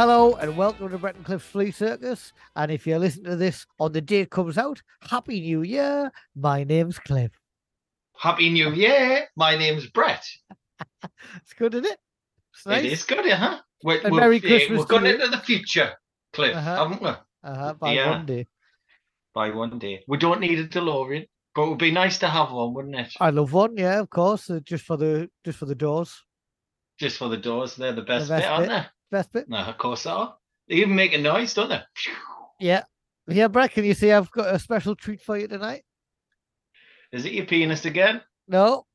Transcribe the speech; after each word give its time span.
Hello 0.00 0.32
and 0.36 0.56
welcome 0.56 0.88
to 0.88 0.96
Brett 0.96 1.16
and 1.16 1.26
Cliff 1.26 1.42
Flea 1.42 1.70
Circus. 1.70 2.32
And 2.56 2.72
if 2.72 2.86
you're 2.86 2.98
listening 2.98 3.26
to 3.26 3.36
this 3.36 3.66
on 3.78 3.92
the 3.92 4.00
day 4.00 4.20
it 4.20 4.30
comes 4.30 4.56
out, 4.56 4.80
Happy 5.02 5.42
New 5.42 5.60
Year. 5.60 6.10
My 6.34 6.64
name's 6.64 6.98
Cliff. 6.98 7.30
Happy 8.16 8.48
New 8.48 8.72
Year. 8.72 9.28
My 9.36 9.56
name's 9.56 9.90
Brett. 9.90 10.26
It's 11.42 11.52
good, 11.52 11.74
isn't 11.74 11.84
it? 11.84 11.98
It's 12.54 12.64
nice. 12.64 12.84
It 12.86 12.92
is 12.92 13.04
good, 13.04 13.30
huh? 13.30 13.58
We're, 13.84 14.00
we're, 14.04 14.20
Merry 14.20 14.40
Christmas 14.40 14.78
we're 14.78 14.86
going 14.86 15.04
into 15.04 15.28
the 15.28 15.36
future, 15.36 15.92
Cliff, 16.32 16.56
Uh-huh. 16.56 16.76
haven't 16.76 17.02
we? 17.02 17.08
Uh-huh, 17.10 17.74
by 17.74 17.92
Yeah. 17.92 18.10
one 18.12 18.24
day. 18.24 18.46
By 19.34 19.50
one 19.50 19.78
day. 19.78 20.02
We 20.08 20.16
don't 20.16 20.40
need 20.40 20.60
a 20.60 20.66
DeLorean, 20.66 21.28
but 21.54 21.64
it 21.64 21.68
would 21.68 21.78
be 21.78 21.90
nice 21.90 22.18
to 22.20 22.28
have 22.30 22.52
one, 22.52 22.72
wouldn't 22.72 22.96
it? 22.96 23.12
I 23.20 23.28
love 23.28 23.52
one, 23.52 23.76
yeah, 23.76 24.00
of 24.00 24.08
course. 24.08 24.48
uh, 24.48 24.60
just 24.60 24.86
for 24.86 24.96
the 24.96 25.28
just 25.44 25.58
for 25.58 25.66
the 25.66 25.74
doors. 25.74 26.24
Just 26.98 27.18
for 27.18 27.28
the 27.28 27.36
doors. 27.36 27.76
They're 27.76 27.92
the 27.92 28.00
best, 28.00 28.30
best 28.30 28.44
bit, 28.44 28.50
aren't 28.50 28.68
bit. 28.70 28.86
Best 29.10 29.32
bit. 29.32 29.48
No, 29.48 29.58
of 29.58 29.78
course 29.78 30.04
they 30.04 30.10
are. 30.10 30.36
They 30.68 30.76
even 30.76 30.94
make 30.94 31.12
a 31.12 31.18
noise, 31.18 31.54
don't 31.54 31.68
they? 31.68 31.80
Yeah. 32.60 32.84
Yeah, 33.26 33.48
Brett, 33.48 33.72
can 33.72 33.84
you 33.84 33.94
see 33.94 34.12
I've 34.12 34.30
got 34.30 34.54
a 34.54 34.58
special 34.58 34.94
treat 34.96 35.20
for 35.20 35.36
you 35.36 35.48
tonight? 35.48 35.82
Is 37.12 37.24
it 37.24 37.32
your 37.32 37.46
penis 37.46 37.84
again? 37.84 38.20
No, 38.48 38.86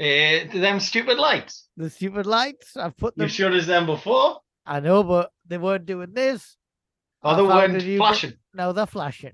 Uh, 0.00 0.44
them 0.52 0.78
stupid 0.80 1.18
lights. 1.18 1.68
the 1.76 1.88
stupid 1.90 2.26
lights. 2.26 2.76
I've 2.76 2.96
put 2.96 3.16
them 3.16 3.24
You 3.24 3.28
showed 3.28 3.54
us 3.54 3.66
them 3.66 3.86
before. 3.86 4.40
I 4.66 4.80
know, 4.80 5.02
but 5.02 5.30
they 5.46 5.58
weren't 5.58 5.86
doing 5.86 6.12
this. 6.12 6.56
Oh, 7.22 7.34
they 7.36 7.42
weren't 7.42 7.72
new 7.74 7.78
bit- 7.80 7.98
flashing. 7.98 8.32
No, 8.54 8.72
they're 8.72 8.86
flashing. 8.86 9.32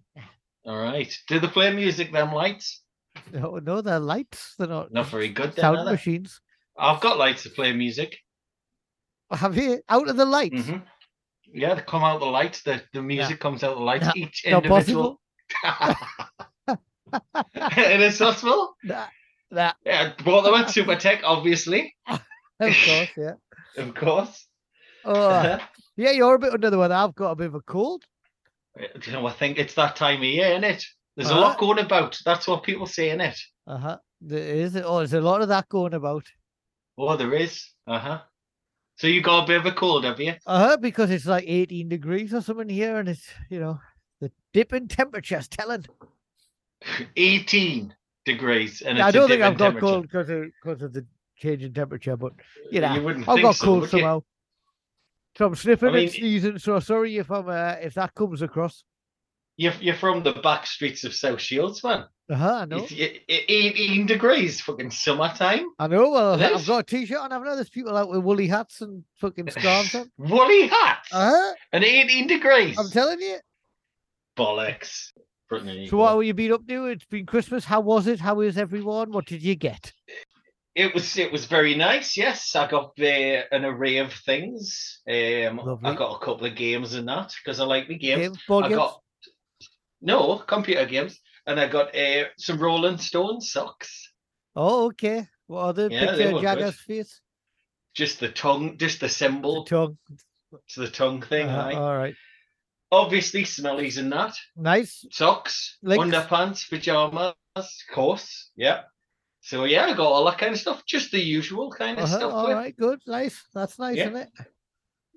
All 0.65 0.77
right. 0.77 1.12
Do 1.28 1.41
they 1.41 1.49
play 1.49 1.72
music, 1.75 2.12
them 2.12 2.32
lights? 2.32 2.82
No, 3.32 3.56
no, 3.59 3.81
they're 3.82 3.99
lights. 3.99 4.55
They're 4.59 4.69
not 4.69 4.93
Not 4.93 5.06
very 5.09 5.28
good 5.28 5.55
sound 5.55 5.87
they? 5.87 5.93
machines. 5.93 6.41
I've 6.78 7.00
got 7.00 7.19
lights 7.19 7.43
to 7.43 7.50
play 7.50 7.72
music. 7.72 8.19
Have 9.32 9.56
you 9.56 9.82
out 9.88 10.09
of 10.09 10.16
the 10.16 10.25
lights? 10.25 10.66
hmm 10.66 10.78
Yeah, 11.53 11.75
they 11.75 11.82
come 11.82 12.04
out 12.04 12.20
the 12.20 12.26
lights. 12.26 12.62
The 12.62 12.82
the 12.93 13.03
music 13.03 13.41
comes 13.41 13.62
out 13.65 13.76
the 13.76 13.82
lights. 13.82 14.06
Nah, 14.06 14.12
Each 14.15 14.44
individual. 14.44 15.20
it 17.54 18.00
is 18.00 18.19
possible. 18.19 18.75
Nah, 18.84 19.06
nah, 19.50 19.72
Yeah, 19.84 20.12
bought 20.25 20.43
them 20.43 20.54
at 20.54 20.69
Supertech, 20.69 21.20
obviously. 21.25 21.94
of 22.09 22.75
course, 22.84 23.10
yeah. 23.16 23.34
Of 23.76 23.94
course. 23.94 24.47
Oh, 25.04 25.59
yeah, 25.97 26.10
you're 26.10 26.34
a 26.34 26.38
bit 26.38 26.53
under 26.53 26.69
the 26.70 26.78
weather. 26.78 26.94
I've 26.94 27.14
got 27.14 27.31
a 27.32 27.37
bit 27.37 27.47
of 27.47 27.54
a 27.54 27.60
cold. 27.62 28.04
you 29.06 29.12
know, 29.12 29.26
I 29.26 29.32
think 29.32 29.59
it's 29.59 29.75
that 29.75 29.97
time 29.97 30.19
of 30.19 30.25
year, 30.25 30.50
isn't 30.50 30.64
it? 30.64 30.84
There's 31.16 31.31
a 31.31 31.32
Uh-huh. 31.32 31.41
lot 31.41 31.59
going 31.59 31.78
about. 31.78 32.19
That's 32.25 32.47
what 32.47 32.62
people 32.62 32.87
say, 32.87 33.10
in 33.10 33.20
it? 33.20 33.38
Uh 33.66 33.78
huh. 33.78 33.99
There 34.20 34.38
is. 34.56 34.76
Oh, 34.76 34.99
there's 34.99 35.14
a 35.14 35.20
lot 35.20 35.43
of 35.43 35.49
that 35.49 35.69
going 35.69 35.94
about. 35.94 36.26
Oh, 36.99 37.16
there 37.16 37.34
is. 37.34 37.66
Uh 37.87 37.99
huh. 37.99 38.20
So 39.02 39.08
you 39.08 39.20
got 39.20 39.42
a 39.42 39.46
bit 39.48 39.56
of 39.58 39.66
a 39.66 39.72
cold, 39.72 40.04
have 40.04 40.20
you? 40.20 40.34
Uh 40.46 40.68
huh. 40.68 40.76
Because 40.76 41.10
it's 41.10 41.26
like 41.26 41.42
18 41.44 41.88
degrees 41.88 42.32
or 42.32 42.40
something 42.40 42.68
here, 42.68 42.98
and 42.98 43.08
it's 43.08 43.26
you 43.50 43.58
know 43.58 43.80
the 44.20 44.30
dip 44.52 44.72
in 44.72 44.86
temperature's 44.86 45.48
telling. 45.48 45.86
18 47.16 47.92
degrees, 48.24 48.80
and 48.80 49.02
I 49.02 49.10
don't 49.10 49.28
think 49.28 49.42
I've 49.42 49.58
got 49.58 49.80
cold 49.80 50.02
because 50.02 50.30
of 50.30 50.44
because 50.44 50.82
of 50.82 50.92
the 50.92 51.04
change 51.36 51.64
in 51.64 51.74
temperature, 51.74 52.16
but 52.16 52.32
you 52.70 52.80
know, 52.80 52.94
You 52.94 53.02
wouldn't 53.02 53.28
I've 53.28 53.42
got 53.42 53.56
so, 53.56 53.64
cold 53.64 53.82
you? 53.82 53.88
somehow. 53.88 54.22
So 55.36 55.46
I'm 55.46 55.56
sniffing 55.56 55.92
mean, 55.94 56.04
and 56.04 56.12
sneezing. 56.12 56.58
So 56.58 56.78
sorry 56.78 57.16
if 57.16 57.28
I'm 57.28 57.48
uh, 57.48 57.78
if 57.82 57.94
that 57.94 58.14
comes 58.14 58.40
across. 58.40 58.84
You're, 59.56 59.74
you're 59.80 59.96
from 59.96 60.22
the 60.22 60.34
back 60.34 60.64
streets 60.64 61.02
of 61.02 61.12
South 61.12 61.40
Shields, 61.40 61.82
man. 61.82 62.04
Uh 62.32 62.37
huh. 62.37 62.54
I 62.62 62.65
know. 62.65 62.78
It's 62.78 62.93
y- 62.93 63.20
y- 63.28 63.44
18 63.48 64.06
degrees, 64.06 64.60
fucking 64.62 64.91
summertime. 64.91 65.66
I 65.78 65.87
know. 65.87 66.09
Well, 66.10 66.41
It 66.41 66.50
I've 66.53 66.66
got 66.66 66.78
a 66.78 66.82
t-shirt 66.82 67.19
on. 67.19 67.31
I've 67.31 67.44
there's 67.44 67.69
people 67.69 67.94
out 67.97 68.09
with 68.09 68.20
woolly 68.25 68.47
hats 68.47 68.81
and 68.81 69.04
fucking 69.20 69.50
scarves 69.50 69.94
on. 69.94 70.10
Woolly 70.16 70.66
hats 70.69 71.10
Uh 71.12 71.31
huh. 71.31 71.54
and 71.72 71.84
18 71.84 72.26
degrees. 72.28 72.78
I'm 72.78 72.88
telling 72.88 73.20
you. 73.20 73.37
Bollocks. 74.37 75.12
Brittany, 75.50 75.87
So 75.88 75.98
what 75.98 76.15
have 76.15 76.25
you 76.25 76.32
been 76.32 76.53
up 76.53 76.66
to? 76.66 76.87
It's 76.87 77.04
been 77.04 77.26
Christmas. 77.26 77.66
How 77.66 77.81
was 77.81 78.06
it? 78.06 78.19
How 78.19 78.41
is 78.41 78.56
everyone? 78.56 79.12
What 79.12 79.26
did 79.26 79.43
you 79.43 79.54
get? 79.54 79.93
It 80.75 80.94
was 80.94 81.19
it 81.19 81.31
was 81.31 81.44
very 81.44 81.75
nice. 81.75 82.16
Yes, 82.16 82.56
I 82.56 82.66
got 82.70 82.93
uh, 82.99 83.43
an 83.53 83.66
array 83.66 83.99
of 83.99 84.10
things. 84.14 85.03
Um, 85.06 85.60
I 85.60 85.64
Lovely. 85.64 85.94
got 85.97 86.16
a 86.16 86.25
couple 86.25 86.47
of 86.47 86.56
games 86.56 86.94
and 86.94 87.06
that 87.09 87.34
because 87.44 87.60
I 87.60 87.64
like 87.66 87.88
the 87.88 87.99
games. 87.99 88.38
I 88.49 88.60
games? 88.62 88.75
got 88.75 89.00
no 90.00 90.38
computer 90.38 90.87
games, 90.87 91.20
and 91.47 91.58
I 91.60 91.69
got 91.69 91.94
uh, 91.97 92.25
some 92.38 92.58
Rolling 92.58 92.98
Stone 92.98 93.41
socks. 93.41 94.12
Oh, 94.54 94.86
okay. 94.86 95.26
What 95.47 95.60
other 95.64 95.88
Yeah, 95.91 96.06
picture 96.14 96.36
of. 96.36 96.42
Jagger's 96.42 96.80
face? 96.80 97.20
Just 97.94 98.20
the 98.20 98.28
tongue, 98.30 98.78
just 98.78 99.00
the 99.00 99.06
The 99.06 99.12
symbol, 99.12 99.64
tongue. 99.64 99.98
to 100.70 100.81
the 100.81 100.88
tongue 100.91 101.22
thing. 101.22 101.48
Uh, 101.48 101.64
aye. 101.64 101.75
all 101.75 101.97
right. 101.97 102.14
Obviously, 102.91 103.44
smellies 103.44 103.97
and 103.98 104.12
that. 104.12 104.34
Nice. 104.56 105.04
Socks, 105.10 105.78
Links. 105.82 106.04
underpants, 106.04 106.69
pajamas, 106.69 107.34
of 107.56 107.66
course. 107.92 108.50
Yeah. 108.56 108.82
So 109.41 109.64
yeah, 109.64 109.86
I 109.86 109.94
got 109.94 110.06
all 110.06 110.25
that 110.26 110.38
kind 110.38 110.52
of 110.52 110.60
stuff. 110.60 110.84
Just 110.86 111.10
the 111.10 111.19
usual 111.19 111.70
kind 111.70 111.98
of 111.98 112.04
Uh-huh, 112.04 112.16
stuff. 112.19 112.32
all 112.32 112.44
Cliff. 112.44 112.56
right. 112.56 112.76
Good. 112.76 113.00
Nice. 113.06 113.42
That's 113.54 113.78
nice, 113.78 113.97
Yeah. 113.97 114.04
isn't 114.08 114.16
it? 114.16 114.28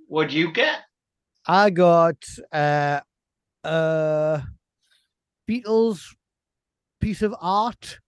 What'd 0.08 0.34
you 0.34 0.52
get? 0.52 0.80
I 1.46 1.70
got 1.70 2.16
uh 2.52 3.02
uh 3.64 4.42
Beatles 5.50 6.16
piece 7.00 7.22
of 7.22 7.36
art. 7.40 8.00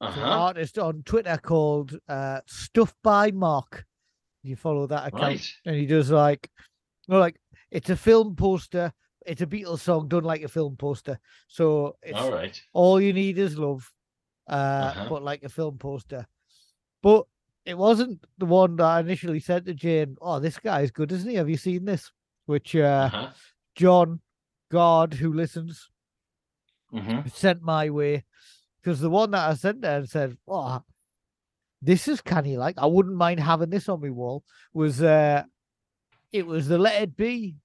Uh 0.00 0.06
It's 0.08 0.16
an 0.16 0.22
huh. 0.22 0.40
artist 0.40 0.78
on 0.78 1.02
Twitter 1.04 1.38
called 1.42 1.98
uh 2.08 2.40
Stuff 2.46 2.94
by 3.02 3.30
Mark. 3.30 3.84
You 4.42 4.56
follow 4.56 4.86
that 4.86 5.08
account, 5.08 5.22
Right. 5.22 5.52
and 5.66 5.76
he 5.76 5.86
does 5.86 6.10
like, 6.10 6.50
like 7.08 7.38
it's 7.70 7.90
a 7.90 7.96
film 7.96 8.36
poster. 8.36 8.92
It's 9.26 9.42
a 9.42 9.46
Beatles 9.46 9.80
song 9.80 10.08
done 10.08 10.24
like 10.24 10.42
a 10.42 10.48
film 10.48 10.76
poster. 10.76 11.18
So 11.48 11.96
it's 12.02 12.18
All 12.18 12.32
right. 12.32 12.58
all 12.72 13.00
you 13.00 13.12
need 13.12 13.36
is 13.36 13.58
love, 13.58 13.92
uh, 14.48 14.52
Uh-huh. 14.94 15.06
but 15.10 15.22
like 15.22 15.42
a 15.42 15.50
film 15.50 15.76
poster. 15.76 16.26
But 17.02 17.26
it 17.66 17.76
wasn't 17.76 18.24
the 18.38 18.46
one 18.46 18.76
that 18.76 18.84
I 18.86 19.00
initially 19.00 19.40
said 19.40 19.66
to 19.66 19.74
Jane. 19.74 20.16
Oh, 20.22 20.40
this 20.40 20.58
guy 20.58 20.80
is 20.80 20.90
good, 20.90 21.12
isn't 21.12 21.28
he? 21.28 21.36
Have 21.36 21.50
you 21.50 21.58
seen 21.58 21.84
this? 21.84 22.10
Which 22.46 22.74
uh, 22.74 23.10
Uh-huh. 23.12 23.30
John 23.74 24.20
God, 24.70 25.12
who 25.14 25.34
listens, 25.34 25.90
hmm 26.92 27.20
sent 27.32 27.62
my 27.62 27.90
way 27.90 28.24
because 28.82 29.00
the 29.00 29.10
one 29.10 29.30
that 29.32 29.48
I 29.50 29.54
sent 29.54 29.84
her 29.84 29.90
and 29.98 30.08
said, 30.08 30.36
"Oh, 30.48 30.82
this 31.82 32.08
is 32.08 32.20
canny 32.20 32.56
like 32.56 32.76
I 32.78 32.86
wouldn't 32.86 33.14
mind 33.16 33.40
having 33.40 33.70
this 33.70 33.88
on 33.88 34.00
my 34.00 34.10
wall." 34.10 34.44
Was 34.72 35.02
uh, 35.02 35.44
it 36.32 36.46
was 36.46 36.68
the 36.68 36.78
Let 36.78 37.02
It 37.02 37.16
Be 37.16 37.56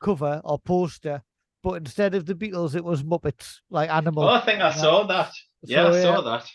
cover 0.00 0.40
or 0.44 0.58
poster, 0.58 1.22
but 1.62 1.74
instead 1.74 2.14
of 2.14 2.26
the 2.26 2.34
Beatles, 2.34 2.74
it 2.74 2.84
was 2.84 3.02
Muppets, 3.02 3.58
like 3.70 3.90
animal. 3.90 4.24
Oh, 4.24 4.28
I 4.28 4.40
think 4.40 4.60
I 4.60 4.72
saw 4.72 5.04
that. 5.06 5.32
Yeah, 5.62 5.90
So, 5.90 5.98
I 5.98 6.02
saw 6.02 6.20
that. 6.22 6.46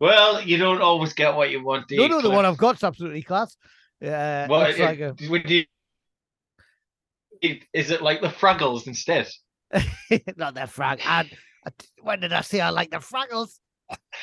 Well, 0.00 0.40
you 0.42 0.56
don't 0.56 0.82
always 0.82 1.12
get 1.12 1.34
what 1.36 1.50
you 1.50 1.62
want. 1.64 1.88
do 1.88 1.96
No, 1.96 2.02
you, 2.04 2.08
no, 2.08 2.20
the 2.22 2.30
one 2.30 2.44
I've 2.44 2.56
got's 2.56 2.82
absolutely 2.82 3.22
class. 3.22 3.56
Yeah, 4.00 4.48
Well, 4.48 4.62
it's 4.62 4.78
it- 4.78 4.82
like 4.82 5.00
a 5.00 5.14
would 5.28 5.48
you? 5.50 5.64
Is 7.72 7.90
it 7.90 8.00
like 8.02 8.20
the 8.22 8.28
Fraggles 8.28 8.86
instead? 8.86 9.28
not 10.36 10.54
that 10.54 10.70
frag. 10.70 11.00
And 11.06 11.30
when 12.02 12.20
did 12.20 12.32
I 12.32 12.42
say 12.42 12.60
I 12.60 12.70
like 12.70 12.90
the 12.90 12.98
Fraggles? 12.98 13.58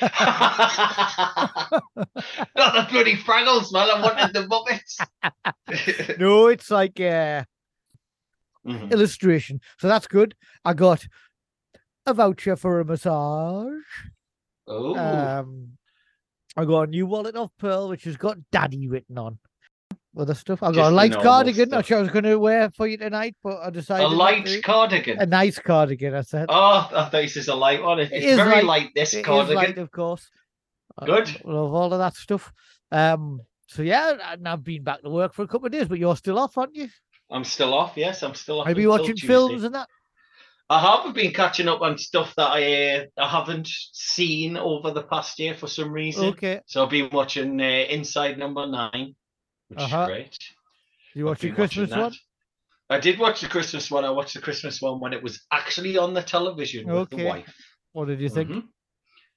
Not 0.00 1.70
the 2.56 2.86
bloody 2.90 3.16
Fraggles, 3.16 3.72
man. 3.72 3.88
I 3.90 4.00
wanted 4.02 4.32
the 4.34 4.46
Muppets. 4.48 6.16
No, 6.18 6.46
it's 6.48 6.70
like 6.70 6.98
uh 7.00 7.44
Mhm. 8.66 8.90
illustration. 8.92 9.60
So 9.78 9.88
that's 9.88 10.06
good. 10.06 10.34
I 10.64 10.72
got 10.74 11.04
a 12.06 12.14
voucher 12.14 12.54
for 12.56 12.78
a 12.80 12.84
massage. 12.84 13.82
Oh, 14.68 14.96
Um, 14.96 15.78
I 16.56 16.64
got 16.64 16.82
a 16.82 16.86
new 16.86 17.06
wallet 17.06 17.34
off 17.34 17.50
Pearl, 17.58 17.88
which 17.88 18.04
has 18.04 18.16
got 18.16 18.38
Daddy 18.52 18.86
written 18.86 19.18
on. 19.18 19.38
Other 20.16 20.34
stuff. 20.34 20.62
I've 20.62 20.74
got 20.74 20.80
Just 20.82 20.92
a 20.92 20.94
light 20.94 21.12
cardigan, 21.14 21.68
stuff. 21.70 21.90
I 21.90 22.00
was 22.00 22.10
going 22.10 22.24
to 22.24 22.38
wear 22.38 22.70
for 22.70 22.86
you 22.86 22.98
tonight, 22.98 23.34
but 23.42 23.58
I 23.62 23.70
decided 23.70 24.04
a 24.04 24.08
light 24.08 24.46
cardigan. 24.62 25.18
a 25.18 25.24
nice 25.24 25.58
cardigan. 25.58 26.14
I 26.14 26.20
said 26.20 26.46
Oh, 26.50 26.86
I 26.92 27.04
thought 27.04 27.12
this 27.12 27.36
is 27.38 27.48
a 27.48 27.54
light 27.54 27.82
one. 27.82 27.98
It's 27.98 28.12
It 28.12 28.22
is 28.24 28.36
very 28.36 28.56
light. 28.56 28.64
light. 28.64 28.90
This 28.94 29.14
It 29.14 29.24
cardigan. 29.24 29.54
light, 29.56 29.78
of 29.78 29.90
course. 29.90 30.28
I 30.98 31.06
Good. 31.06 31.42
love 31.44 31.72
all 31.72 31.92
of 31.94 31.98
that 31.98 32.14
stuff. 32.14 32.52
Um, 32.90 33.40
so 33.68 33.80
yeah, 33.80 34.18
and 34.32 34.46
I've 34.46 34.62
been 34.62 34.82
back 34.82 35.00
to 35.00 35.08
work 35.08 35.32
for 35.32 35.42
a 35.44 35.48
couple 35.48 35.64
of 35.66 35.72
days, 35.72 35.88
but 35.88 35.98
you're 35.98 36.16
still 36.16 36.38
off, 36.38 36.58
aren't 36.58 36.74
you? 36.76 36.88
I'm 37.30 37.44
still 37.44 37.72
off. 37.72 37.94
Yes, 37.96 38.22
I'm 38.22 38.34
still 38.34 38.60
off. 38.60 38.66
Are 38.66 38.78
you 38.78 38.90
watching 38.90 39.14
Tuesday. 39.16 39.26
films 39.28 39.64
and 39.64 39.74
that? 39.74 39.88
I 40.68 40.78
have 40.78 41.14
been 41.14 41.32
catching 41.32 41.68
up 41.68 41.80
on 41.80 41.96
stuff 41.96 42.34
that 42.36 42.50
I 42.52 42.96
uh, 42.96 43.04
I 43.18 43.28
haven't 43.28 43.68
seen 43.92 44.58
over 44.58 44.90
the 44.90 45.02
past 45.04 45.38
year 45.38 45.54
for 45.54 45.66
some 45.68 45.90
reason. 45.90 46.26
Okay. 46.26 46.60
So 46.66 46.84
I've 46.84 46.90
been 46.90 47.08
watching 47.12 47.58
uh, 47.58 47.64
Inside 47.64 48.36
Number 48.38 48.66
Nine, 48.66 49.14
which 49.74 49.84
Uh-huh. 49.84 50.02
is 50.02 50.08
great. 50.08 50.38
You 51.14 51.24
I've 51.24 51.30
watch 51.32 51.42
your 51.42 51.52
been 51.54 51.60
watching 51.62 51.86
Christmas 51.86 51.98
one? 51.98 52.14
I 52.90 53.00
did 53.00 53.18
watch 53.18 53.40
the 53.40 53.48
Christmas 53.48 53.90
one. 53.90 54.04
I 54.04 54.10
watched 54.10 54.34
the 54.34 54.40
Christmas 54.40 54.80
one 54.82 55.00
when 55.00 55.12
it 55.12 55.22
was 55.22 55.40
actually 55.50 55.96
on 55.98 56.14
the 56.14 56.22
television 56.22 56.86
with 56.86 57.10
the 57.10 57.24
wife. 57.24 57.54
What 57.92 58.06
did 58.08 58.20
you 58.20 58.28
think? 58.28 58.50
Mhm. 58.50 58.68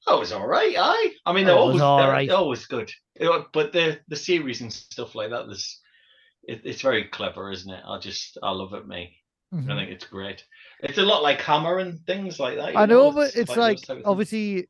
Oh, 0.07 0.17
it 0.17 0.19
was 0.19 0.31
all 0.33 0.47
right. 0.47 0.75
Aye, 0.77 1.13
I 1.25 1.33
mean, 1.33 1.45
Oh, 1.45 1.47
they're 1.47 1.55
it 1.55 1.57
was 1.57 1.61
always 1.67 1.81
all 1.81 1.97
they're- 1.99 2.09
right. 2.09 2.29
always 2.29 2.65
good. 2.67 2.91
You 3.19 3.25
know, 3.27 3.45
But 3.53 3.71
the 3.73 3.99
the 4.07 4.15
series 4.15 4.61
and 4.61 4.71
stuff 4.71 5.15
like 5.15 5.29
that, 5.31 5.47
there's 5.47 5.81
it, 6.47 6.61
it's 6.63 6.81
very 6.81 7.05
clever, 7.05 7.51
isn't 7.51 7.71
it? 7.73 7.83
I 7.87 7.97
just 7.99 8.37
I 8.43 8.51
love 8.51 8.73
it, 8.73 8.85
mate. 8.87 9.13
Mhm. 9.53 9.71
I 9.71 9.75
think 9.77 9.91
it's 9.91 10.05
great. 10.05 10.43
It's 10.81 10.97
a 10.97 11.01
lot 11.03 11.23
like 11.23 11.41
Hammer 11.41 11.79
and 11.79 12.05
things 12.05 12.39
like 12.39 12.57
that. 12.57 12.73
you 12.73 12.77
I 12.79 12.85
know, 12.85 13.11
but 13.11 13.35
it's 13.35 13.49
those 13.49 13.57
like 13.57 13.77
type 13.77 13.89
of 13.89 13.95
things. 13.97 14.05
obviously 14.05 14.69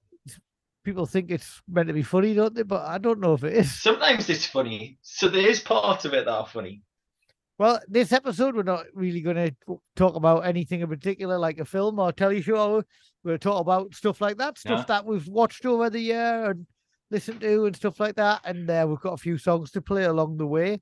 people 0.86 1.06
think 1.06 1.32
it's 1.32 1.62
meant 1.68 1.88
to 1.90 1.94
be 1.94 2.04
funny, 2.04 2.34
don't 2.34 2.56
they? 2.56 2.64
But 2.64 2.84
I 2.88 2.98
don't 2.98 3.20
know 3.20 3.34
if 3.34 3.44
it 3.44 3.54
is. 3.54 3.82
Sometimes 3.82 4.30
it's 4.30 4.46
funny. 4.46 4.98
So 5.02 5.28
there 5.28 5.48
is 5.50 5.60
parts 5.60 6.06
of 6.06 6.14
it 6.14 6.26
that 6.26 6.32
are 6.32 6.48
funny. 6.48 6.84
Well, 7.58 7.80
this 7.88 8.12
episode 8.12 8.56
we're 8.56 8.64
not 8.64 8.86
really 8.94 9.22
going 9.22 9.38
to 9.38 9.80
talk 9.96 10.16
about 10.16 10.46
anything 10.46 10.82
in 10.82 10.88
particular, 10.88 11.38
like 11.38 11.60
a 11.60 11.66
film 11.66 12.00
or 12.00 12.12
telly 12.12 12.42
show. 12.42 12.84
We're 13.24 13.38
talk 13.38 13.62
about 13.62 13.94
stuff 13.96 14.22
like 14.22 14.38
that, 14.38 14.58
stuff 14.58 14.80
Yeah. 14.80 14.86
that 14.88 15.06
we've 15.06 15.28
watched 15.28 15.66
over 15.66 15.90
the 15.90 16.00
year 16.00 16.52
and 16.52 16.66
listened 17.12 17.42
to, 17.42 17.66
and 17.66 17.76
stuff 17.76 18.00
like 18.00 18.16
that. 18.16 18.42
And 18.46 18.70
uh, 18.70 18.86
we've 18.88 19.00
got 19.00 19.14
a 19.14 19.18
few 19.18 19.38
songs 19.38 19.72
to 19.72 19.82
play 19.82 20.04
along 20.04 20.38
the 20.38 20.46
way. 20.48 20.82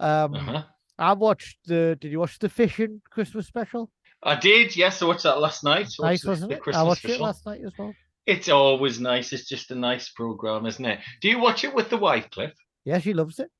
Um, 0.00 0.34
Uh-huh. 0.34 0.62
I 0.98 1.12
watched 1.12 1.58
the. 1.66 1.98
Did 2.00 2.12
you 2.12 2.20
watch 2.20 2.38
the 2.38 2.48
fishing 2.48 3.02
Christmas 3.10 3.46
special? 3.48 3.90
I 4.22 4.36
did. 4.36 4.74
Yes, 4.76 5.02
I 5.02 5.06
watched 5.06 5.24
that 5.24 5.40
last 5.40 5.62
night. 5.64 5.88
Watched 5.98 6.00
Nice, 6.00 6.24
wasn't 6.24 6.50
the 6.50 6.70
it? 6.70 6.74
I 6.74 6.82
watched 6.84 7.04
it 7.04 7.20
last 7.20 7.44
night 7.44 7.60
as 7.66 7.72
well. 7.78 7.92
It's 8.26 8.48
always 8.48 9.00
nice. 9.00 9.32
It's 9.32 9.48
just 9.48 9.70
a 9.70 9.74
nice 9.74 10.08
program, 10.10 10.66
isn't 10.66 10.84
it? 10.84 11.00
Do 11.20 11.28
you 11.28 11.38
watch 11.38 11.64
it 11.64 11.74
with 11.74 11.90
the 11.90 11.98
wife, 11.98 12.30
Cliff? 12.30 12.52
Yeah, 12.84 12.98
she 12.98 13.12
loves 13.12 13.38
it. 13.38 13.50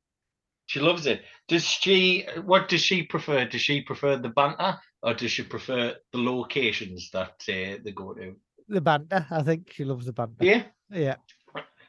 She 0.67 0.81
loves 0.81 1.07
it. 1.07 1.23
Does 1.49 1.65
she? 1.65 2.27
What 2.45 2.69
does 2.69 2.81
she 2.81 3.03
prefer? 3.03 3.45
Does 3.45 3.61
she 3.61 3.83
prefer 3.83 4.17
the 4.17 4.31
banter, 4.31 4.79
or 5.03 5.15
does 5.15 5.31
she 5.31 5.43
prefer 5.43 5.95
the 6.13 6.19
locations 6.19 7.11
that 7.13 7.35
uh, 7.49 7.79
they 7.85 7.93
go 7.95 8.15
to? 8.15 8.35
The 8.69 8.81
banter. 8.81 9.27
I 9.31 9.43
think 9.43 9.73
she 9.73 9.85
loves 9.85 10.07
the 10.07 10.13
banter. 10.13 10.45
Yeah. 10.45 10.65
Yeah. 10.91 11.17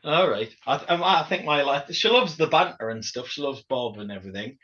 All 0.03 0.29
right. 0.29 0.53
I, 0.67 0.83
I, 0.89 1.25
think 1.27 1.45
my 1.45 1.63
life. 1.63 1.91
She 1.91 2.09
loves 2.09 2.37
the 2.37 2.47
banter 2.47 2.89
and 2.89 3.03
stuff. 3.03 3.29
She 3.29 3.41
loves 3.41 3.63
Bob 3.63 3.97
and 3.97 4.11
everything, 4.11 4.57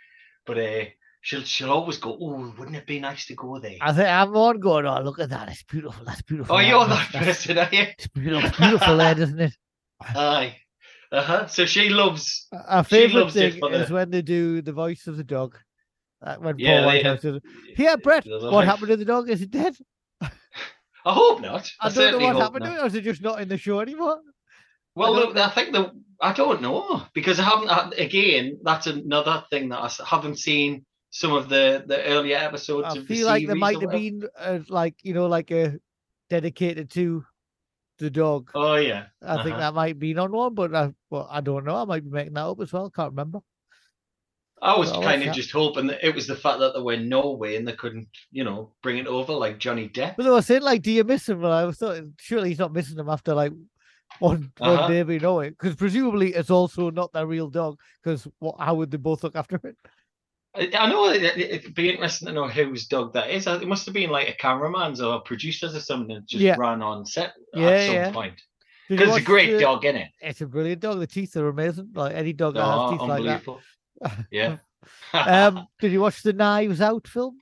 but 0.46 0.57
uh, 0.60 0.86
she'll 1.21 1.44
she'll 1.44 1.71
always 1.71 1.97
go. 1.97 2.18
Oh, 2.19 2.53
wouldn't 2.57 2.75
it 2.75 2.85
be 2.88 3.00
nice 3.00 3.25
to 3.27 3.35
go 3.35 3.59
there? 3.59 3.77
I 3.81 3.94
think 3.94 4.07
I'm 4.09 4.35
on 4.35 4.59
going. 4.59 4.85
Oh, 4.85 5.01
look 5.01 5.19
at 5.19 5.29
that! 5.29 5.50
It's 5.50 5.63
beautiful. 5.63 6.03
That's 6.06 6.21
beautiful. 6.21 6.56
oh, 6.56 6.59
that- 6.59 6.68
you're 6.68 6.88
that 6.88 7.09
person, 7.13 7.57
are 7.57 7.69
you? 7.71 7.85
It's 7.97 8.07
beautiful, 8.07 8.50
beautiful 8.57 8.97
there, 8.97 9.19
isn't 9.19 9.39
it? 9.39 9.53
Aye. 10.01 10.56
Uh 11.12 11.21
huh. 11.21 11.47
So 11.47 11.65
she 11.65 11.89
loves. 11.89 12.47
Our 12.68 12.83
She 12.83 12.89
favorite 12.89 13.21
loves 13.21 13.33
thing 13.33 13.59
for 13.59 13.71
is 13.73 13.88
the- 13.89 13.94
when 13.94 14.09
they 14.12 14.21
do 14.21 14.62
the 14.62 14.73
voice 14.73 15.07
of 15.07 15.18
the 15.18 15.23
dog. 15.23 15.57
Uh, 16.23 16.35
when 16.35 16.59
Yeah, 16.59 16.77
Paul 16.77 16.85
Whitehouse 16.85 17.23
it. 17.25 17.44
Yeah, 17.77 17.95
Brett. 17.95 18.25
What 18.27 18.41
lot- 18.44 18.65
happened 18.65 18.89
to 18.89 18.97
the 18.97 19.06
dog? 19.06 19.29
Is 19.29 19.41
it 19.41 19.50
dead? 19.51 19.75
I 20.21 21.13
hope 21.13 21.41
not. 21.41 21.68
I, 21.79 21.88
I 21.88 21.91
don't 21.91 22.19
know 22.19 22.25
what 22.27 22.35
happened 22.35 22.63
not. 22.65 22.75
to 22.75 22.79
it. 22.79 22.83
Or 22.83 22.85
is 22.85 22.95
it 22.95 23.03
just 23.03 23.21
not 23.23 23.41
in 23.41 23.47
the 23.47 23.57
show 23.57 23.79
anymore? 23.79 24.19
Well, 24.95 25.15
don't 25.15 25.33
look, 25.33 25.38
I 25.38 25.50
think 25.50 25.71
the 25.73 25.91
I 26.21 26.31
don't 26.33 26.62
know 26.62 27.01
because 27.13 27.39
I 27.39 27.44
haven't 27.44 27.69
had, 27.69 27.94
again. 27.94 28.59
That's 28.63 28.88
another 28.88 29.44
thing 29.50 29.69
that 29.69 29.79
I 29.79 29.89
haven't 30.06 30.38
seen 30.38 30.85
some 31.12 31.34
of 31.34 31.50
the 31.50 31.84
the 31.86 32.04
earlier 32.06 32.38
episodes 32.38 32.88
I 32.88 32.98
of 32.98 33.08
the 33.08 33.16
feel 33.16 33.28
like 33.28 33.46
there 33.46 33.56
might 33.56 33.81
have 33.81 33.92
been 33.92 34.28
uh, 34.38 34.60
like 34.69 34.96
you 35.04 35.13
know 35.13 35.28
like 35.28 35.52
a 35.52 35.78
dedicated 36.30 36.90
to 36.92 37.24
the 38.00 38.10
dog. 38.10 38.50
Oh 38.56 38.75
yeah, 38.75 39.06
I 39.22 39.44
think 39.44 39.56
uh-huh. 39.56 39.60
that 39.60 39.74
might 39.74 40.00
be 40.00 40.18
on 40.18 40.31
one, 40.31 40.56
but 40.56 40.74
I, 40.74 40.94
well, 41.10 41.28
I 41.30 41.42
don't 41.42 41.66
know. 41.66 41.75
I 41.75 41.86
might 41.86 42.04
be 42.04 42.10
making 42.10 42.34
that 42.34 42.46
up 42.46 42.60
as 42.62 42.74
well. 42.74 42.90
Can't 42.90 43.12
remember. 43.12 43.42
I 44.63 44.78
was 44.78 44.92
kind 44.92 45.22
of 45.24 45.28
that? 45.28 45.36
just 45.36 45.52
hoping 45.52 45.88
that 45.88 46.06
it 46.06 46.13
was 46.13 46.28
the 46.28 46.36
fact 46.36 46.60
that 46.60 46.75
they 46.75 46.81
were 46.81 46.94
in 46.94 47.10
Norway 47.10 47.56
and 47.56 47.68
they 47.68 47.74
couldn't, 47.74 48.07
you 48.31 48.44
know, 48.44 48.72
bring 48.84 48.98
it 48.98 49.07
over 49.07 49.34
like 49.34 49.57
Johnny 49.57 49.90
Depp. 49.90 50.18
But 50.18 50.24
they 50.24 50.30
were 50.30 50.42
saying 50.44 50.62
like, 50.62 50.84
do 50.84 50.92
you 50.92 51.04
miss 51.04 51.28
him? 51.28 51.42
Well, 51.42 51.52
I 51.52 51.66
was 51.66 51.78
thought 51.78 52.04
surely 52.19 52.50
he's 52.50 52.60
not 52.60 52.72
missing 52.72 53.00
him 53.00 53.10
after 53.10 53.34
like 53.34 53.54
one 54.19 54.52
Uh-huh. 54.60 54.75
one 54.75 54.92
day 54.92 55.04
we 55.04 55.18
know 55.18 55.40
it 55.40 55.57
because 55.57 55.75
presumably 55.75 56.34
it's 56.34 56.52
also 56.52 56.92
not 56.92 57.12
their 57.12 57.25
real 57.25 57.50
dog 57.50 57.80
because 58.04 58.28
what 58.40 58.56
how 58.60 58.75
would 58.75 58.92
they 58.92 58.98
both 58.98 59.24
look 59.24 59.36
after 59.36 59.60
it? 59.64 59.78
I, 60.53 60.89
know 60.89 61.09
it, 61.09 61.24
it- 61.24 61.38
it'd 61.38 61.74
be 61.75 61.89
interesting 61.89 62.27
to 62.27 62.33
know 62.33 62.48
whose 62.48 62.88
dog 62.88 63.13
that 63.13 63.30
is. 63.30 63.48
It 63.48 63.68
must 63.68 63.86
have 63.86 63.94
been 63.94 64.09
like 64.09 64.30
a 64.30 64.33
cameraman's 64.33 65.01
or 65.01 65.15
a 65.15 65.19
producer's 65.21 65.75
or 65.75 65.80
something 65.80 66.15
that 66.15 66.25
just 66.25 66.42
Yeah. 66.42 66.56
ran 66.57 66.81
on 66.81 67.06
set 67.06 67.33
Yeah, 67.53 67.68
at 67.69 67.86
some 67.86 67.95
yeah. 67.95 68.12
point. 68.12 68.42
Because 68.89 69.09
it's 69.09 69.18
a 69.19 69.21
great 69.21 69.51
the- 69.53 69.59
dog, 69.62 69.86
isn't 69.86 69.95
it? 70.01 70.09
It's 70.21 70.42
a 70.42 70.45
brilliant 70.48 70.81
dog. 70.81 71.00
The 71.00 71.07
teeth 71.07 71.38
are 71.38 71.48
amazing. 71.48 71.92
Like 71.94 72.13
any 72.13 72.33
dog 72.33 72.56
that 72.56 72.65
has 72.65 72.74
Oh, 72.75 72.92
teeth 72.92 73.01
like 73.01 73.44
that. 74.04 74.26
yeah. 74.31 74.57
Um, 75.14 75.68
did 75.80 75.92
you 75.92 76.02
watch 76.02 76.23
the 76.23 76.33
Knives 76.33 76.81
Out 76.81 77.07
film? 77.07 77.37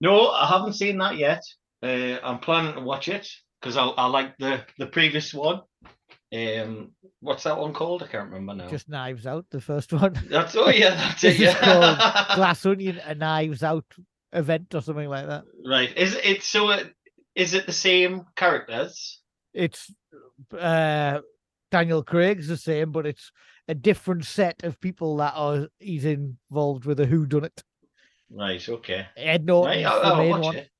No, 0.00 0.30
I 0.30 0.46
haven't 0.46 0.72
seen 0.72 0.96
that 0.98 1.16
yet. 1.18 1.42
Uh, 1.82 2.16
I'm 2.24 2.38
planning 2.38 2.74
to 2.74 2.80
watch 2.80 3.08
it 3.08 3.28
because 3.60 3.76
I, 3.76 3.84
I 3.84 4.06
like 4.06 4.36
the 4.38 4.64
the 4.78 4.86
previous 4.86 5.34
one. 5.34 5.60
Um, 6.32 6.92
what's 7.20 7.42
that 7.44 7.58
one 7.58 7.72
called? 7.72 8.02
I 8.02 8.06
can't 8.06 8.30
remember 8.30 8.54
now. 8.62 8.68
Just 8.70 8.88
Knives 8.88 9.26
Out, 9.26 9.46
the 9.50 9.60
first 9.60 9.92
one. 9.92 10.12
That's 10.30 10.54
oh 10.56 10.68
yeah, 10.70 10.90
that's 10.94 11.24
it. 11.24 11.40
is 11.40 11.54
called 11.54 11.82
Yeah. 11.98 12.32
Glass 12.36 12.64
Onion, 12.66 12.98
a 13.04 13.14
Knives 13.14 13.62
Out 13.64 13.84
event 14.32 14.74
or 14.74 14.80
something 14.80 15.08
like 15.08 15.26
that. 15.26 15.44
right. 15.66 15.96
Is 15.96 16.14
it 16.22 16.42
so? 16.42 16.70
It, 16.70 16.94
is 17.34 17.54
it 17.54 17.66
the 17.66 17.72
same 17.72 18.26
characters? 18.36 19.20
It's 19.54 19.92
uh 20.56 21.20
Daniel 21.72 22.02
Craig's 22.04 22.46
the 22.48 22.56
same, 22.56 22.92
but 22.92 23.06
it's 23.06 23.32
a 23.68 23.74
different 23.74 24.24
set 24.24 24.62
of 24.62 24.80
people 24.80 25.16
that 25.16 25.32
are 25.34 25.68
he's 25.78 26.04
involved 26.04 26.84
with 26.84 27.00
a 27.00 27.06
who 27.06 27.26
done 27.26 27.44
it. 27.44 27.62
Right. 28.30 28.68
Okay. 28.68 29.06
Ed 29.16 29.44
Norton's 29.46 29.84
Right. 29.84 29.86
I'll, 29.86 30.00
the 30.00 30.06
I'll 30.06 30.16
main 30.16 30.30
watch 30.30 30.42
one. 30.44 30.56
it. 30.56 30.70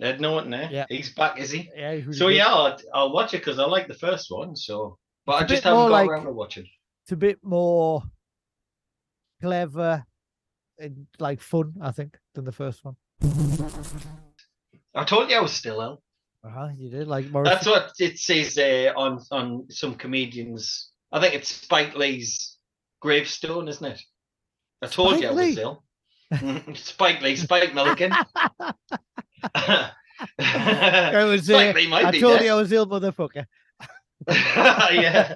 Ed 0.00 0.20
Norton, 0.20 0.54
eh? 0.54 0.68
Yeah. 0.70 0.86
He's 0.88 1.12
back, 1.14 1.38
is 1.38 1.50
he? 1.50 1.70
Yeah, 1.76 2.00
So 2.12 2.26
good. 2.28 2.36
yeah, 2.36 2.46
I'll, 2.48 2.78
I'll 2.94 3.12
watch 3.12 3.34
it 3.34 3.38
because 3.38 3.58
I 3.58 3.64
like 3.66 3.88
the 3.88 3.94
first 3.94 4.30
one. 4.30 4.54
So, 4.56 4.98
but 5.26 5.42
It's 5.42 5.42
I 5.42 5.46
just 5.54 5.64
haven't 5.64 5.80
got 5.80 5.90
like- 5.90 6.08
around 6.08 6.24
to 6.24 6.32
watching. 6.32 6.66
it's 7.04 7.12
a 7.12 7.16
bit 7.16 7.38
more 7.42 8.02
clever 9.42 10.04
and 10.78 11.06
like 11.18 11.40
fun, 11.40 11.74
I 11.82 11.90
think, 11.92 12.16
than 12.34 12.44
the 12.44 12.52
first 12.52 12.84
one. 12.84 12.96
I 14.94 15.04
told 15.04 15.30
you 15.30 15.36
I 15.36 15.40
was 15.40 15.52
still 15.52 15.80
ill. 15.80 16.02
Uh-huh, 16.42 16.68
you 16.76 16.88
did 16.90 17.06
like 17.06 17.28
Morrison. 17.30 17.52
That's 17.54 17.66
what 17.66 17.92
it 17.98 18.18
says 18.18 18.56
uh, 18.56 18.92
on 18.96 19.20
on 19.30 19.66
some 19.70 19.94
comedians. 19.94 20.90
I 21.12 21.20
think 21.20 21.34
it's 21.34 21.54
Spike 21.54 21.94
Lee's 21.94 22.56
gravestone, 23.00 23.68
isn't 23.68 23.84
it? 23.86 24.00
I 24.80 24.86
told 24.86 25.10
Spike 25.18 25.22
you 25.22 25.28
I 25.28 25.32
Lee? 25.32 25.48
was 25.50 25.58
ill. 25.58 25.84
Mhm, 26.32 26.76
Spike 26.92 27.20
Lee, 27.20 27.36
Spike 27.36 27.74
Milligan. 27.74 28.12
I 30.38 31.24
was, 31.24 31.50
uh, 31.50 31.72
might 31.88 32.06
I 32.06 32.10
be 32.10 32.20
told 32.20 32.40
you 32.40 32.50
I 32.50 32.54
was 32.54 32.72
ill, 32.72 32.86
motherfucker. 32.86 33.46
yeah, 34.28 35.34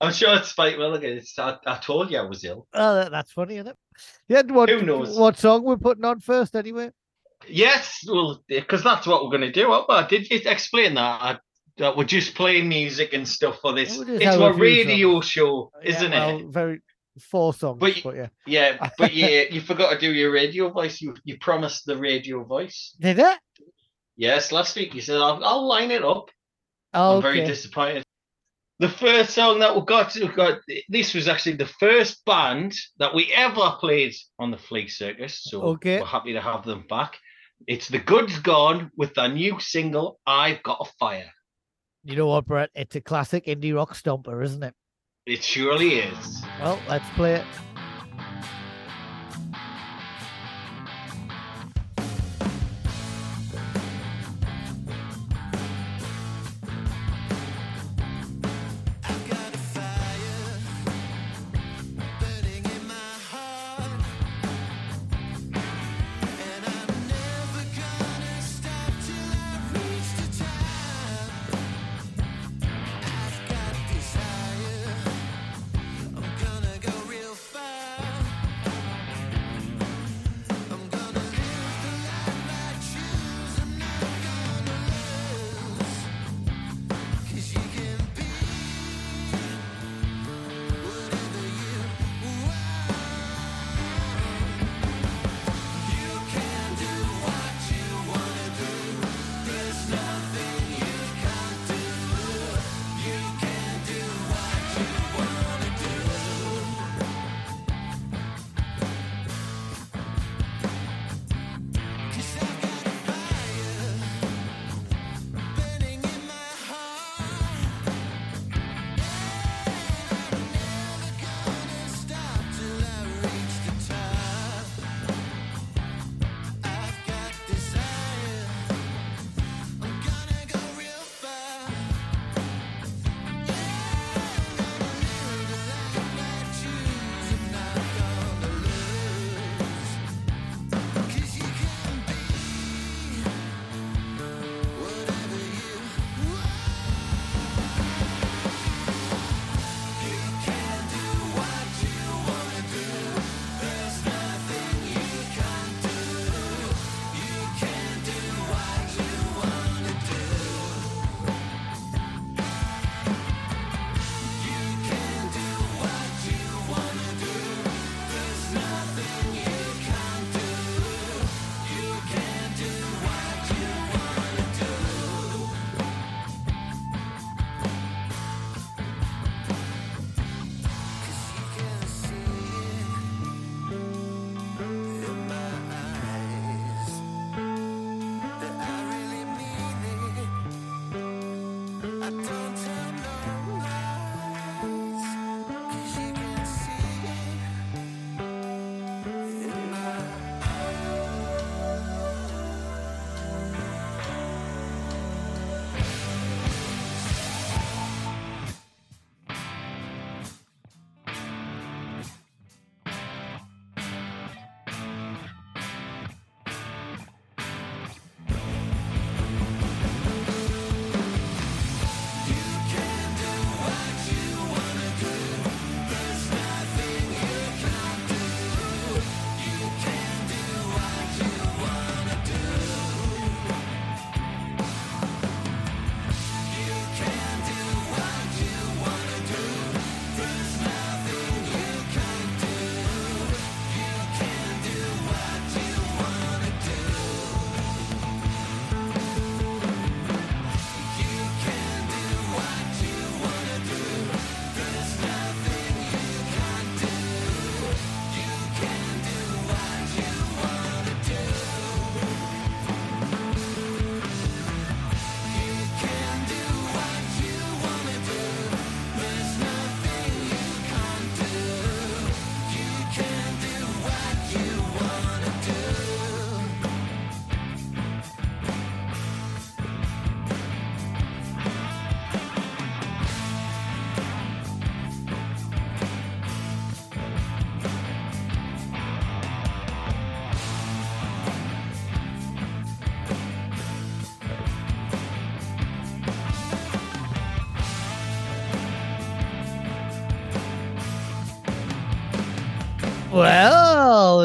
I'm 0.00 0.12
sure 0.12 0.36
it's 0.36 0.48
Spike 0.48 0.78
Milligan. 0.78 1.18
It's, 1.18 1.38
I, 1.38 1.56
I 1.66 1.76
told 1.78 2.10
you 2.10 2.18
I 2.18 2.22
was 2.22 2.44
ill. 2.44 2.66
Oh, 2.74 2.94
that, 2.94 3.10
that's 3.10 3.32
funny, 3.32 3.56
isn't 3.56 3.68
it? 3.68 3.76
Yeah, 4.28 4.42
what, 4.42 4.68
Who 4.68 4.82
knows? 4.82 5.18
what 5.18 5.36
song 5.36 5.64
we're 5.64 5.76
putting 5.76 6.04
on 6.04 6.20
first, 6.20 6.54
anyway? 6.54 6.90
Yes, 7.48 8.04
well, 8.06 8.42
because 8.48 8.84
that's 8.84 9.06
what 9.06 9.22
we're 9.22 9.30
going 9.30 9.40
to 9.42 9.52
do. 9.52 9.68
What, 9.68 10.08
did 10.08 10.28
you 10.30 10.40
explain 10.44 10.94
that? 10.94 11.22
I 11.22 11.38
that 11.78 11.96
we're 11.96 12.04
just 12.04 12.34
playing 12.34 12.68
music 12.68 13.12
and 13.14 13.26
stuff 13.26 13.60
for 13.60 13.72
this. 13.72 13.96
We'll 13.96 14.20
It's 14.20 14.36
a 14.36 14.52
radio 14.52 15.20
show, 15.20 15.70
isn't 15.82 16.10
well, 16.10 16.38
it? 16.38 16.46
Very 16.46 16.80
four 17.18 17.52
songs, 17.54 17.78
But 17.80 18.00
but, 18.02 18.16
yeah. 18.16 18.28
Yeah, 18.46 18.88
but 18.98 19.14
yeah, 19.14 19.42
you 19.50 19.60
forgot 19.60 19.92
to 19.92 19.98
do 19.98 20.12
your 20.12 20.30
radio 20.32 20.70
voice. 20.70 21.00
You 21.00 21.14
you 21.24 21.38
promised 21.38 21.86
the 21.86 21.96
radio 21.96 22.44
voice. 22.44 22.94
Did 23.00 23.18
it? 23.18 23.38
Yes, 24.16 24.50
last 24.52 24.74
week 24.76 24.94
you 24.94 25.00
said 25.00 25.16
I'll, 25.16 25.42
I'll 25.44 25.66
line 25.66 25.90
it 25.90 26.04
up. 26.04 26.30
Oh, 26.94 27.16
I'm 27.16 27.22
very 27.22 27.40
okay. 27.40 27.48
disappointed. 27.48 28.02
The 28.80 28.88
first 28.88 29.30
song 29.30 29.58
that 29.58 29.74
we 29.74 29.82
got, 29.82 30.14
we 30.14 30.28
got 30.28 30.60
this 30.88 31.12
was 31.12 31.26
actually 31.26 31.56
the 31.56 31.66
first 31.66 32.24
band 32.24 32.74
that 32.98 33.12
we 33.14 33.32
ever 33.34 33.76
played 33.80 34.14
on 34.38 34.50
the 34.52 34.56
Flea 34.58 34.86
Circus. 34.88 35.42
So 35.42 35.62
Okay. 35.62 35.98
we're 36.00 36.06
happy 36.06 36.32
to 36.32 36.40
have 36.40 36.64
them 36.64 36.84
back. 36.88 37.16
It's 37.66 37.88
the 37.88 37.98
Goods 37.98 38.38
Gone 38.38 38.92
with 38.96 39.14
their 39.14 39.28
new 39.28 39.58
single, 39.58 40.20
I've 40.26 40.62
Got 40.62 40.78
a 40.80 40.84
Fire. 40.98 41.30
You 42.04 42.14
know 42.14 42.28
what, 42.28 42.46
Brett? 42.46 42.70
It's 42.74 42.94
a 42.94 43.00
classic 43.00 43.46
indie 43.46 43.74
rock 43.74 43.94
stomper, 43.94 44.42
isn't 44.44 44.62
it? 44.62 44.74
It 45.28 45.44
surely 45.44 45.96
is. 45.96 46.42
Well, 46.58 46.80
let's 46.88 47.06
play 47.10 47.34
it. 47.34 47.44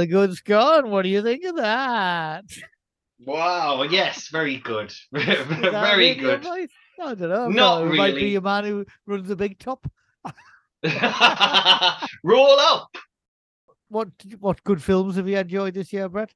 Well, 0.04 0.08
the 0.08 0.28
good's 0.28 0.42
gone. 0.42 0.90
What 0.90 1.04
do 1.04 1.10
you 1.10 1.22
think 1.22 1.44
of 1.46 1.56
that? 1.56 2.46
Wow, 3.26 3.84
yes, 3.84 4.28
very 4.28 4.58
good. 4.58 4.94
very 5.14 6.16
good. 6.16 6.46
I 6.46 6.68
don't 7.16 7.20
know. 7.20 7.48
Not 7.48 7.84
it 7.84 7.96
might 7.96 8.16
be 8.16 8.22
really. 8.22 8.36
a 8.36 8.42
man 8.42 8.66
who 8.66 8.86
runs 9.06 9.30
a 9.30 9.36
big 9.36 9.60
top. 9.60 9.88
Roll 12.24 12.60
up. 12.60 12.90
What 13.88 14.10
what 14.40 14.64
good 14.64 14.84
films 14.84 15.16
have 15.16 15.28
you 15.28 15.38
enjoyed 15.38 15.76
this 15.76 15.94
year, 15.94 16.10
Brett? 16.10 16.34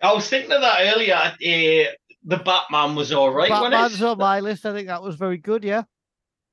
I 0.00 0.12
was 0.12 0.28
thinking 0.28 0.52
of 0.52 0.60
that 0.60 0.94
earlier. 0.94 1.14
Uh, 1.14 1.90
the 2.24 2.36
Batman 2.36 2.94
was 2.94 3.12
all 3.12 3.30
right, 3.30 3.50
Batman's 3.50 4.00
on 4.02 4.18
my 4.18 4.38
list. 4.40 4.64
I 4.64 4.72
think 4.72 4.86
that 4.86 5.02
was 5.02 5.16
very 5.16 5.38
good. 5.38 5.64
Yeah. 5.64 5.82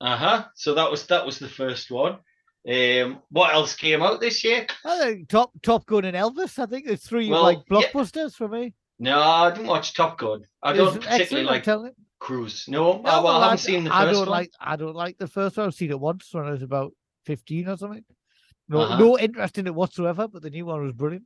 Uh 0.01 0.18
huh. 0.18 0.46
So 0.56 0.74
that 0.74 0.89
was 0.89 1.06
that 1.08 1.25
was 1.25 1.38
the 1.38 1.50
first 1.50 1.92
one. 1.92 2.18
Um, 2.67 3.22
what 3.29 3.53
else 3.53 3.75
came 3.75 4.01
out 4.01 4.19
this 4.19 4.43
year? 4.43 4.65
I 4.84 4.98
think 5.00 5.29
Top 5.29 5.51
Top 5.62 5.86
Gun 5.86 6.05
and 6.05 6.17
Elvis. 6.17 6.57
I 6.57 6.65
think 6.65 6.88
it's 6.88 7.07
three 7.07 7.29
Well, 7.29 7.43
like 7.43 7.60
yeah. 7.69 7.77
blockbusters 7.81 8.34
for 8.34 8.48
me. 8.48 8.74
No, 8.98 9.19
I 9.22 9.51
didn't 9.51 9.67
watch 9.67 9.93
Top 9.93 10.17
Gun. 10.17 10.43
I 10.63 10.72
It's 10.72 10.79
don't 10.79 11.01
particularly 11.03 11.48
like. 11.48 11.65
Cruise. 12.19 12.65
No, 12.67 13.01
No, 13.01 13.10
I, 13.10 13.19
well, 13.24 13.27
I 13.38 13.43
haven't 13.43 13.57
seen 13.60 13.84
the 13.84 13.93
I 13.93 14.05
first 14.05 14.13
don't 14.13 14.22
one. 14.22 14.29
like. 14.29 14.51
I 14.60 14.75
don't 14.77 14.95
like 14.95 15.17
the 15.17 15.27
first 15.27 15.57
one. 15.57 15.67
I've 15.67 15.75
seen 15.75 15.91
it 15.91 16.00
once 16.00 16.29
when 16.31 16.45
I 16.45 16.51
was 16.51 16.63
about 16.63 16.93
fifteen 17.25 17.67
or 17.67 17.77
something. 17.77 18.03
No, 18.67 18.79
Uh-huh. 18.79 18.98
no 18.98 19.19
interest 19.19 19.60
in 19.60 19.67
it 19.67 19.75
whatsoever. 19.75 20.27
But 20.27 20.41
the 20.41 20.50
new 20.50 20.65
one 20.65 20.81
was 20.84 20.93
brilliant. 20.93 21.25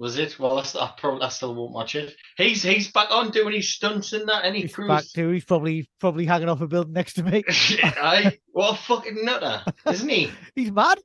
Was 0.00 0.16
it? 0.16 0.38
Well, 0.38 0.58
I, 0.58 0.62
I, 0.80 0.94
probably, 0.96 1.20
I 1.20 1.28
still 1.28 1.54
won't 1.54 1.72
watch 1.72 1.94
it. 1.94 2.16
He's 2.38 2.62
he's 2.62 2.90
back 2.90 3.10
on 3.10 3.30
doing 3.30 3.54
his 3.54 3.70
stunts 3.70 4.14
and 4.14 4.26
that. 4.30 4.46
Any 4.46 4.62
He's 4.62 4.74
Cruise? 4.74 4.88
back 4.88 5.04
to. 5.14 5.28
He's 5.28 5.44
probably 5.44 5.90
probably 6.00 6.24
hanging 6.24 6.48
off 6.48 6.62
a 6.62 6.66
building 6.66 6.94
next 6.94 7.14
to 7.14 7.22
me. 7.22 7.44
I 7.82 8.38
what 8.52 8.72
a 8.72 8.76
fucking 8.78 9.22
nutter, 9.22 9.62
isn't 9.86 10.08
he? 10.08 10.30
He's 10.54 10.72
mad. 10.72 10.98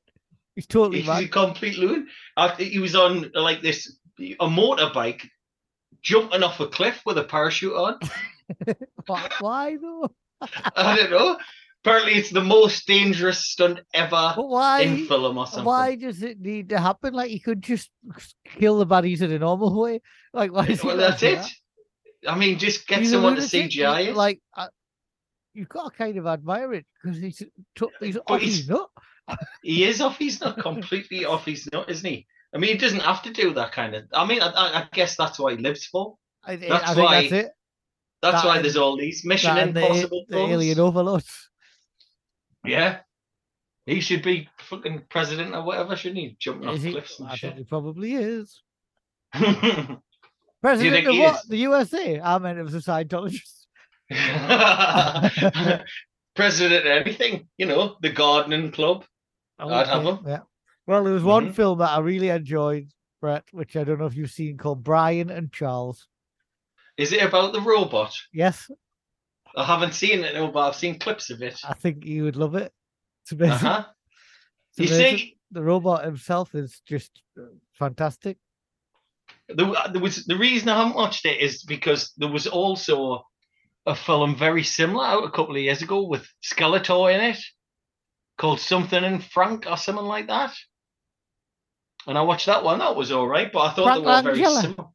He's 0.54 0.66
totally 0.66 1.02
He's 1.02 1.08
a 1.10 1.28
complete 1.28 1.76
loon. 1.76 2.08
I 2.38 2.54
he 2.54 2.78
was 2.78 2.96
on 2.96 3.30
like 3.34 3.60
this 3.60 3.98
a 4.18 4.46
motorbike, 4.46 5.28
jumping 6.00 6.42
off 6.42 6.58
a 6.60 6.66
cliff 6.66 7.02
with 7.04 7.18
a 7.18 7.24
parachute 7.24 7.74
on. 7.74 7.98
Why, 9.06 9.28
why 9.40 9.76
though? 9.76 10.10
I 10.74 10.96
don't 10.96 11.10
know. 11.10 11.36
Apparently, 11.86 12.14
it's 12.14 12.30
the 12.30 12.42
most 12.42 12.84
dangerous 12.88 13.46
stunt 13.46 13.78
ever 13.94 14.32
But 14.34 14.48
why? 14.48 14.80
in 14.80 15.06
film 15.06 15.38
or 15.38 15.46
something. 15.46 15.64
Why 15.64 15.94
does 15.94 16.20
it 16.20 16.40
need 16.40 16.70
to 16.70 16.80
happen? 16.80 17.14
Like 17.14 17.30
you 17.30 17.40
could 17.40 17.62
just 17.62 17.90
kill 18.58 18.78
the 18.78 18.86
baddies 18.86 19.22
in 19.22 19.30
a 19.30 19.38
normal 19.38 19.80
way. 19.80 20.02
Like 20.32 20.52
why? 20.52 20.66
Is 20.66 20.82
Well, 20.82 20.96
that's 20.96 21.22
it. 21.22 21.36
that? 21.36 21.50
I 22.28 22.36
mean, 22.36 22.58
just 22.58 22.88
get 22.88 22.98
He's 23.00 23.12
someone 23.12 23.36
to 23.36 23.40
CGI 23.42 24.08
it. 24.08 24.16
Like 24.16 24.40
uh, 24.56 24.66
you've 25.54 25.68
got 25.68 25.92
to 25.92 25.96
kind 25.96 26.16
of 26.18 26.26
admire 26.26 26.72
it 26.74 26.86
because 27.00 27.18
he's 27.18 27.40
took 27.76 27.92
he's 28.00 28.16
But 28.26 28.34
off 28.34 28.40
he's- 28.40 28.56
his 28.56 28.68
nut. 28.68 28.88
He 29.62 29.84
is 29.84 30.00
off. 30.00 30.18
He's 30.18 30.40
not 30.40 30.58
completely 30.58 31.24
off 31.24 31.44
his 31.44 31.68
nut, 31.72 31.88
isn't 31.88 32.08
he? 32.08 32.26
I 32.52 32.58
mean, 32.58 32.70
he 32.72 32.76
doesn't 32.78 33.00
have 33.00 33.22
to 33.22 33.32
do 33.32 33.54
that 33.54 33.70
kind 33.70 33.94
of. 33.94 34.04
I 34.12 34.26
mean, 34.26 34.42
I, 34.42 34.48
I 34.48 34.78
I 34.80 34.88
guess 34.92 35.16
that's 35.16 35.38
what 35.38 35.52
he 35.56 35.62
lives 35.62 35.86
for. 35.86 36.16
I, 36.44 36.52
I 36.52 36.56
That's 36.56 36.94
think 36.94 36.98
why 37.08 37.20
that's 37.22 37.32
it. 37.32 37.50
That's 38.22 38.42
That 38.42 38.46
why 38.48 38.56
and- 38.56 38.64
there's 38.64 38.76
all 38.76 38.96
these 38.96 39.24
Mission 39.24 39.56
and 39.56 39.72
the, 39.74 39.82
Impossible 39.82 40.24
the 40.28 40.38
alien 40.38 40.76
films. 40.76 41.24
Yeah, 42.66 42.98
he 43.86 44.00
should 44.00 44.22
be 44.22 44.48
fucking 44.58 45.04
president 45.08 45.54
or 45.54 45.62
whatever, 45.64 45.96
shouldn't 45.96 46.18
he? 46.20 46.36
Jumping 46.38 46.68
off 46.68 46.76
Is 46.76 46.82
he? 46.82 46.92
cliffs 46.92 47.18
and 47.20 47.28
I 47.28 47.30
think 47.36 47.38
shit. 47.40 47.54
he 47.58 47.64
probably 47.64 48.14
is. 48.14 48.62
President 49.34 50.00
think 50.96 51.06
of 51.08 51.14
he 51.14 51.20
what? 51.20 51.34
is? 51.36 51.42
The 51.48 51.56
USA. 51.58 52.20
I 52.20 52.38
meant 52.38 52.58
it 52.58 52.62
was 52.62 52.74
a 52.74 52.78
Scientologist. 52.78 53.66
president 56.34 56.86
of 56.86 56.92
anything, 56.92 57.48
you 57.58 57.66
know, 57.66 57.96
the 58.02 58.10
gardening 58.10 58.70
club. 58.70 59.04
I'd 59.58 59.86
have 59.86 60.02
him. 60.04 60.18
Yeah. 60.26 60.40
Well, 60.86 61.04
there 61.04 61.12
was 61.14 61.22
one 61.24 61.48
Mhm. 61.50 61.54
film 61.54 61.78
that 61.78 61.90
I 61.90 61.98
really 62.00 62.28
enjoyed, 62.28 62.90
Brett, 63.20 63.44
which 63.52 63.74
I 63.76 63.84
don't 63.84 63.98
know 63.98 64.06
if 64.06 64.14
you've 64.14 64.30
seen, 64.30 64.56
called 64.58 64.84
Brian 64.84 65.30
and 65.30 65.52
Charles. 65.52 66.06
Is 66.96 67.12
it 67.12 67.22
about 67.22 67.52
the 67.52 67.60
robot? 67.60 68.14
Yes, 68.32 68.70
I 69.56 69.64
haven't 69.64 69.94
seen 69.94 70.22
it, 70.24 70.34
no, 70.34 70.48
but 70.48 70.68
I've 70.68 70.76
seen 70.76 70.98
clips 70.98 71.30
of 71.30 71.42
it. 71.42 71.58
I 71.66 71.74
think 71.74 72.04
you 72.04 72.24
would 72.24 72.36
love 72.36 72.54
it. 72.54 72.72
It's 73.22 73.32
amazing. 73.32 73.66
Uh-huh. 73.66 73.84
It's 74.78 74.90
You 74.90 74.96
amazing. 74.96 75.18
see, 75.18 75.36
the 75.52 75.62
robot 75.62 76.04
himself 76.04 76.54
is 76.54 76.82
just 76.86 77.10
uh, 77.40 77.44
fantastic. 77.78 78.36
there, 79.48 79.72
there 79.90 80.02
was 80.02 80.26
the 80.26 80.36
reason 80.36 80.68
I 80.68 80.76
haven't 80.76 80.96
watched 80.96 81.24
it 81.24 81.40
is 81.40 81.62
because 81.62 82.12
there 82.18 82.30
was 82.30 82.46
also 82.46 83.22
a 83.86 83.94
film 83.94 84.36
very 84.36 84.62
similar 84.62 85.06
out 85.06 85.24
a 85.24 85.30
couple 85.30 85.56
of 85.56 85.62
years 85.62 85.80
ago 85.80 86.06
with 86.06 86.26
Skeletor 86.44 87.14
in 87.14 87.20
it, 87.22 87.38
called 88.36 88.60
Something 88.60 89.02
in 89.04 89.20
Frank 89.20 89.64
or 89.66 89.78
something 89.78 90.04
like 90.04 90.26
that. 90.26 90.52
And 92.06 92.18
I 92.18 92.22
watched 92.22 92.46
that 92.46 92.62
one. 92.62 92.80
That 92.80 92.96
was 92.96 93.10
all 93.12 93.26
right, 93.26 93.50
but 93.50 93.60
I 93.60 93.70
thought 93.72 93.84
Frank 93.86 94.04
they 94.04 94.30
were 94.30 94.34
very 94.36 94.60
similar. 94.60 94.88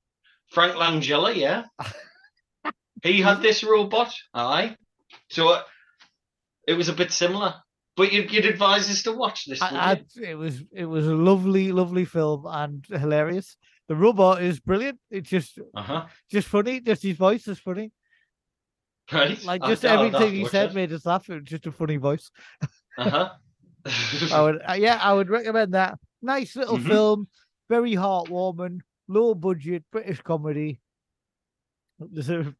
Frank 0.52 0.76
Langella, 0.76 1.36
yeah. 1.36 1.63
he 3.04 3.22
had 3.22 3.42
this 3.42 3.64
robot, 3.64 4.14
aye. 4.34 4.76
So 5.30 5.50
uh, 5.50 5.62
it 6.68 6.74
was 6.74 6.90
a 6.90 6.94
bit 6.94 7.12
similar. 7.12 7.56
But 7.98 8.14
you'd, 8.14 8.32
you'd 8.32 8.46
advise 8.46 8.90
us 8.90 9.04
to 9.04 9.12
watch 9.12 9.46
this. 9.46 9.62
I, 9.62 9.68
I, 9.92 10.04
it 10.22 10.36
was 10.36 10.64
it 10.72 10.86
was 10.86 11.08
a 11.08 11.14
lovely, 11.16 11.72
lovely 11.72 12.06
film 12.06 12.46
and 12.48 12.86
hilarious. 12.90 13.58
The 13.90 13.96
robot 13.96 14.42
is 14.42 14.60
brilliant. 14.62 15.00
It's 15.10 15.30
just? 15.30 15.60
Uh-huh. 15.76 16.06
just 16.32 16.48
funny. 16.48 16.80
Just 16.80 17.04
his 17.04 17.18
voice 17.18 17.48
is 17.48 17.60
funny. 17.60 17.92
Right. 19.12 19.44
Like 19.44 19.62
just 19.64 19.84
I'll 19.84 20.00
everything 20.06 20.32
to 20.32 20.38
he 20.38 20.46
said 20.46 20.70
that. 20.70 20.76
made 20.76 20.94
us 20.94 21.06
laugh. 21.06 21.30
It 21.30 21.34
was 21.42 21.44
just 21.44 21.68
a 21.68 21.72
funny 21.72 21.98
voice. 21.98 22.32
Uh-huh. 22.98 23.30
I 24.32 24.42
would, 24.42 24.62
uh, 24.70 24.74
yeah, 24.74 25.00
I 25.02 25.12
would 25.12 25.30
recommend 25.30 25.74
that. 25.74 25.98
Nice 26.22 26.56
little 26.56 26.78
Mhm. 26.78 26.88
film, 26.88 27.28
very 27.68 27.94
heartwarming, 27.94 28.80
low 29.08 29.34
budget 29.34 29.84
British 29.92 30.22
comedy. 30.22 30.80
There's 32.00 32.30
a 32.30 32.56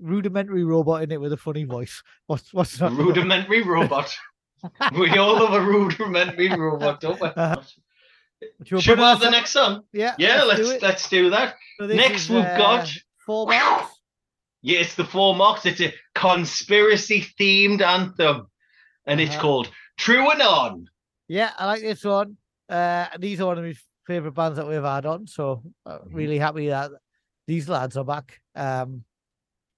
rudimentary 0.00 0.64
robot 0.64 1.02
in 1.02 1.12
it 1.12 1.20
with 1.20 1.32
a 1.32 1.36
funny 1.36 1.64
voice. 1.64 2.02
What's 2.26 2.52
what's 2.52 2.80
A 2.80 2.88
rudimentary 2.90 3.62
robot. 3.62 4.14
we 4.98 5.10
all 5.18 5.36
have 5.46 5.54
a 5.54 5.64
rudimentary 5.64 6.48
robot, 6.48 7.00
don't 7.00 7.20
we? 7.20 7.28
Uh-huh. 7.28 7.62
Shall 8.64 8.80
Should 8.80 8.98
we 8.98 9.04
have 9.04 9.20
the 9.20 9.30
next 9.30 9.50
song? 9.50 9.82
Yeah, 9.92 10.14
Yeah, 10.18 10.42
let's, 10.42 10.60
let's 10.60 10.72
do 10.80 10.86
let's 10.86 11.08
do 11.08 11.30
that. 11.30 11.54
So 11.80 11.86
Next 11.86 12.24
is, 12.24 12.30
we've 12.30 12.38
uh, 12.44 12.56
got 12.58 12.92
four 13.24 13.46
marks. 13.46 13.94
yeah, 14.62 14.80
it's 14.80 14.94
the 14.94 15.04
four 15.04 15.34
marks. 15.34 15.64
It's 15.66 15.80
a 15.80 15.92
conspiracy 16.14 17.24
themed 17.40 17.80
anthem, 17.80 18.46
and 19.06 19.20
it's 19.20 19.32
Uh-huh. 19.32 19.40
called 19.42 19.70
True 19.96 20.30
and 20.30 20.42
On. 20.42 20.86
Yeah, 21.28 21.50
I 21.58 21.66
like 21.66 21.80
this 21.80 22.04
one. 22.04 22.36
Uh, 22.68 23.06
these 23.18 23.40
are 23.40 23.46
one 23.46 23.58
of 23.58 23.64
my 23.64 23.74
favorite 24.06 24.32
bands 24.32 24.56
that 24.58 24.66
we've 24.68 24.82
had 24.82 25.06
on, 25.06 25.26
so 25.26 25.62
uh, 25.86 25.98
Mm-hmm. 25.98 26.14
really 26.14 26.38
happy 26.38 26.68
that 26.68 26.90
these 27.46 27.68
lads 27.68 27.96
are 27.96 28.04
back. 28.04 28.40
Um, 28.54 29.04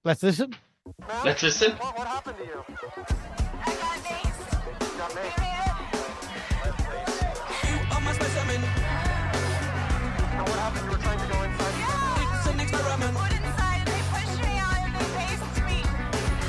let's 0.05 0.23
listen. 0.23 0.55
Let's 1.25 1.43
listen. 1.43 1.73
I'm 7.91 8.07
a 8.07 8.13
specimen. 8.13 8.61
It's 12.21 12.47
an 12.47 12.59
experiment. 12.59 13.17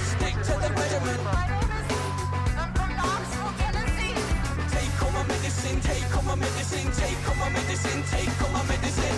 Stick 0.02 0.34
to 0.34 0.52
the 0.62 0.70
regimen. 0.76 1.20
Take 4.70 5.02
all 5.02 5.12
my 5.12 5.24
medicine, 5.24 5.80
take 5.80 6.16
all 6.16 6.22
my 6.22 6.34
medicine, 6.36 6.92
take 6.92 7.28
all 7.28 7.34
my 7.36 7.48
medicine, 7.50 8.02
take 8.10 8.42
all 8.42 8.50
my 8.52 8.62
medicine. 8.68 9.09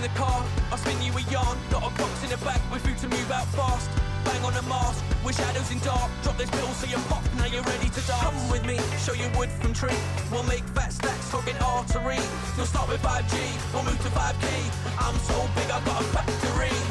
In 0.00 0.08
the 0.08 0.18
car, 0.18 0.42
I'll 0.72 0.78
spin 0.78 0.96
you 1.02 1.12
a 1.12 1.20
yarn. 1.28 1.58
Got 1.68 1.84
a 1.84 1.90
box 2.00 2.24
in 2.24 2.30
the 2.30 2.38
back 2.38 2.58
with 2.72 2.80
food 2.80 2.96
to 3.04 3.08
move 3.08 3.30
out 3.30 3.46
fast. 3.48 3.90
Bang 4.24 4.42
on 4.46 4.56
a 4.56 4.62
mask, 4.62 5.04
with 5.22 5.36
shadows 5.36 5.70
in 5.70 5.78
dark. 5.80 6.10
Drop 6.22 6.38
this 6.38 6.48
pill 6.48 6.68
so 6.68 6.86
you 6.86 6.96
pop, 7.04 7.22
now 7.36 7.44
you're 7.44 7.62
ready 7.64 7.90
to 7.90 8.00
dance. 8.08 8.22
Come 8.22 8.50
with 8.50 8.64
me, 8.64 8.78
show 9.04 9.12
you 9.12 9.28
wood 9.36 9.50
from 9.60 9.74
tree. 9.74 10.00
We'll 10.32 10.44
make 10.44 10.64
fat 10.72 10.94
stacks, 10.94 11.30
talking 11.30 11.56
artery. 11.58 12.16
You'll 12.56 12.64
start 12.64 12.88
with 12.88 13.02
5G, 13.02 13.36
we'll 13.74 13.84
move 13.84 14.00
to 14.00 14.08
5K. 14.16 14.48
I'm 15.04 15.18
so 15.18 15.36
big, 15.54 15.68
I 15.68 15.84
got 15.84 16.00
a 16.00 16.04
factory. 16.04 16.89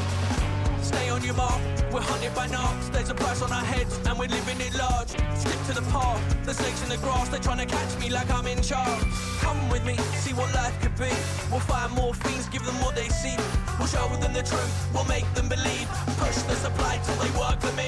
Stay 0.90 1.08
on 1.08 1.22
your 1.22 1.34
mark, 1.34 1.60
we're 1.92 2.00
hunted 2.00 2.34
by 2.34 2.48
narcs. 2.48 2.90
There's 2.90 3.10
a 3.10 3.14
price 3.14 3.42
on 3.42 3.52
our 3.52 3.64
heads, 3.64 3.94
and 4.06 4.18
we're 4.18 4.26
living 4.26 4.60
it 4.60 4.74
large. 4.74 5.10
Skip 5.38 5.60
to 5.68 5.74
the 5.78 5.86
park, 5.92 6.18
the 6.42 6.52
snakes 6.52 6.82
in 6.82 6.88
the 6.88 6.96
grass, 6.96 7.28
they're 7.28 7.38
trying 7.38 7.62
to 7.64 7.70
catch 7.76 7.92
me 8.00 8.10
like 8.10 8.28
I'm 8.28 8.48
in 8.48 8.60
charge. 8.60 9.04
Come 9.38 9.60
with 9.70 9.84
me, 9.86 9.94
see 10.24 10.34
what 10.34 10.52
life 10.52 10.74
could 10.82 10.96
be. 10.98 11.14
We'll 11.48 11.66
find 11.74 11.92
more 11.94 12.12
things, 12.26 12.48
give 12.48 12.64
them 12.66 12.74
what 12.82 12.96
they 12.96 13.08
see. 13.08 13.36
We'll 13.78 13.86
show 13.86 14.08
them 14.18 14.32
the 14.32 14.42
truth, 14.42 14.72
we'll 14.92 15.06
make 15.06 15.28
them 15.34 15.48
believe. 15.48 15.86
Push 16.18 16.42
the 16.50 16.56
supply 16.58 16.98
till 17.06 17.18
they 17.22 17.30
work 17.38 17.60
for 17.62 17.74
me. 17.78 17.86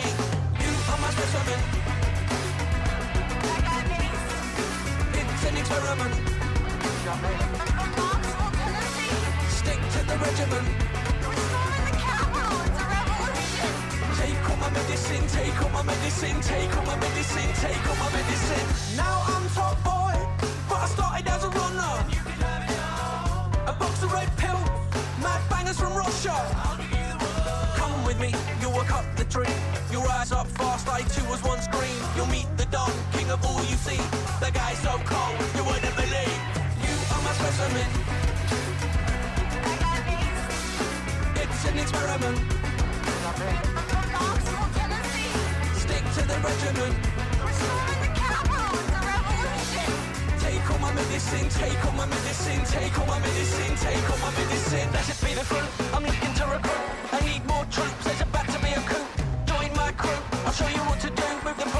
You 0.62 0.70
are 0.90 1.00
my 1.02 1.10
specimen. 1.10 1.58
It's 5.18 5.44
an 5.50 5.56
experiment. 5.58 6.14
Stick 9.58 9.80
to 9.90 10.00
the 10.06 10.16
regimen. 10.22 10.91
Take 14.22 14.50
all 14.50 14.56
my 14.58 14.70
medicine, 14.70 15.26
take 15.26 15.62
all 15.64 15.70
my 15.70 15.82
medicine, 15.82 16.40
take 16.42 16.76
all 16.76 16.86
my 16.86 16.94
medicine, 16.94 17.50
take 17.54 17.88
all 17.88 17.96
my 17.96 18.08
medicine. 18.12 18.96
Now 18.96 19.18
I'm 19.26 19.48
top 19.50 19.74
boy, 19.82 20.14
but 20.68 20.78
I 20.78 20.86
started 20.86 21.26
as 21.26 21.42
a 21.42 21.50
runner. 21.50 21.92
You 22.08 22.22
can 22.22 22.38
have 22.46 22.62
it 22.70 22.78
all. 23.02 23.50
A 23.66 23.74
box 23.76 24.00
of 24.04 24.12
red 24.12 24.30
pills, 24.36 24.62
mad 25.20 25.42
bangers 25.50 25.76
from 25.80 25.92
Russia. 25.96 26.30
I'll 26.30 26.76
the 26.78 27.74
Come 27.74 28.04
with 28.06 28.20
me, 28.20 28.32
you'll 28.60 28.72
work 28.72 28.92
up 28.94 29.04
the 29.16 29.24
tree. 29.24 29.56
You'll 29.90 30.04
rise 30.04 30.30
up 30.30 30.46
fast 30.46 30.86
like 30.86 31.12
two 31.12 31.24
was 31.28 31.42
one 31.42 31.60
screen. 31.60 31.98
You'll 32.14 32.30
meet 32.30 32.46
the 32.56 32.66
Don, 32.66 32.92
king 33.14 33.28
of 33.28 33.44
all 33.44 33.58
you 33.64 33.74
see. 33.74 34.00
The 34.38 34.52
guy's 34.52 34.78
so 34.78 35.02
cold, 35.04 35.34
you 35.56 35.64
wouldn't 35.64 35.96
believe. 35.96 36.38
You 36.86 36.94
are 37.10 37.22
my 37.26 37.32
specimen. 37.42 37.90
It's 41.42 41.64
an 41.66 41.76
experiment. 41.76 42.61
Stick 46.32 46.42
to 46.42 46.48
the 46.48 46.48
regimen. 46.48 46.92
Take 50.40 50.70
all 50.70 50.78
my 50.78 50.92
medicine, 50.94 51.48
take 51.50 51.84
all 51.84 51.92
my 51.92 52.06
medicine, 52.06 52.64
take 52.64 52.98
all 52.98 53.06
my 53.06 53.18
medicine, 53.18 53.76
take 53.76 54.10
all 54.10 54.18
my 54.18 54.30
medicine. 54.30 54.92
That 54.92 55.04
should 55.04 55.20
be 55.26 55.34
the 55.34 55.44
fruit. 55.44 55.68
I'm 55.92 56.04
looking 56.04 56.34
to 56.34 56.44
recruit. 56.46 56.84
I 57.12 57.20
need 57.26 57.44
more 57.46 57.64
troops. 57.66 58.04
There's 58.04 58.20
about 58.22 58.48
to 58.48 58.58
be 58.60 58.72
a 58.72 58.80
coup. 58.80 59.04
Join 59.46 59.76
my 59.76 59.92
crew. 59.92 60.20
I'll 60.46 60.52
show 60.52 60.68
you 60.68 60.82
what 60.88 61.00
to 61.00 61.10
do. 61.10 61.28
Move 61.44 61.58
the 61.58 61.71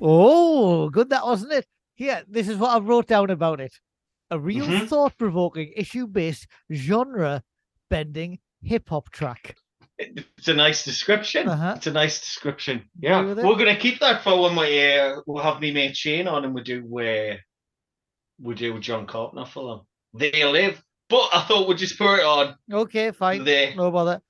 Oh, 0.00 0.88
good 0.90 1.10
that 1.10 1.24
wasn't 1.24 1.52
it. 1.52 1.66
Here, 1.94 2.22
this 2.28 2.48
is 2.48 2.56
what 2.56 2.70
I 2.70 2.78
wrote 2.78 3.08
down 3.08 3.30
about 3.30 3.60
it. 3.60 3.72
A 4.30 4.38
real 4.38 4.66
Mhm. 4.66 4.88
thought-provoking, 4.88 5.72
issue-based, 5.74 6.46
genre-bending 6.72 8.38
hip-hop 8.62 9.10
track. 9.10 9.56
It's 9.98 10.46
a 10.46 10.54
nice 10.54 10.84
description. 10.84 11.48
Uh-huh. 11.48 11.74
It's 11.76 11.88
a 11.88 11.92
nice 11.92 12.20
description. 12.20 12.88
Yeah, 13.00 13.22
we're 13.34 13.56
gonna 13.56 13.74
keep 13.76 13.98
that 13.98 14.22
for 14.22 14.40
when 14.40 14.54
we 14.54 14.92
uh, 14.96 15.22
we'll 15.26 15.42
have 15.42 15.60
me 15.60 15.72
mate 15.72 15.96
Shane 15.96 16.28
on 16.28 16.44
and 16.44 16.54
we 16.54 16.62
do 16.62 16.78
uh, 17.00 17.36
we 18.40 18.54
do 18.54 18.78
John 18.78 19.06
Carpenter 19.08 19.46
for 19.50 19.76
them. 19.76 19.86
They 20.14 20.44
live, 20.44 20.80
but 21.08 21.28
I 21.32 21.42
thought 21.42 21.66
we'd 21.66 21.78
just 21.78 21.98
put 21.98 22.20
it 22.20 22.24
on 22.24 22.54
Okay, 22.72 23.10
fine. 23.10 23.42
there. 23.42 23.74
No 23.74 23.90
bother. 23.90 24.22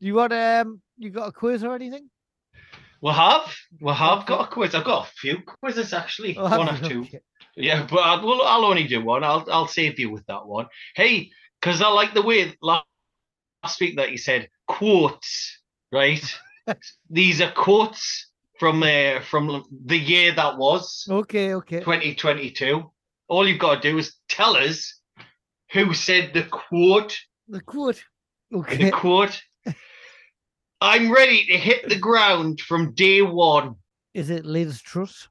You 0.00 0.14
want 0.16 0.32
um, 0.32 0.82
you 0.98 1.10
got 1.10 1.28
a 1.28 1.32
quiz 1.32 1.62
or 1.62 1.76
anything? 1.76 2.10
We'll 3.02 3.12
have 3.12 3.52
we'll 3.80 3.94
have 3.94 4.26
got 4.26 4.48
a 4.48 4.50
quiz. 4.50 4.74
I've 4.74 4.84
got 4.84 5.08
a 5.08 5.10
few 5.10 5.42
quizzes 5.42 5.92
actually, 5.92 6.34
have 6.34 6.58
one 6.58 6.68
or 6.68 6.88
two. 6.88 7.06
Yeah, 7.56 7.86
but 7.90 7.98
I'll, 7.98 8.26
well, 8.26 8.42
I'll 8.42 8.64
only 8.64 8.86
do 8.86 9.04
one. 9.04 9.24
I'll 9.24 9.44
I'll 9.50 9.66
save 9.66 9.98
you 9.98 10.10
with 10.10 10.24
that 10.26 10.46
one. 10.46 10.66
Hey, 10.94 11.30
because 11.60 11.82
I 11.82 11.88
like 11.88 12.14
the 12.14 12.22
way 12.22 12.54
last 12.62 12.86
last 13.62 13.80
week 13.80 13.96
that 13.96 14.10
you 14.10 14.18
said 14.18 14.48
quotes, 14.66 15.60
right? 15.90 16.24
These 17.10 17.40
are 17.40 17.52
quotes 17.52 18.30
from 18.58 18.82
uh, 18.82 19.20
from 19.20 19.64
the 19.84 19.98
year 19.98 20.32
that 20.34 20.58
was 20.58 21.06
Okay, 21.10 21.54
okay. 21.54 21.80
2022. 21.80 22.90
All 23.28 23.48
you've 23.48 23.58
got 23.58 23.82
to 23.82 23.90
do 23.90 23.98
is 23.98 24.14
tell 24.28 24.56
us 24.56 25.00
who 25.72 25.94
said 25.94 26.32
the 26.34 26.44
quote. 26.44 27.18
The 27.48 27.60
quote. 27.60 28.04
Okay. 28.54 28.84
The 28.84 28.90
quote. 28.90 29.42
I'm 30.82 31.12
ready 31.12 31.46
to 31.46 31.56
hit 31.56 31.88
the 31.88 31.96
ground 31.98 32.60
from 32.60 32.92
day 32.94 33.22
one. 33.22 33.76
Is 34.14 34.30
it 34.30 34.44
Liz 34.44 34.82
Truss? 34.82 35.28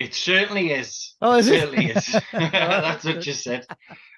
It 0.00 0.14
certainly 0.14 0.72
is. 0.72 1.14
Oh, 1.20 1.34
it 1.36 1.40
is 1.40 1.48
it? 1.48 1.60
certainly 1.60 1.86
is. 1.90 2.16
That's 2.32 3.04
what 3.04 3.26
you 3.26 3.32
said. 3.34 3.66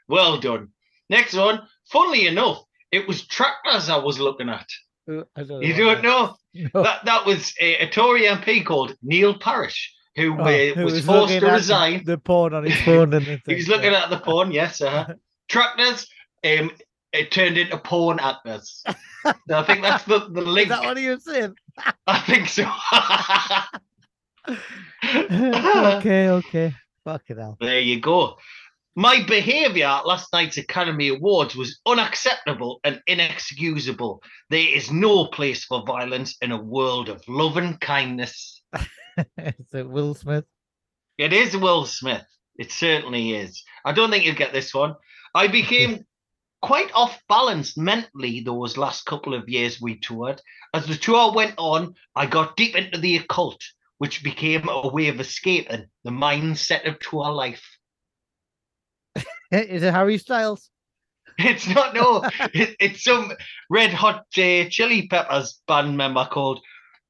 Well 0.08 0.38
done. 0.38 0.68
Next 1.08 1.34
one. 1.34 1.60
Funnily 1.90 2.26
enough, 2.28 2.62
it 2.92 3.08
was 3.08 3.26
tractors 3.26 3.88
I 3.90 3.96
was 3.96 4.20
looking 4.20 4.48
at. 4.48 4.66
Uh, 5.10 5.22
I 5.36 5.42
don't 5.42 5.62
You 5.62 5.74
don't 5.74 6.02
know? 6.02 6.26
that- 6.26 6.36
No. 6.74 6.82
That 6.82 7.04
that 7.04 7.26
was 7.26 7.52
a, 7.60 7.76
a 7.76 7.88
Tory 7.90 8.22
MP 8.22 8.64
called 8.64 8.94
Neil 9.02 9.38
Parish, 9.38 9.92
who 10.16 10.36
Oh, 10.38 10.42
uh, 10.44 10.74
who 10.74 10.84
was, 10.84 11.04
forced 11.04 11.34
to 11.34 11.40
the- 11.40 11.52
resign. 11.52 12.04
The 12.04 12.18
porn 12.18 12.54
on 12.54 12.64
his 12.64 12.80
phone 12.82 13.12
He 13.46 13.54
was 13.54 13.68
looking 13.68 13.92
at 13.92 14.10
the 14.10 14.18
porn, 14.18 14.50
yes. 14.52 14.80
Uh-huh. 14.80 15.14
tractors, 15.48 16.08
um, 16.44 16.70
it 17.12 17.30
turned 17.30 17.58
into 17.58 17.78
porn 17.78 18.18
actors. 18.20 18.82
So 19.24 19.58
I 19.58 19.62
think 19.64 19.82
that's 19.82 20.04
the, 20.04 20.20
the 20.30 20.40
link. 20.40 20.70
Is 20.70 20.76
that 20.76 20.84
what 20.84 20.96
he 20.96 21.08
was 21.08 21.24
saying? 21.24 21.54
I 22.06 22.18
think 22.20 22.48
so. 22.48 22.64
okay, 25.98 26.28
okay. 26.30 26.74
Fucking 27.04 27.36
hell. 27.36 27.56
There 27.60 27.80
you 27.80 28.00
go. 28.00 28.36
My 28.96 29.22
behaviour 29.22 29.86
at 29.86 30.06
last 30.06 30.32
night's 30.32 30.58
Academy 30.58 31.08
Awards 31.08 31.54
was 31.54 31.80
unacceptable 31.86 32.80
and 32.84 33.00
inexcusable. 33.06 34.22
There 34.50 34.68
is 34.68 34.90
no 34.90 35.26
place 35.26 35.64
for 35.64 35.84
violence 35.86 36.36
in 36.42 36.52
a 36.52 36.60
world 36.60 37.08
of 37.08 37.22
love 37.28 37.56
and 37.56 37.80
kindness. 37.80 38.62
Is 39.38 39.74
it 39.74 39.88
Will 39.88 40.14
Smith? 40.14 40.44
It 41.18 41.32
is 41.32 41.56
Will 41.56 41.84
Smith. 41.84 42.24
It 42.56 42.72
certainly 42.72 43.34
is. 43.34 43.62
I 43.84 43.92
don't 43.92 44.10
think 44.10 44.24
you'll 44.24 44.34
get 44.34 44.52
this 44.52 44.74
one. 44.74 44.94
I 45.34 45.46
became 45.48 46.04
quite 46.62 46.90
off 46.92 47.22
balance 47.28 47.76
mentally 47.76 48.40
those 48.40 48.76
last 48.76 49.06
couple 49.06 49.34
of 49.34 49.48
years 49.48 49.80
we 49.80 49.98
toured. 49.98 50.40
As 50.74 50.86
the 50.86 50.96
tour 50.96 51.32
went 51.32 51.54
on, 51.56 51.94
I 52.14 52.26
got 52.26 52.56
deep 52.56 52.76
into 52.76 52.98
the 52.98 53.16
occult, 53.16 53.60
which 53.98 54.22
became 54.22 54.68
a 54.68 54.88
way 54.88 55.08
of 55.08 55.20
escaping 55.20 55.86
the 56.04 56.10
mindset 56.10 56.86
of 56.86 56.98
tour 57.00 57.30
life. 57.30 57.64
Is 59.50 59.82
it 59.82 59.92
Harry 59.92 60.18
Styles? 60.18 60.70
It's 61.38 61.66
not 61.66 61.94
no. 61.94 62.22
it, 62.52 62.76
it's 62.80 63.02
some 63.02 63.32
red 63.70 63.94
hot 63.94 64.26
uh, 64.36 64.64
chili 64.68 65.08
peppers 65.08 65.62
band 65.66 65.96
member 65.96 66.26
called 66.30 66.60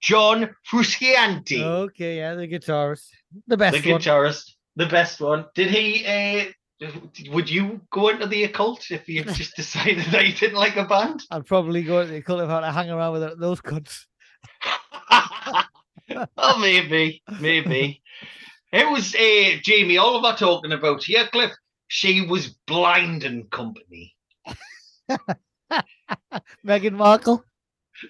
John 0.00 0.54
Frusciante, 0.70 1.62
Okay, 1.62 2.18
yeah, 2.18 2.34
the 2.34 2.46
guitarist. 2.46 3.08
The 3.46 3.56
best 3.56 3.82
the 3.82 3.92
one. 3.92 4.00
guitarist, 4.00 4.52
the 4.76 4.86
best 4.86 5.20
one. 5.20 5.46
Did 5.54 5.70
he? 5.70 6.06
Uh, 6.06 6.52
would 7.30 7.50
you 7.50 7.80
go 7.90 8.08
into 8.08 8.26
the 8.26 8.44
occult 8.44 8.90
if 8.90 9.08
you 9.08 9.24
just 9.34 9.56
decided 9.56 10.04
that 10.06 10.26
you 10.26 10.32
didn't 10.32 10.56
like 10.56 10.76
a 10.76 10.84
band? 10.84 11.22
I'd 11.30 11.46
probably 11.46 11.82
go 11.82 12.00
into 12.00 12.12
the 12.12 12.18
occult 12.18 12.42
if 12.42 12.48
I 12.48 12.54
had 12.54 12.60
to 12.60 12.72
hang 12.72 12.90
around 12.90 13.12
with 13.12 13.38
those 13.38 13.60
cunts. 13.60 14.06
oh, 16.36 16.58
maybe, 16.58 17.22
maybe. 17.40 18.02
It 18.72 18.90
was 18.90 19.14
uh, 19.14 19.60
Jamie 19.62 19.98
Oliver 19.98 20.36
talking 20.36 20.72
about 20.72 21.02
here, 21.02 21.28
Cliff. 21.32 21.52
She 21.88 22.26
was 22.26 22.48
blind 22.66 23.24
and 23.24 23.50
company. 23.50 24.14
Meghan 26.64 26.92
Markle. 26.92 27.44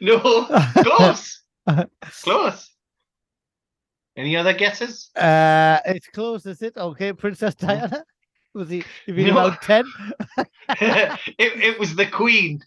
No, 0.00 0.20
close, 0.84 1.42
close. 2.22 2.70
Any 4.16 4.36
other 4.36 4.52
guesses? 4.52 5.10
Uh, 5.16 5.78
it's 5.86 6.08
close, 6.08 6.44
is 6.44 6.60
it? 6.60 6.76
Okay, 6.76 7.12
Princess 7.14 7.54
Diana. 7.54 8.04
Was 8.54 8.68
he? 8.70 8.82
You 9.06 9.14
been 9.14 9.26
No. 9.28 9.32
about 9.32 9.62
ten? 9.62 9.84
it, 10.68 11.18
it 11.38 11.78
was 11.78 11.94
the 11.94 12.06
Queen. 12.06 12.60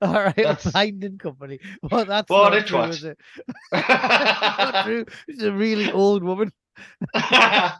All 0.00 0.12
right, 0.12 0.36
That's- 0.36 0.70
company. 1.18 1.60
Well, 1.82 2.04
that's 2.04 2.28
What 2.28 2.52
not 2.52 2.58
a 2.58 2.62
true, 2.62 2.82
is 2.82 3.04
it? 3.04 3.18
not 3.72 4.84
true. 4.84 5.06
She's 5.30 5.42
a 5.42 5.52
really 5.52 5.90
old 5.90 6.22
woman. 6.22 6.52
but 7.12 7.78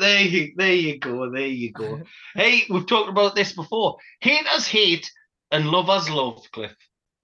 there 0.00 0.20
you, 0.22 0.52
there 0.56 0.74
you 0.74 0.98
go, 0.98 1.30
there 1.30 1.46
you 1.46 1.72
go. 1.72 2.02
Hey, 2.34 2.62
we've 2.70 2.86
talked 2.86 3.08
about 3.08 3.34
this 3.34 3.52
before. 3.52 3.96
Haters 4.20 4.66
hate 4.68 5.10
and 5.50 5.66
lovers 5.70 6.08
love, 6.10 6.46
Cliff. 6.52 6.74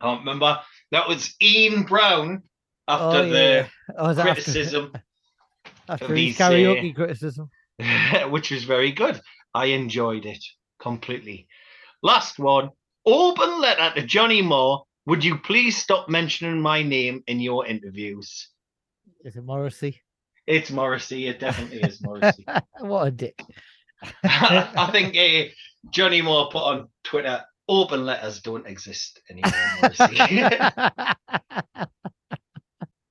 I 0.00 0.06
don't 0.06 0.20
remember 0.20 0.58
that 0.90 1.06
was 1.08 1.34
Ian 1.40 1.84
Brown 1.84 2.42
after 2.88 3.18
Oh, 3.18 3.22
yeah. 3.24 3.66
Oh, 3.96 4.14
the 4.14 4.22
after- 4.22 4.32
criticism, 4.34 4.92
after, 5.88 6.04
of 6.06 6.10
his 6.16 6.40
uh, 6.40 6.50
karaoke 6.50 6.94
criticism. 6.94 7.50
which 8.30 8.50
was 8.50 8.64
very 8.64 8.90
good. 8.92 9.20
I 9.54 9.66
enjoyed 9.66 10.26
it 10.26 10.44
completely. 10.80 11.46
Last 12.02 12.38
one. 12.38 12.70
Open 13.06 13.60
letter 13.60 14.00
to 14.00 14.06
Johnny 14.06 14.42
Marr. 14.42 14.82
Would 15.06 15.22
you 15.24 15.38
please 15.38 15.76
stop 15.76 16.08
mentioning 16.08 16.60
my 16.60 16.82
name 16.82 17.22
in 17.26 17.38
your 17.40 17.66
interviews? 17.66 18.48
Is 19.24 19.36
it 19.36 19.44
Morrissey? 19.44 20.00
It's 20.46 20.70
Morrissey. 20.70 21.28
It 21.28 21.38
definitely 21.40 21.82
is 21.82 22.02
Morrissey. 22.02 22.44
what 22.80 23.08
a 23.08 23.10
dick. 23.10 23.42
I 24.24 24.88
think 24.90 25.16
uh, 25.16 25.50
Johnny 25.90 26.20
Marr 26.22 26.48
put 26.50 26.62
on 26.62 26.88
Twitter, 27.04 27.42
open 27.68 28.04
letters 28.04 28.40
don't 28.40 28.66
exist 28.66 29.20
anymore. 29.30 29.52
Morrissey. 29.80 30.16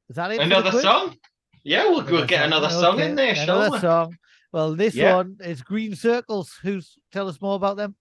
Is 0.09 0.15
that 0.17 0.31
it? 0.31 0.41
another 0.41 0.71
song? 0.81 1.15
Yeah, 1.63 1.89
we'll 1.89 2.01
Another 2.01 2.25
get 2.27 2.45
another 2.45 2.69
song 2.69 2.99
in 2.99 3.15
there, 3.15 3.33
shall 3.33 3.61
Another 3.61 3.71
we? 3.71 3.79
song. 3.79 4.17
Well, 4.53 4.75
this 4.75 4.95
Yeah. 4.95 5.15
one 5.15 5.37
is 5.41 5.61
Green 5.63 5.95
Circles. 5.95 6.57
Who's 6.61 6.95
tell 7.11 7.27
us 7.27 7.41
more 7.41 7.55
about 7.55 7.75
them? 7.75 7.95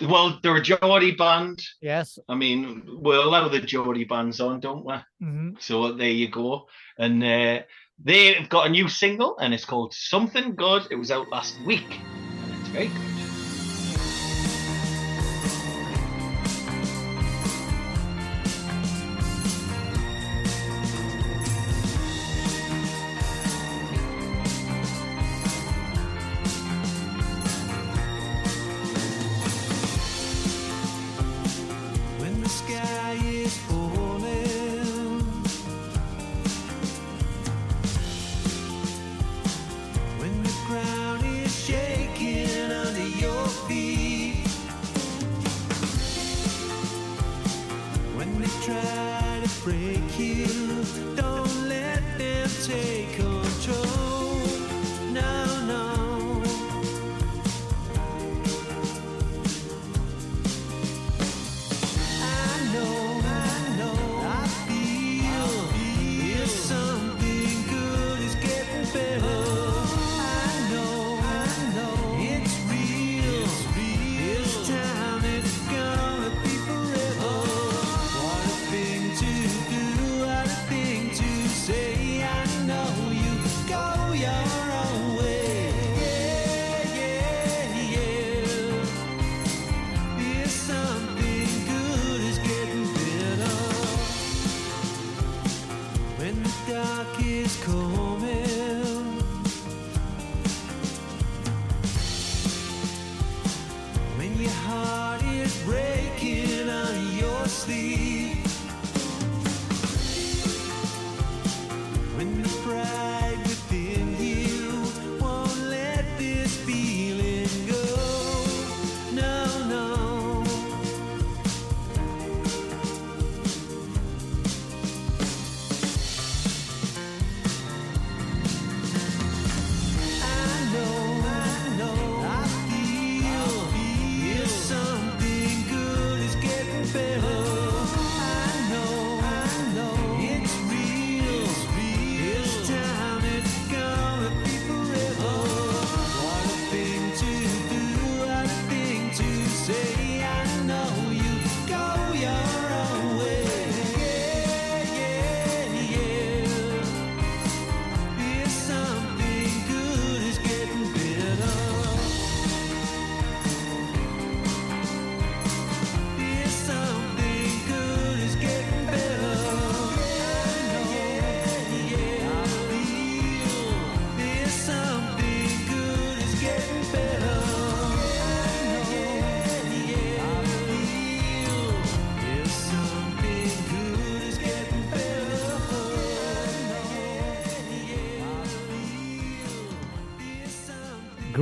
Well, 0.00 0.40
they're 0.42 0.56
a 0.56 0.62
Geordie 0.62 1.12
band. 1.12 1.62
Yes. 1.80 2.18
I 2.28 2.34
mean, 2.34 2.82
we'll 3.00 3.28
allow 3.28 3.48
the 3.48 3.60
Geordie 3.60 4.04
bands 4.04 4.40
on, 4.40 4.58
don't 4.60 4.84
we? 4.84 4.94
hmm 5.20 5.50
So 5.60 5.92
there 5.92 6.10
you 6.10 6.28
go. 6.28 6.66
And 6.98 7.22
uh, 7.22 7.60
they've 8.02 8.48
got 8.48 8.66
a 8.66 8.70
new 8.70 8.88
single, 8.88 9.38
and 9.38 9.54
it's 9.54 9.64
called 9.66 9.94
Something 9.94 10.56
Good. 10.56 10.88
It 10.90 10.96
was 10.96 11.10
out 11.10 11.28
last 11.28 11.60
week, 11.64 12.00
and 12.00 12.60
it's 12.60 12.68
very 12.70 12.88
good. 12.88 13.11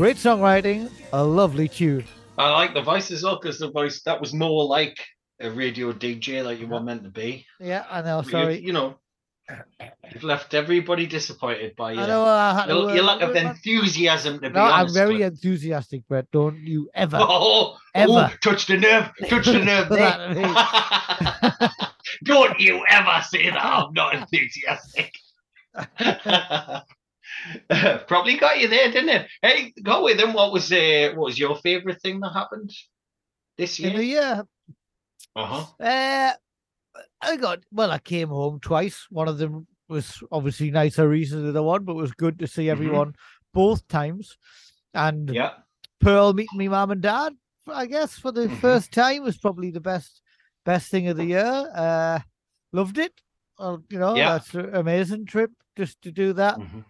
Great 0.01 0.17
songwriting, 0.17 0.91
a 1.13 1.23
lovely 1.23 1.69
tune. 1.69 2.07
I 2.39 2.51
like 2.53 2.73
the 2.73 2.81
voice 2.81 3.11
as 3.11 3.23
well 3.23 3.39
because 3.39 3.59
the 3.59 3.71
voice 3.71 4.01
that 4.05 4.19
was 4.19 4.33
more 4.33 4.65
like 4.65 4.97
a 5.43 5.51
radio 5.51 5.93
DJ, 5.93 6.43
like 6.43 6.59
you 6.59 6.69
were 6.69 6.81
meant 6.81 7.03
to 7.03 7.11
be. 7.11 7.45
Yeah, 7.61 7.85
I 7.91 8.01
know. 8.01 8.23
You- 8.23 8.31
Sorry. 8.31 8.59
you, 8.61 8.73
know, 8.73 8.97
you've 10.11 10.25
left 10.25 10.55
everybody 10.55 11.07
disappointed 11.07 11.77
by 11.77 11.93
your, 11.93 12.07
know. 12.07 12.25
I 12.25 12.55
had 12.55 12.67
to, 12.69 12.75
your, 12.77 12.95
your 12.95 13.05
uh, 13.05 13.09
lack 13.09 13.21
of 13.21 13.37
uh, 13.37 13.41
enthusiasm. 13.41 14.41
To 14.41 14.49
be 14.49 14.55
No, 14.55 14.63
I'm 14.63 14.91
very 14.91 15.21
enthusiastic, 15.21 16.09
Brett. 16.09 16.31
Don't 16.33 16.57
you 16.61 16.89
ever. 16.95 17.19
Oh, 17.21 17.77
Ever. 17.95 18.11
oh, 18.11 18.31
touch 18.41 18.69
the 18.69 18.79
nerve, 18.79 19.11
touch 19.29 19.45
the 19.45 19.63
nerve. 19.63 19.91
Don't 22.25 22.59
you 22.59 22.83
ever 22.89 23.21
say 23.29 23.51
that 23.51 23.63
I'm 23.63 23.93
not 23.93 24.15
enthusiastic. 24.15 25.13
Probably 28.07 28.37
got 28.37 28.59
you 28.61 28.69
there, 28.69 28.91
didn't 28.91 29.09
it? 29.11 29.29
Hey, 29.43 29.73
go 29.83 30.05
with 30.05 30.19
them. 30.19 30.33
What 30.33 30.53
was 30.53 30.71
uh, 30.73 31.13
what 31.15 31.27
was 31.27 31.39
your 31.39 31.57
favourite 31.57 32.01
thing 32.03 32.21
that 32.21 32.33
happened 32.33 32.73
this 33.57 33.79
In 33.79 33.95
the 33.95 34.05
year? 34.05 34.21
year, 34.23 34.45
Uh-huh. 35.37 35.65
uh, 35.85 36.33
I 37.23 37.37
got 37.37 37.61
well. 37.73 37.91
I 37.91 37.99
came 37.99 38.29
home 38.29 38.61
twice. 38.61 39.07
One 39.11 39.29
of 39.29 39.39
them 39.39 39.67
was 39.89 40.23
obviously 40.31 40.71
nicer 40.71 41.09
reason 41.09 41.45
than 41.45 41.55
the 41.55 41.63
one, 41.63 41.85
but 41.85 41.93
it 41.93 41.97
was 42.03 42.13
good 42.13 42.39
to 42.41 42.47
see 42.47 42.67
Mhm. 42.67 42.71
everyone 42.73 43.15
both 43.55 43.87
times. 43.89 44.37
And 44.95 45.31
Yeah. 45.31 45.55
Pearl 46.01 46.33
meeting 46.33 46.59
me 46.59 46.69
mum 46.69 46.91
and 46.91 47.01
dad, 47.03 47.35
I 47.67 47.87
guess, 47.87 48.19
for 48.19 48.33
the 48.33 48.49
Mhm. 48.49 48.61
first 48.61 48.93
time 48.93 49.23
was 49.23 49.39
probably 49.39 49.71
the 49.71 49.81
best 49.81 50.23
best 50.65 50.91
thing 50.91 51.09
of 51.09 51.17
the 51.17 51.25
year. 51.25 51.71
Uh 51.75 52.21
loved 52.73 52.99
it. 52.99 53.21
Well, 53.59 53.83
you 53.91 53.99
know, 53.99 54.15
Yeah. 54.17 54.29
that's 54.39 54.55
an 54.55 54.75
amazing 54.75 55.27
trip 55.27 55.51
just 55.77 56.01
to 56.03 56.11
do 56.13 56.33
that. 56.35 56.59
Mhm. 56.59 56.85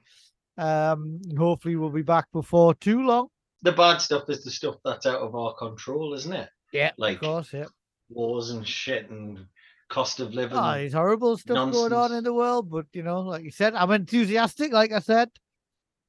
Um 0.58 1.20
hopefully 1.38 1.76
we'll 1.76 1.90
be 1.90 2.02
back 2.02 2.26
before 2.32 2.74
too 2.74 3.02
long. 3.02 3.28
The 3.62 3.72
bad 3.72 3.98
stuff 3.98 4.28
is 4.28 4.42
the 4.44 4.50
stuff 4.50 4.76
that's 4.84 5.06
out 5.06 5.20
of 5.20 5.34
our 5.34 5.54
control, 5.54 6.14
isn't 6.14 6.32
it? 6.32 6.48
Yeah, 6.72 6.92
Like 6.96 7.16
of 7.16 7.20
course, 7.20 7.52
yeah. 7.52 7.66
wars 8.08 8.50
and 8.50 8.66
shit 8.66 9.10
and 9.10 9.46
cost 9.88 10.20
of 10.20 10.32
living. 10.34 10.56
Oh, 10.56 10.72
there's 10.74 10.92
horrible 10.92 11.36
stuff 11.36 11.72
going 11.72 11.92
on 11.92 12.12
in 12.12 12.24
the 12.24 12.32
world, 12.32 12.70
but 12.70 12.86
you 12.92 13.02
know, 13.02 13.20
like 13.20 13.44
you 13.44 13.50
said, 13.50 13.74
I'm 13.74 13.90
enthusiastic, 13.90 14.72
like 14.72 14.92
I 14.92 15.00
said. 15.00 15.30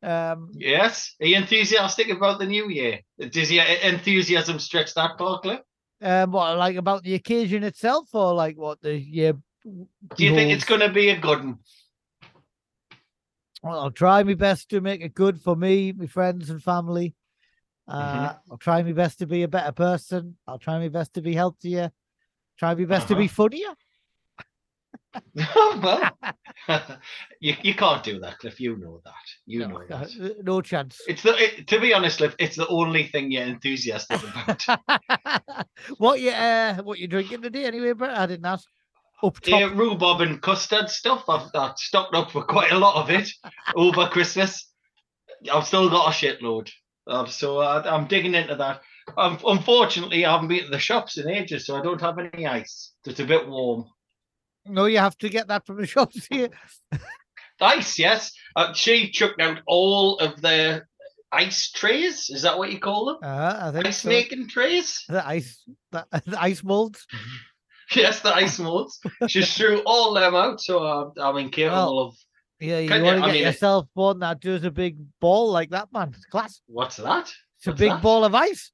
Um 0.03 0.51
Yes. 0.53 1.15
Are 1.19 1.27
you 1.27 1.37
enthusiastic 1.37 2.09
about 2.09 2.39
the 2.39 2.45
new 2.47 2.69
year? 2.69 3.01
Does 3.19 3.51
your 3.51 3.65
enthusiasm 3.65 4.59
stretch 4.59 4.93
that 4.95 5.17
far, 5.17 5.39
Cliff? 5.41 5.59
um 6.03 6.31
what 6.31 6.57
like 6.57 6.77
about 6.77 7.03
the 7.03 7.13
occasion 7.13 7.63
itself 7.63 8.09
or 8.13 8.33
like 8.33 8.57
what 8.57 8.81
the 8.81 8.97
year 8.97 9.33
Do 9.63 10.25
you 10.25 10.33
think 10.33 10.51
it's 10.51 10.65
going 10.65 10.81
to 10.81 10.89
be 10.89 11.09
a 11.09 11.19
good 11.19 11.43
one? 11.43 11.59
Well, 13.61 13.79
I'll 13.79 13.91
try 13.91 14.23
my 14.23 14.33
best 14.33 14.69
to 14.69 14.81
make 14.81 15.01
it 15.01 15.13
good 15.13 15.39
for 15.39 15.55
me, 15.55 15.91
my 15.91 16.07
friends 16.07 16.49
and 16.49 16.61
family. 16.61 17.15
Uh, 17.87 18.33
I'll 18.49 18.57
try 18.57 18.81
my 18.81 18.93
best 18.93 19.19
to 19.19 19.27
be 19.27 19.43
a 19.43 19.47
better 19.47 19.71
person. 19.71 20.37
I'll 20.47 20.59
try 20.59 20.79
my 20.79 20.87
best 20.87 21.13
to 21.15 21.21
be 21.21 21.33
healthier. 21.33 21.91
Try 22.57 22.73
my 22.73 22.85
best 22.85 23.07
to 23.09 23.15
be 23.15 23.27
funnier. 23.27 23.73
well, 25.81 26.17
you 27.39 27.55
you 27.61 27.73
can't 27.73 28.03
do 28.03 28.19
that, 28.19 28.39
Cliff. 28.39 28.59
You 28.59 28.77
know 28.77 29.01
that. 29.03 29.13
You 29.45 29.59
know 29.59 29.67
No, 29.67 29.85
that. 29.89 30.11
uh, 30.21 30.29
no 30.41 30.61
chance. 30.61 31.01
It's 31.07 31.23
the 31.23 31.35
it, 31.37 31.67
to 31.67 31.79
be 31.79 31.93
honest, 31.93 32.17
Cliff. 32.17 32.35
It's 32.39 32.55
the 32.55 32.67
only 32.67 33.07
thing 33.07 33.31
you're 33.31 33.43
enthusiastic 33.43 34.21
about. 34.23 34.65
what 35.97 36.21
you 36.21 36.29
uh, 36.31 36.81
what 36.83 36.99
you 36.99 37.07
drinking 37.07 37.41
today 37.41 37.65
anyway, 37.65 37.93
Brett? 37.93 38.17
I 38.17 38.25
didn't 38.25 38.45
ask. 38.45 38.67
Up 39.23 39.39
top. 39.39 39.59
Yeah, 39.59 39.71
rhubarb 39.73 40.21
and 40.21 40.41
custard 40.41 40.89
stuff. 40.89 41.25
I've, 41.27 41.49
I've 41.53 41.77
stocked 41.77 42.15
up 42.15 42.31
for 42.31 42.43
quite 42.43 42.71
a 42.71 42.79
lot 42.79 42.95
of 42.95 43.09
it 43.09 43.29
over 43.75 44.07
Christmas. 44.07 44.67
I've 45.51 45.67
still 45.67 45.89
got 45.89 46.07
a 46.07 46.11
shitload, 46.11 46.69
um, 47.07 47.27
so 47.27 47.59
I, 47.59 47.81
I'm 47.89 48.07
digging 48.07 48.35
into 48.35 48.55
that. 48.55 48.81
Um, 49.17 49.39
unfortunately, 49.45 50.25
I 50.25 50.31
haven't 50.31 50.49
been 50.49 50.65
to 50.65 50.69
the 50.69 50.79
shops 50.79 51.17
in 51.17 51.29
ages, 51.29 51.65
so 51.65 51.75
I 51.75 51.81
don't 51.81 52.01
have 52.01 52.17
any 52.19 52.45
ice. 52.45 52.93
It's 53.05 53.19
a 53.19 53.25
bit 53.25 53.47
warm. 53.47 53.85
No, 54.65 54.85
you 54.85 54.99
have 54.99 55.17
to 55.19 55.29
get 55.29 55.47
that 55.47 55.65
from 55.65 55.77
the 55.77 55.87
shops 55.87 56.27
here. 56.29 56.49
Ice, 57.61 57.99
yes. 57.99 58.31
Uh, 58.55 58.73
she 58.73 59.11
chucked 59.11 59.39
out 59.39 59.59
all 59.67 60.17
of 60.17 60.41
the 60.41 60.83
ice 61.31 61.71
trays. 61.71 62.29
Is 62.29 62.41
that 62.41 62.57
what 62.57 62.71
you 62.71 62.79
call 62.79 63.05
them? 63.05 63.17
Uh, 63.23 63.59
I 63.61 63.71
think 63.71 63.85
ice 63.85 63.99
so. 63.99 64.09
making 64.09 64.47
trays? 64.47 65.03
the 65.07 65.25
ice, 65.25 65.63
the, 65.91 66.05
the 66.25 66.41
ice 66.41 66.63
molds. 66.63 67.05
Yes, 67.95 68.21
the 68.21 68.33
ice 68.33 68.57
molds. 68.59 68.99
She 69.27 69.43
threw 69.55 69.81
all 69.85 70.13
them 70.13 70.33
out, 70.35 70.61
so 70.61 70.83
I'm, 70.85 71.11
I'm 71.21 71.37
incapable 71.37 71.99
of. 72.07 72.15
Yeah, 72.59 72.79
you 72.79 73.03
want 73.03 73.17
to 73.19 73.23
I 73.23 73.25
get 73.27 73.33
mean, 73.33 73.43
yourself 73.43 73.87
one 73.93 74.19
that 74.19 74.39
does 74.39 74.63
a 74.63 74.71
big 74.71 74.97
ball 75.19 75.51
like 75.51 75.71
that, 75.71 75.91
man. 75.91 76.11
It's 76.15 76.25
class. 76.25 76.61
What's 76.67 76.97
that? 76.97 77.31
It's 77.57 77.67
a 77.67 77.73
big 77.73 77.89
that? 77.91 78.01
ball 78.01 78.23
of 78.23 78.35
ice. 78.35 78.71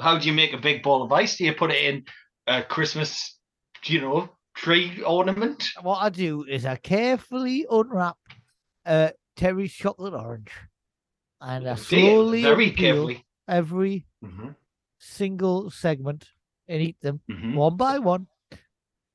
How 0.00 0.18
do 0.18 0.26
you 0.26 0.32
make 0.32 0.52
a 0.52 0.58
big 0.58 0.82
ball 0.82 1.02
of 1.02 1.12
ice? 1.12 1.36
Do 1.36 1.44
you 1.44 1.54
put 1.54 1.70
it 1.70 1.82
in 1.84 2.04
a 2.46 2.62
Christmas, 2.62 3.38
you 3.84 4.00
know, 4.00 4.28
tree 4.54 5.00
ornament? 5.02 5.68
What 5.80 5.98
I 6.02 6.08
do 6.10 6.44
is 6.44 6.66
I 6.66 6.76
carefully 6.76 7.66
unwrap 7.70 8.16
uh, 8.84 9.10
Terry's 9.36 9.72
chocolate 9.72 10.14
orange, 10.14 10.50
and 11.40 11.68
I 11.68 11.76
slowly 11.76 12.42
very 12.42 12.70
carefully. 12.72 13.24
every 13.46 14.06
Mhm, 14.24 14.56
single 14.98 15.70
segment 15.70 16.26
and 16.68 16.82
eat 16.82 16.96
them 17.00 17.20
mhm. 17.30 17.54
one 17.54 17.76
by 17.76 17.98
one, 17.98 18.26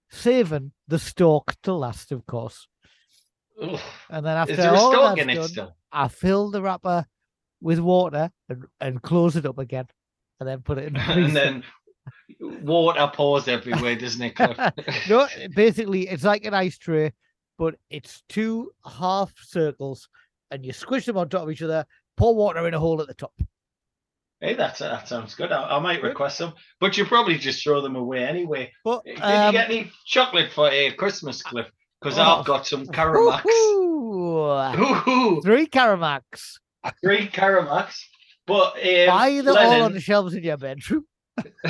saving 0.10 0.72
the 0.88 1.00
stalk 1.00 1.56
to 1.64 1.74
last, 1.74 2.12
of 2.12 2.26
course. 2.26 2.68
And 4.10 4.26
then 4.26 4.38
after 4.38 4.54
Is 4.54 4.58
there 4.58 4.74
a 4.74 4.78
all 4.78 5.16
that's 5.16 5.52
done. 5.52 5.72
I 5.92 6.08
fill 6.08 6.50
the 6.50 6.62
wrapper 6.62 7.06
with 7.62 7.80
water 7.80 8.32
and, 8.50 8.66
and 8.82 9.02
close 9.02 9.36
it 9.36 9.46
up 9.46 9.58
again, 9.58 9.88
and 10.40 10.50
then 10.50 10.62
put 10.62 10.78
it 10.78 10.88
in 10.88 10.94
the 10.94 11.00
and 11.10 11.36
then 11.36 11.64
water 12.40 13.10
pours 13.14 13.48
everywhere, 13.48 13.96
doesn't 13.96 14.22
it, 14.22 15.08
no, 15.10 15.28
basically, 15.56 16.08
it's 16.08 16.24
like 16.24 16.46
an 16.46 16.54
ice 16.54 16.78
tray, 16.78 17.14
but 17.58 17.76
it's 17.90 18.24
two 18.28 18.72
half 18.86 19.32
circles, 19.38 20.10
and 20.52 20.66
you 20.66 20.74
squish 20.74 21.06
them 21.06 21.18
on 21.18 21.30
top 21.30 21.44
of 21.44 21.52
each 21.52 21.62
other. 21.62 21.86
Pour 22.16 22.36
water 22.36 22.68
in 22.68 22.76
a 22.76 22.80
hole 22.80 23.02
at 23.02 23.08
the 23.08 23.14
top. 23.16 23.34
Hey, 24.44 24.56
that's, 24.56 24.80
that 24.80 25.08
sounds 25.08 25.36
good. 25.36 25.54
I, 25.54 25.78
I 25.78 25.80
might 25.80 26.02
Good. 26.02 26.10
request 26.10 26.38
some, 26.38 26.54
but 26.82 26.98
you 26.98 27.06
probably 27.06 27.38
just 27.38 27.64
throw 27.64 27.80
them 27.80 27.96
away 27.96 28.26
anyway. 28.26 28.74
But 28.84 29.06
Did 29.06 29.22
um, 29.22 29.46
you 29.46 29.52
get 29.54 29.70
any 29.70 29.90
chocolate 30.06 30.52
for 30.52 30.70
a 30.70 30.92
Christmas, 30.92 31.42
Cliff? 31.42 31.68
Because 32.02 32.20
Oh. 32.20 32.24
I've 32.24 32.46
got 32.46 32.68
some 32.68 32.86
Caramacs. 32.86 33.46
Ooh, 33.46 35.42
three 35.42 35.66
Caramacs. 35.68 36.56
three 37.02 37.30
Caramacs. 37.30 38.02
But 38.46 38.74
um, 38.86 39.08
Buy 39.08 39.42
them 39.42 39.56
all 39.58 39.82
on 39.84 39.94
the 39.94 40.02
shelves 40.02 40.34
in 40.34 40.44
your 40.44 40.58
bedroom. 40.58 41.06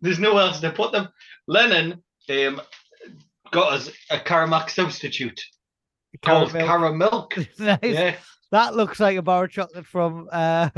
There's 0.00 0.20
nowhere 0.20 0.44
else 0.44 0.60
to 0.60 0.70
put 0.70 0.92
them. 0.92 1.08
Lennon 1.48 2.04
um, 2.30 2.60
got 3.50 3.72
us 3.72 3.90
a 4.10 4.18
Caramac 4.18 4.70
substitute 4.70 5.42
called 6.22 6.50
Caramilk. 6.50 7.48
nice. 7.58 7.78
Yeah, 7.82 8.14
That 8.52 8.76
looks 8.76 9.00
like 9.00 9.16
a 9.18 9.22
bar 9.22 9.46
of 9.46 9.50
chocolate 9.50 9.86
from 9.86 10.28
uh, 10.30 10.70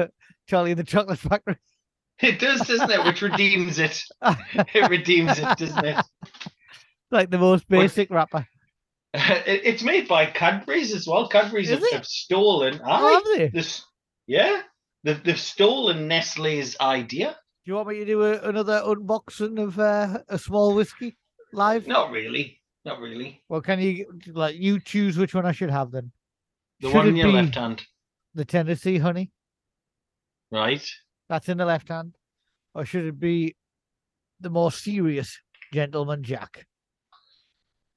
Charlie 0.46 0.72
and 0.72 0.78
the 0.80 0.84
Chocolate 0.84 1.18
Factory. 1.18 1.56
it 2.22 2.38
does, 2.38 2.60
doesn't 2.60 2.90
it? 2.90 3.04
Which 3.04 3.22
redeems 3.22 3.78
it. 3.78 4.02
It 4.74 4.88
redeems 4.90 5.38
it, 5.38 5.58
doesn't 5.58 5.84
it? 5.84 6.04
like 7.10 7.30
the 7.30 7.38
most 7.38 7.64
What- 7.68 7.80
basic 7.80 8.10
wrapper. 8.10 8.46
It- 9.14 9.62
It's 9.64 9.82
made 9.82 10.08
by 10.08 10.26
Cadbury's 10.26 10.94
as 10.94 11.06
well. 11.06 11.28
Cadbury's 11.28 11.70
have, 11.70 11.82
have 11.92 12.06
stolen. 12.06 12.80
Oh, 12.84 12.90
Aye, 12.90 13.12
have 13.12 13.24
they? 13.38 13.48
this, 13.48 13.84
yeah, 14.26 14.62
they've, 15.04 15.22
they've 15.24 15.40
stolen 15.40 16.06
Nestle's 16.08 16.76
idea. 16.80 17.36
Do 17.64 17.70
you 17.72 17.74
want 17.74 17.88
me 17.88 17.96
to 17.98 18.04
do 18.04 18.22
a, 18.22 18.38
another 18.48 18.80
unboxing 18.84 19.60
of 19.62 19.78
uh, 19.78 20.18
a 20.28 20.38
small 20.38 20.74
whiskey 20.74 21.16
live? 21.52 21.86
Not 21.86 22.10
really. 22.12 22.60
Not 22.84 23.00
really. 23.00 23.42
Well, 23.48 23.60
can 23.60 23.80
you 23.80 24.06
like 24.28 24.54
you 24.56 24.78
choose 24.78 25.18
which 25.18 25.34
one 25.34 25.44
I 25.44 25.50
should 25.52 25.70
have 25.70 25.90
then? 25.90 26.12
The 26.80 26.88
Should 26.88 26.96
one 26.96 27.08
in 27.08 27.16
your 27.16 27.26
be 27.26 27.32
left 27.32 27.54
hand, 27.56 27.84
The 28.34 28.44
Tennessee 28.44 28.98
honey, 28.98 29.32
right? 30.56 30.84
that's 31.28 31.48
in 31.48 31.58
the 31.58 31.64
left 31.66 31.88
hand, 31.88 32.16
or 32.74 32.84
should 32.84 33.04
it 33.04 33.18
be 33.18 33.54
the 34.40 34.50
more 34.50 34.72
serious 34.72 35.38
Gentleman 35.72 36.22
Jack? 36.22 36.66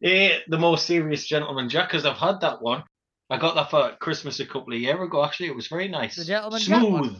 Eh, 0.03 0.39
the 0.47 0.57
more 0.57 0.77
serious 0.77 1.25
gentleman 1.25 1.67
Jack, 1.69 1.89
because 1.89 2.05
I've 2.05 2.17
had 2.17 2.39
that 2.41 2.61
one. 2.61 2.83
I 3.29 3.37
got 3.37 3.55
that 3.55 3.69
for 3.69 3.95
Christmas 3.99 4.39
a 4.39 4.45
couple 4.45 4.73
of 4.73 4.79
years 4.79 4.99
ago. 4.99 5.23
Actually, 5.23 5.49
it 5.49 5.55
was 5.55 5.67
very 5.67 5.87
nice. 5.87 6.15
The 6.15 6.25
Gentleman 6.25 6.59
Jack? 6.61 6.79
Smooth, 6.79 7.17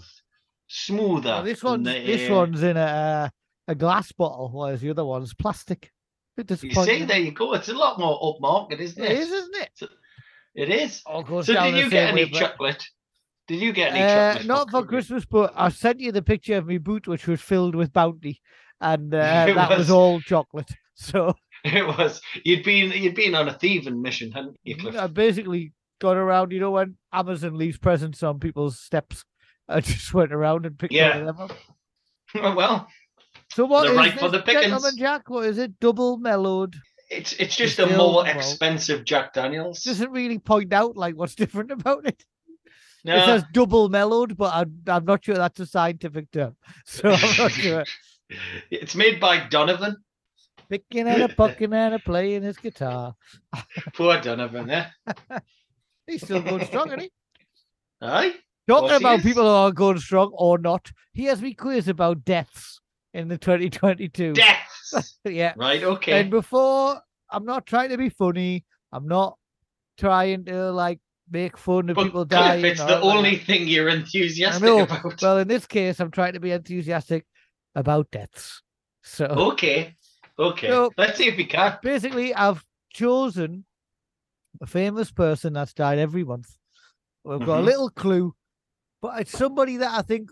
smoother. 0.68 1.30
Well, 1.30 1.44
this 1.44 1.64
one's 1.64 1.86
the, 1.86 2.06
this 2.06 2.30
eh, 2.30 2.34
one's 2.34 2.64
in 2.64 2.78
a 2.78 3.32
a 3.68 3.76
glass 3.76 4.12
bottle, 4.12 4.50
whereas 4.54 4.82
the 4.82 4.90
other 4.90 5.06
one's 5.06 5.34
plastic. 5.34 5.92
You 6.38 6.72
see, 6.72 7.04
there 7.04 7.20
you 7.20 7.32
go. 7.32 7.54
It's 7.54 7.68
a 7.68 7.74
lot 7.74 8.00
more 8.00 8.18
upmarket, 8.22 8.80
isn't 8.80 9.04
it 9.04 9.12
it? 9.12 9.20
is, 9.20 9.30
isn't 9.30 9.56
it? 9.56 9.90
It 10.56 10.70
is. 10.70 11.02
All 11.06 11.22
goes 11.22 11.48
So, 11.48 11.54
down 11.54 11.74
did 11.74 11.84
you 11.84 11.90
get 11.90 12.14
way, 12.14 12.22
any 12.24 12.32
chocolate? 12.32 12.84
Did 13.50 13.60
you 13.62 13.74
get 13.74 13.92
any 13.92 14.02
Uh, 14.04 14.34
chocolate? 14.34 14.48
not 14.48 14.70
for 14.72 14.86
Christmas, 14.86 15.26
but 15.26 15.52
I 15.58 15.68
sent 15.70 16.00
you 16.00 16.12
the 16.14 16.22
picture 16.22 16.56
of 16.56 16.68
my 16.68 16.78
boot, 16.78 17.08
which 17.08 17.28
was 17.28 17.42
filled 17.42 17.76
with 17.76 17.92
bounty, 17.92 18.40
and 18.80 19.14
uh, 19.14 19.18
that 19.56 19.70
was 19.70 19.80
was. 19.80 19.90
all 19.92 20.22
chocolate. 20.22 20.72
So 20.96 21.34
It 21.64 21.86
was. 21.88 22.22
You'd 22.46 22.64
been 22.64 22.92
you'd 22.92 23.16
been 23.16 23.34
on 23.36 23.48
a 23.50 23.54
thieving 23.54 24.02
mission, 24.02 24.32
hadn't 24.32 24.58
you, 24.64 24.76
Cliff? 24.78 24.96
I 24.98 25.08
basically 25.08 25.74
got 26.00 26.16
around. 26.18 26.52
You 26.52 26.60
know 26.60 26.72
when 26.72 26.98
Amazon 27.12 27.58
leaves 27.58 27.78
presents 27.78 28.22
on 28.24 28.40
people's 28.40 28.80
steps, 28.80 29.24
I 29.68 29.80
just 29.82 30.14
went 30.14 30.32
around 30.34 30.66
and 30.66 30.78
picked 30.78 30.94
Yeah. 30.94 31.20
them 31.20 31.38
up. 31.40 31.52
well, 32.36 32.88
So 33.54 33.66
what 33.66 33.88
is 33.90 33.96
They're 33.96 34.06
is 34.08 34.14
for 34.14 34.30
this, 34.30 34.44
the. 34.46 34.52
Gentleman 34.52 34.98
Jack? 34.98 35.30
What 35.30 35.46
is 35.46 35.58
it? 35.58 35.80
Double 35.80 36.18
mellowed. 36.18 36.76
it's 37.10 37.34
it's 37.34 37.56
just 37.56 37.80
It's 37.80 37.92
a 37.92 37.98
more 37.98 38.28
expensive 38.28 39.04
Jack 39.06 39.34
Daniels. 39.34 39.82
Doesn't 39.84 40.12
really 40.12 40.38
point 40.40 40.74
out 40.74 40.96
like 40.98 41.16
what's 41.16 41.34
different 41.36 41.72
about 41.72 42.06
it. 42.06 42.24
No, 43.06 43.16
It 43.16 43.26
says 43.26 43.44
double 43.54 43.90
mellowed, 43.90 44.38
but 44.38 44.54
I'm, 44.54 44.82
I'm 44.88 45.06
not 45.06 45.24
sure 45.24 45.36
that's 45.36 45.60
a 45.60 45.66
scientific 45.66 46.32
term. 46.32 46.56
So 46.86 47.10
I'm 47.10 47.38
not 47.38 47.52
sure. 47.52 47.86
it's 48.70 48.96
made 48.96 49.20
by 49.20 49.48
Donovan. 49.48 49.98
Picking 50.70 51.08
and 51.08 51.24
a 51.24 51.30
pucking 51.30 51.74
and 51.74 51.96
a 51.96 52.00
playing 52.00 52.44
his 52.44 52.58
guitar. 52.58 53.16
Poor 53.96 54.20
Donovan, 54.22 54.70
eh? 54.70 54.88
He's 56.06 56.24
still 56.24 56.42
going 56.42 56.66
strong, 56.66 56.88
isn't 56.90 57.02
he? 57.02 57.12
Aye. 58.02 58.36
Talking 58.68 58.98
about 58.98 59.22
people 59.22 59.44
who 59.44 59.50
are 59.50 59.72
going 59.72 59.98
strong 59.98 60.32
or 60.34 60.60
not, 60.60 60.92
he 61.12 61.24
has 61.26 61.42
me 61.42 61.56
quiz 61.56 61.88
about 61.88 62.24
deaths 62.24 62.80
in 63.16 63.28
the 63.30 63.38
2022. 63.38 64.34
Deaths. 64.34 65.20
yeah. 65.26 65.54
right. 65.58 65.84
Okay. 65.84 66.22
And 66.22 66.30
before, 66.30 67.02
I'm 67.32 67.46
not 67.46 67.66
trying 67.66 67.90
to 67.90 67.98
be 67.98 68.10
funny. 68.10 68.66
I'm 68.92 69.08
not 69.08 69.38
trying 69.98 70.46
to 70.46 70.72
like 70.72 71.00
make 71.32 71.58
fun 71.58 71.90
of 71.90 71.96
but 71.96 72.04
people 72.06 72.26
dying. 72.26 72.66
it's 72.66 72.80
the 72.80 72.86
like 72.96 73.04
only 73.04 73.36
that. 73.36 73.46
thing 73.46 73.68
you're 73.68 73.90
enthusiastic 73.90 74.64
about. 74.68 75.22
Well, 75.22 75.38
in 75.40 75.48
this 75.48 75.66
case, 75.66 76.00
I'm 76.00 76.12
trying 76.12 76.34
to 76.34 76.40
be 76.40 76.52
enthusiastic 76.52 77.26
about 77.76 78.10
deaths. 78.12 78.62
So 79.04 79.26
okay. 79.26 79.96
Okay. 80.38 80.68
So- 80.68 80.92
Let's 80.98 81.18
see 81.18 81.28
if 81.28 81.38
we 81.38 81.46
can. 81.46 81.78
basically, 81.84 82.34
I've 82.34 82.64
chosen 82.94 83.66
a 84.62 84.66
famous 84.66 85.12
person 85.12 85.54
that's 85.54 85.74
died 85.74 86.00
every 86.00 86.24
month. 86.24 86.50
We've 87.24 87.40
got 87.40 87.60
a 87.60 87.62
Mhm. 87.62 87.66
little 87.66 87.90
clue, 87.90 88.34
but 89.02 89.22
it's 89.22 89.32
somebody 89.38 89.78
that 89.78 89.92
I 89.98 90.02
think 90.02 90.30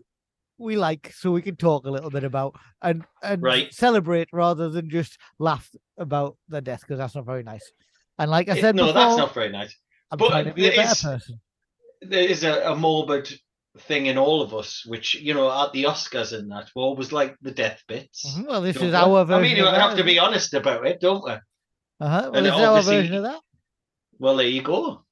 we 0.57 0.75
like, 0.75 1.13
so 1.13 1.31
we 1.31 1.41
can 1.41 1.55
talk 1.55 1.85
a 1.85 1.91
little 1.91 2.09
bit 2.09 2.23
about 2.23 2.55
and 2.81 3.05
and 3.21 3.43
Right. 3.43 3.71
celebrate 3.73 4.27
rather 4.31 4.69
than 4.69 4.89
just 4.89 5.17
laugh 5.37 5.69
about 5.97 6.37
their 6.47 6.61
death 6.61 6.81
because 6.81 6.97
that's 6.97 7.13
not 7.15 7.25
very 7.25 7.43
nice. 7.43 7.71
And 8.17 8.31
like 8.31 8.49
I 8.49 8.57
Eh, 8.57 8.61
said 8.61 8.75
no, 8.75 8.87
before, 8.87 8.93
that's 9.01 9.17
not 9.17 9.33
very 9.35 9.49
nice. 9.49 9.75
I'm 10.11 10.17
but 10.17 10.29
trying 10.29 10.45
to 10.45 10.53
be 10.53 10.67
a 10.67 10.75
better 10.75 10.91
is, 10.91 11.01
person. 11.01 11.41
There 12.01 12.19
is 12.23 12.43
a, 12.43 12.71
a 12.71 12.75
morbid 12.75 13.29
thing 13.79 14.05
in 14.07 14.17
all 14.17 14.41
of 14.41 14.53
us, 14.53 14.83
which 14.85 15.15
you 15.15 15.33
know, 15.33 15.51
at 15.51 15.73
the 15.73 15.83
Oscars 15.83 16.33
and 16.37 16.51
that, 16.51 16.69
we 16.75 16.81
always 16.81 17.11
like 17.11 17.35
the 17.41 17.51
death 17.51 17.83
bits. 17.87 18.25
Mhm, 18.35 18.47
Well, 18.47 18.61
this 18.61 18.75
is 18.77 18.81
we? 18.83 18.93
our 18.93 19.31
I 19.31 19.41
mean, 19.41 19.57
you 19.57 19.65
have 19.65 19.91
that, 19.91 19.97
to 19.97 20.03
be 20.03 20.17
honest 20.19 20.53
about 20.53 20.85
it, 20.87 20.99
don't 21.01 21.23
we? 21.23 21.31
Uh-huh. 21.31 21.41
Well, 21.99 22.35
and 22.35 22.45
this 22.45 22.53
is 22.55 22.61
our 22.61 22.81
version 22.81 23.15
of 23.15 23.23
that. 23.23 23.41
Well, 24.19 24.35
there 24.37 24.47
you 24.47 24.61
go. 24.61 25.03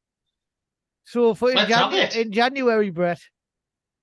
So 1.06 1.34
for 1.36 1.50
in, 1.52 1.58
Let's 1.58 1.74
have 1.74 1.92
Janu- 1.92 2.04
it. 2.04 2.16
in 2.16 2.32
January, 2.32 2.90
Brett, 2.90 3.20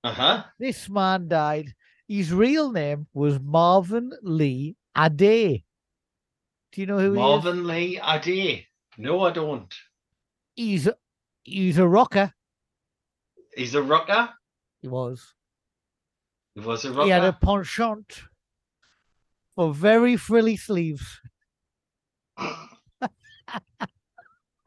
Uh 0.03 0.13
huh. 0.13 0.43
This 0.59 0.89
man 0.89 1.27
died. 1.27 1.73
His 2.07 2.31
real 2.33 2.71
name 2.71 3.07
was 3.13 3.39
Marvin 3.39 4.11
Lee 4.21 4.75
Aday. 4.95 5.63
Do 6.71 6.81
you 6.81 6.87
know 6.87 6.99
who 6.99 7.13
Marvin 7.13 7.65
Lee 7.67 7.99
Aday. 8.01 8.65
No, 8.97 9.21
I 9.23 9.31
don't. 9.31 9.73
He's 10.55 10.87
he's 11.43 11.77
a 11.77 11.87
rocker. 11.87 12.33
He's 13.55 13.75
a 13.75 13.81
rocker. 13.81 14.29
He 14.81 14.87
was. 14.87 15.33
He 16.55 16.61
was 16.61 16.85
a 16.85 16.91
rocker. 16.91 17.05
He 17.05 17.09
had 17.09 17.23
a 17.23 17.33
penchant 17.33 18.23
for 19.55 19.73
very 19.73 20.17
frilly 20.17 20.57
sleeves. 20.57 21.19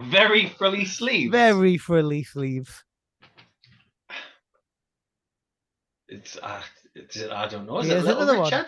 Very 0.02 0.48
frilly 0.50 0.84
sleeves. 0.84 1.32
Very 1.32 1.78
frilly 1.78 2.22
sleeves. 2.22 2.84
It's, 6.08 6.36
uh, 6.42 6.62
it's 6.94 7.22
I 7.22 7.48
don't 7.48 7.66
know. 7.66 7.78
Is 7.78 7.88
Here's 7.88 8.02
it 8.02 8.06
Little 8.06 8.22
another 8.22 8.40
one. 8.40 8.66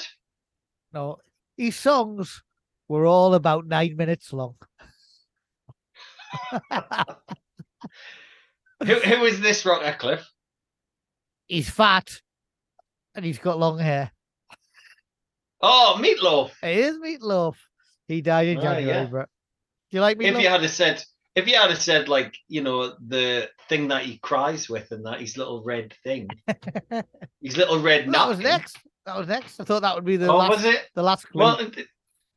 No, 0.93 1.19
his 1.57 1.77
songs 1.77 2.43
were 2.89 3.07
all 3.07 3.35
about 3.35 3.67
nine 3.67 3.97
minutes 3.97 4.33
long. 4.33 4.57
Who, 8.81 8.95
who 8.95 9.25
is 9.25 9.41
this 9.41 9.67
Rock 9.67 9.99
Cliff? 9.99 10.25
he's 11.49 11.69
fat 11.69 12.21
and 13.15 13.25
he's 13.25 13.39
got 13.39 13.59
long 13.59 13.79
hair. 13.79 14.13
Oh, 15.61 15.99
Meatloaf. 15.99 16.53
It 16.63 16.79
is 16.79 16.99
Meatloaf. 16.99 17.57
He 18.07 18.21
died 18.21 18.49
in 18.49 18.59
ah, 18.59 18.63
January, 18.63 18.87
yeah. 18.87 19.05
bro. 19.07 19.23
Do 19.23 19.97
you 19.97 20.01
like 20.01 20.19
meatloaf? 20.19 20.37
If 20.37 20.43
you 20.43 20.49
had 20.49 20.71
said, 20.71 21.05
if 21.35 21.49
you 21.49 21.57
had 21.57 21.77
said, 21.77 22.09
like, 22.09 22.37
you 22.47 22.63
know, 22.63 22.95
the 23.07 23.49
thing 23.69 23.89
that 23.89 24.05
he 24.05 24.19
cries 24.19 24.69
with 24.69 24.91
and 24.93 25.05
that 25.07 25.21
his 25.21 25.37
little 25.37 25.65
red 25.65 25.95
thing, 26.05 26.29
his 27.43 27.57
little 27.57 27.81
red 27.81 28.07
Well, 28.07 28.13
that 28.13 28.29
was 28.29 28.39
next. 28.39 28.79
That 29.05 29.17
was 29.17 29.27
next. 29.27 29.59
I 29.59 29.65
thought 29.65 29.83
that 29.83 29.95
would 29.95 30.05
be 30.05 30.17
the 30.17 30.29
Oh, 30.29 30.37
last. 30.37 30.51
was 30.51 30.65
it? 30.65 30.89
The 30.95 31.03
last 31.03 31.29
clue. 31.29 31.43
Well, 31.43 31.71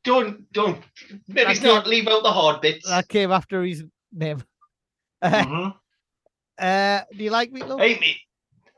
don't, 0.04 0.52
don't, 0.52 0.82
maybe 1.28 1.46
That's 1.48 1.62
not 1.62 1.88
leave 1.88 2.08
out 2.08 2.24
the 2.24 2.32
hard 2.32 2.62
bits. 2.62 2.88
that 2.88 3.08
came 3.08 3.32
after 3.32 3.64
his 3.64 3.84
name. 4.12 4.44
Mhm. 5.24 5.76
uh, 6.58 7.02
do 7.16 7.24
you 7.24 7.30
like 7.30 7.52
Meatloaf? 7.52 7.80
Hey, 7.80 8.00
me, 8.00 8.18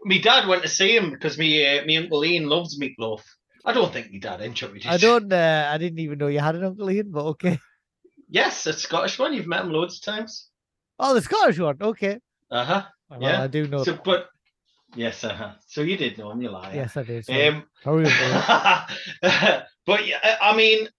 me 0.03 0.19
dad 0.19 0.47
went 0.47 0.63
to 0.63 0.69
see 0.69 0.95
him 0.95 1.11
because 1.11 1.37
me, 1.37 1.65
uh, 1.65 1.85
me 1.85 1.97
uncle 1.97 2.23
Ian 2.25 2.47
loves 2.49 2.77
meatloaf. 2.79 3.21
I 3.65 3.71
don't 3.71 3.93
think 3.93 4.11
me 4.11 4.19
dad 4.19 4.41
introduced. 4.41 4.85
I 4.87 4.97
don't. 4.97 5.31
Uh, 5.31 5.69
I 5.73 5.77
didn't 5.77 5.99
even 5.99 6.17
know 6.17 6.27
you 6.27 6.39
had 6.41 6.55
an 6.55 6.65
Uncle 6.65 6.89
Ian, 6.91 7.11
but 7.11 7.23
okay. 7.25 7.59
Yes, 8.29 8.65
a 8.65 8.73
Scottish 8.73 9.19
one. 9.19 9.33
You've 9.33 9.45
met 9.47 9.61
him 9.63 9.71
loads 9.71 9.97
of 9.99 10.03
times. 10.13 10.49
Oh, 10.99 11.13
the 11.13 11.21
Scottish 11.21 11.59
one. 11.59 11.77
Okay. 11.79 12.17
Uh 12.51 12.65
huh. 12.65 12.83
Well, 13.09 13.21
Yeah. 13.21 13.43
I 13.43 13.47
do 13.47 13.67
know. 13.67 13.83
So, 13.83 13.97
but 14.03 14.27
yes, 14.95 15.23
uh 15.23 15.33
huh. 15.33 15.51
So 15.67 15.81
you 15.81 15.95
did 15.97 16.17
know 16.17 16.31
him, 16.31 16.41
you 16.41 16.49
liar. 16.49 16.71
Yes, 16.73 16.97
I 16.97 17.03
did. 17.03 17.25
sorry. 17.25 17.47
Um, 17.47 17.63
Hurry 17.83 18.05
up, 18.07 18.87
boy. 19.21 19.29
but 19.85 20.07
yeah, 20.07 20.37
I 20.41 20.55
mean, 20.57 20.89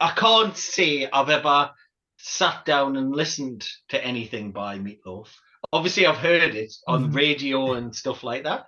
I 0.00 0.10
can't 0.10 0.56
say 0.56 1.08
I've 1.10 1.30
ever 1.30 1.70
sat 2.18 2.64
down 2.64 2.96
and 2.96 3.14
listened 3.14 3.66
to 3.88 4.04
anything 4.04 4.52
by 4.52 4.78
Meatloaf. 4.78 5.28
Obviously, 5.72 6.06
I've 6.06 6.18
heard 6.18 6.54
it 6.54 6.72
on 6.86 7.10
Mhm. 7.10 7.14
radio 7.14 7.72
and 7.74 7.94
stuff 7.94 8.22
like 8.22 8.44
that. 8.44 8.66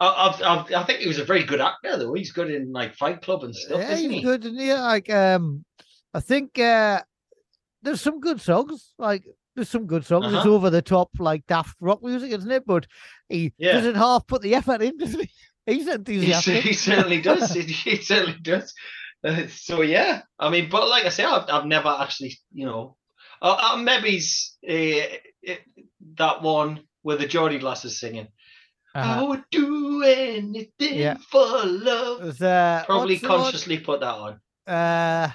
I, 0.00 0.06
I've, 0.08 0.42
I've, 0.42 0.72
I 0.74 0.82
think 0.84 1.00
he 1.00 1.08
was 1.08 1.18
a 1.18 1.24
very 1.24 1.42
good 1.44 1.60
actor, 1.60 1.96
though. 1.96 2.14
He's 2.14 2.32
good 2.32 2.50
in 2.50 2.72
like 2.72 2.94
Fight 2.94 3.20
Club 3.22 3.42
and 3.44 3.54
stuff, 3.54 3.80
yeah, 3.80 3.92
isn't 3.94 4.10
he's 4.10 4.18
he? 4.20 4.22
good, 4.22 4.44
isn't 4.44 4.58
he? 4.58 4.72
Like, 4.72 5.10
um, 5.10 5.64
I 6.14 6.20
think 6.20 6.58
uh, 6.58 7.02
there's 7.82 8.00
some 8.00 8.20
good 8.20 8.40
songs. 8.40 8.94
Like, 8.98 9.24
there's 9.56 9.68
some 9.68 9.86
good 9.86 10.06
songs. 10.06 10.26
It's 10.32 10.44
Uh-huh. 10.44 10.54
over 10.54 10.70
the 10.70 10.82
top, 10.82 11.10
like 11.18 11.46
daft 11.46 11.76
rock 11.80 12.02
music, 12.02 12.30
isn't 12.32 12.50
it? 12.50 12.64
But 12.66 12.86
he 13.28 13.52
Yeah. 13.58 13.72
doesn't 13.72 13.96
half 13.96 14.26
put 14.26 14.42
the 14.42 14.54
effort 14.54 14.82
in, 14.82 14.96
does 14.98 15.14
he? 15.14 15.28
He's 15.66 15.84
He, 15.86 15.90
enthusiastic. 15.92 16.62
he 16.62 16.72
certainly 16.72 17.20
does. 17.20 17.52
he, 17.52 17.60
he 17.62 17.96
certainly 17.96 18.38
does. 18.40 18.72
So 19.48 19.82
yeah, 19.82 20.22
I 20.38 20.48
mean, 20.50 20.68
but 20.70 20.88
like 20.88 21.04
I 21.04 21.08
say, 21.10 21.24
I've, 21.24 21.48
I've 21.50 21.66
never 21.66 21.88
actually, 22.00 22.38
you 22.52 22.66
know, 22.66 22.96
uh, 23.42 23.56
uh, 23.72 23.76
maybe 23.76 24.16
it's, 24.16 24.56
uh, 24.68 25.18
it, 25.42 25.60
that 26.16 26.42
one 26.42 26.82
with 27.02 27.20
the 27.20 27.26
Geordie 27.26 27.58
glasses 27.58 27.98
singing. 28.00 28.28
I 28.94 29.00
Uh-huh. 29.00 29.26
would 29.26 29.44
do 29.50 30.02
anything 30.02 30.98
Yeah. 30.98 31.16
for 31.30 31.46
love. 31.64 32.36
Probably 32.38 33.14
what's 33.14 33.20
the 33.22 33.28
one? 33.28 33.40
consciously 33.42 33.78
put 33.78 34.00
that 34.00 34.14
on. 34.14 34.40
Uh, 34.66 35.30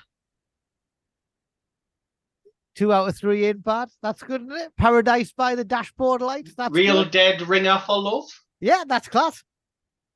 two 2.75 2.91
out 2.91 3.07
of 3.07 3.15
three 3.17 3.45
in 3.47 3.59
bad. 3.59 3.89
That's 4.01 4.23
good, 4.23 4.41
isn't 4.41 4.53
it? 4.57 4.75
Paradise 4.77 5.31
by 5.31 5.55
the 5.55 5.63
Dashboard 5.63 6.21
Lights. 6.21 6.55
That's 6.55 6.73
Real 6.73 7.03
good. 7.03 7.11
dead 7.11 7.41
ringer 7.43 7.81
for 7.85 7.97
love. 7.99 8.25
Yeah, 8.59 8.83
that's 8.87 9.07
class. 9.07 9.43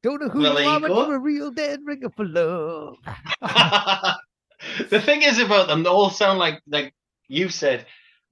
Don't 0.08 0.22
know 0.22 0.30
who 0.30 0.39
Well, 0.39 0.62
you 0.62 0.70
are, 0.70 0.80
but 0.80 0.89
you're 0.89 1.16
a 1.16 1.20
real 1.20 1.51
dead 1.51 1.82
ringer 1.84 2.10
for 2.10 2.26
love. 2.26 2.95
the 4.89 5.01
thing 5.01 5.22
is 5.22 5.38
about 5.38 5.68
them, 5.68 5.84
they 5.84 5.89
all 5.89 6.10
sound 6.10 6.39
like 6.39 6.62
like 6.66 6.93
you 7.28 7.49
said. 7.49 7.86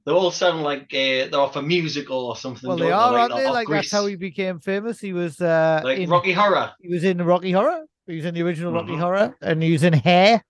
They 0.05 0.13
all 0.13 0.31
sound 0.31 0.63
like 0.63 0.83
uh, 0.93 1.27
they're 1.27 1.35
off 1.35 1.57
a 1.57 1.61
musical 1.61 2.27
or 2.27 2.37
something. 2.37 2.69
Well, 2.69 2.77
they 2.77 2.91
are, 2.91 3.11
like, 3.11 3.31
aren't 3.31 3.35
they? 3.43 3.49
Like 3.49 3.67
that's 3.67 3.91
how 3.91 4.05
he 4.05 4.15
became 4.15 4.61
famous. 4.61 5.01
He 5.01 5.11
was 5.11 5.41
uh, 5.41 5.81
like 5.83 5.97
in, 5.97 6.09
Rocky 6.09 6.31
Horror. 6.31 6.71
he 6.79 6.87
was 6.93 7.03
in 7.03 7.21
Rocky 7.21 7.51
Horror. 7.51 7.83
He 8.07 8.15
was 8.15 8.23
in 8.23 8.35
the 8.35 8.43
original 8.43 8.71
Rocky 8.71 8.93
Mhm. 8.93 8.99
Horror, 8.99 9.35
and 9.41 9.61
he 9.61 9.73
was 9.73 9.83
in 9.83 9.91
Hair. 9.91 10.45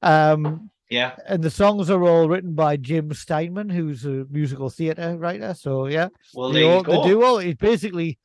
Um, 0.00 0.70
Yeah. 0.88 1.14
and 1.26 1.42
the 1.42 1.50
songs 1.50 1.90
are 1.90 2.02
all 2.04 2.26
written 2.26 2.54
by 2.54 2.78
Jim 2.78 3.12
Steinman, 3.12 3.68
who's 3.68 4.06
a 4.06 4.24
musical 4.30 4.70
theatre 4.70 5.18
writer. 5.18 5.52
So 5.52 5.88
yeah, 5.88 6.08
Well, 6.32 6.52
they 6.52 6.62
all, 6.62 6.78
you 6.78 6.84
go. 6.84 6.92
the 7.02 7.08
duo 7.08 7.36
is 7.36 7.56
basically 7.56 8.18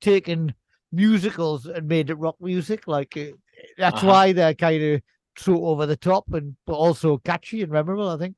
taken 0.00 0.54
musicals 0.92 1.66
and 1.66 1.86
made 1.88 2.10
it 2.10 2.14
rock 2.14 2.36
music. 2.40 2.86
Like 2.86 3.16
uh, 3.16 3.36
that's 3.76 3.98
Uh-huh. 3.98 4.06
why 4.06 4.32
they're 4.32 4.54
kind 4.54 4.82
of 4.82 5.02
so 5.36 5.64
over 5.66 5.86
the 5.86 5.96
top 5.96 6.24
and 6.32 6.56
but 6.66 6.74
also 6.74 7.18
catchy 7.18 7.62
and 7.62 7.72
memorable. 7.72 8.08
I 8.08 8.18
think. 8.18 8.36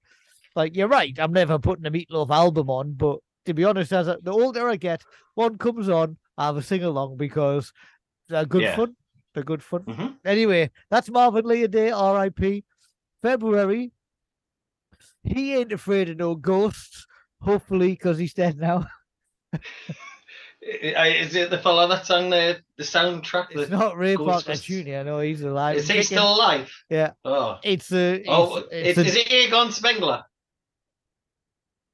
Like 0.57 0.75
you're 0.77 0.89
right, 0.89 1.17
I'm 1.19 1.33
never 1.33 1.59
putting 1.61 1.87
a 1.87 1.91
Meatloaf 1.93 2.29
album 2.31 2.69
on, 2.71 2.93
but 2.95 3.21
to 3.47 3.55
be 3.55 3.65
honest, 3.65 3.93
as 3.93 4.09
I, 4.09 4.17
the 4.21 4.33
older 4.33 4.69
I 4.69 4.75
get, 4.77 5.03
one 5.35 5.57
comes 5.59 5.89
on, 5.89 6.17
I 6.37 6.47
have 6.47 6.57
a 6.57 6.63
sing 6.63 6.83
along 6.83 7.17
because 7.19 7.73
they're 8.29 8.45
good 8.45 8.63
Yeah. 8.63 8.75
fun. 8.77 8.97
They're 9.33 9.45
good 9.45 9.63
fun. 9.63 9.83
Mhm. 9.85 10.17
Anyway, 10.25 10.71
that's 10.91 11.09
Marvin 11.09 11.45
Lee 11.47 11.67
Aday, 11.69 11.97
R.I.P. 11.97 12.65
February. 13.23 13.93
He 15.23 15.55
ain't 15.55 15.73
afraid 15.73 16.09
of 16.11 16.17
no 16.17 16.35
ghosts. 16.35 17.07
Hopefully, 17.43 17.93
because 17.93 18.19
he's 18.19 18.35
dead 18.35 18.59
now. 18.59 18.87
I- 20.63 21.17
Is 21.21 21.35
it 21.35 21.49
the 21.51 21.59
fella 21.59 21.89
that 21.89 22.05
sang 22.07 22.29
the 22.31 22.61
the 22.77 22.83
soundtrack? 22.85 23.49
It's 23.53 23.71
the- 23.71 23.77
not 23.77 23.97
Ray 23.97 24.17
Parker 24.17 24.53
Ghostbusters. 24.53 24.63
Jr. 24.85 25.05
No, 25.05 25.21
he's 25.21 25.41
alive. 25.43 25.77
Is 25.77 25.87
he 25.89 25.95
kicking. 25.95 26.05
still 26.05 26.35
alive? 26.35 26.71
Yeah. 26.91 27.13
Oh. 27.25 27.59
It's 27.65 27.91
a. 27.93 28.17
It's, 28.17 28.29
Oh, 28.29 28.57
it's 28.71 28.99
is, 28.99 28.99
a- 28.99 29.09
is 29.09 29.17
it 29.17 29.33
Egon 29.33 29.73
Spengler? 29.73 30.25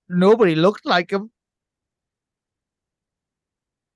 nobody 0.09 0.55
looked 0.55 0.85
like 0.87 1.11
him. 1.13 1.31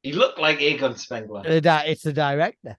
He 0.03 0.13
looked 0.13 0.39
like 0.39 0.61
Egon 0.61 0.97
Spengler. 0.97 1.61
Di- 1.61 1.85
It's 1.87 2.03
the 2.03 2.13
director. 2.13 2.77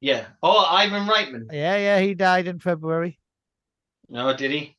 Yeah. 0.00 0.26
Oh, 0.42 0.64
Ivan 0.64 1.06
Reitman. 1.06 1.46
Yeah, 1.52 1.76
yeah, 1.76 2.00
he 2.00 2.14
died 2.14 2.46
in 2.48 2.58
February. 2.58 3.18
No, 4.08 4.34
did 4.34 4.50
he? 4.50 4.76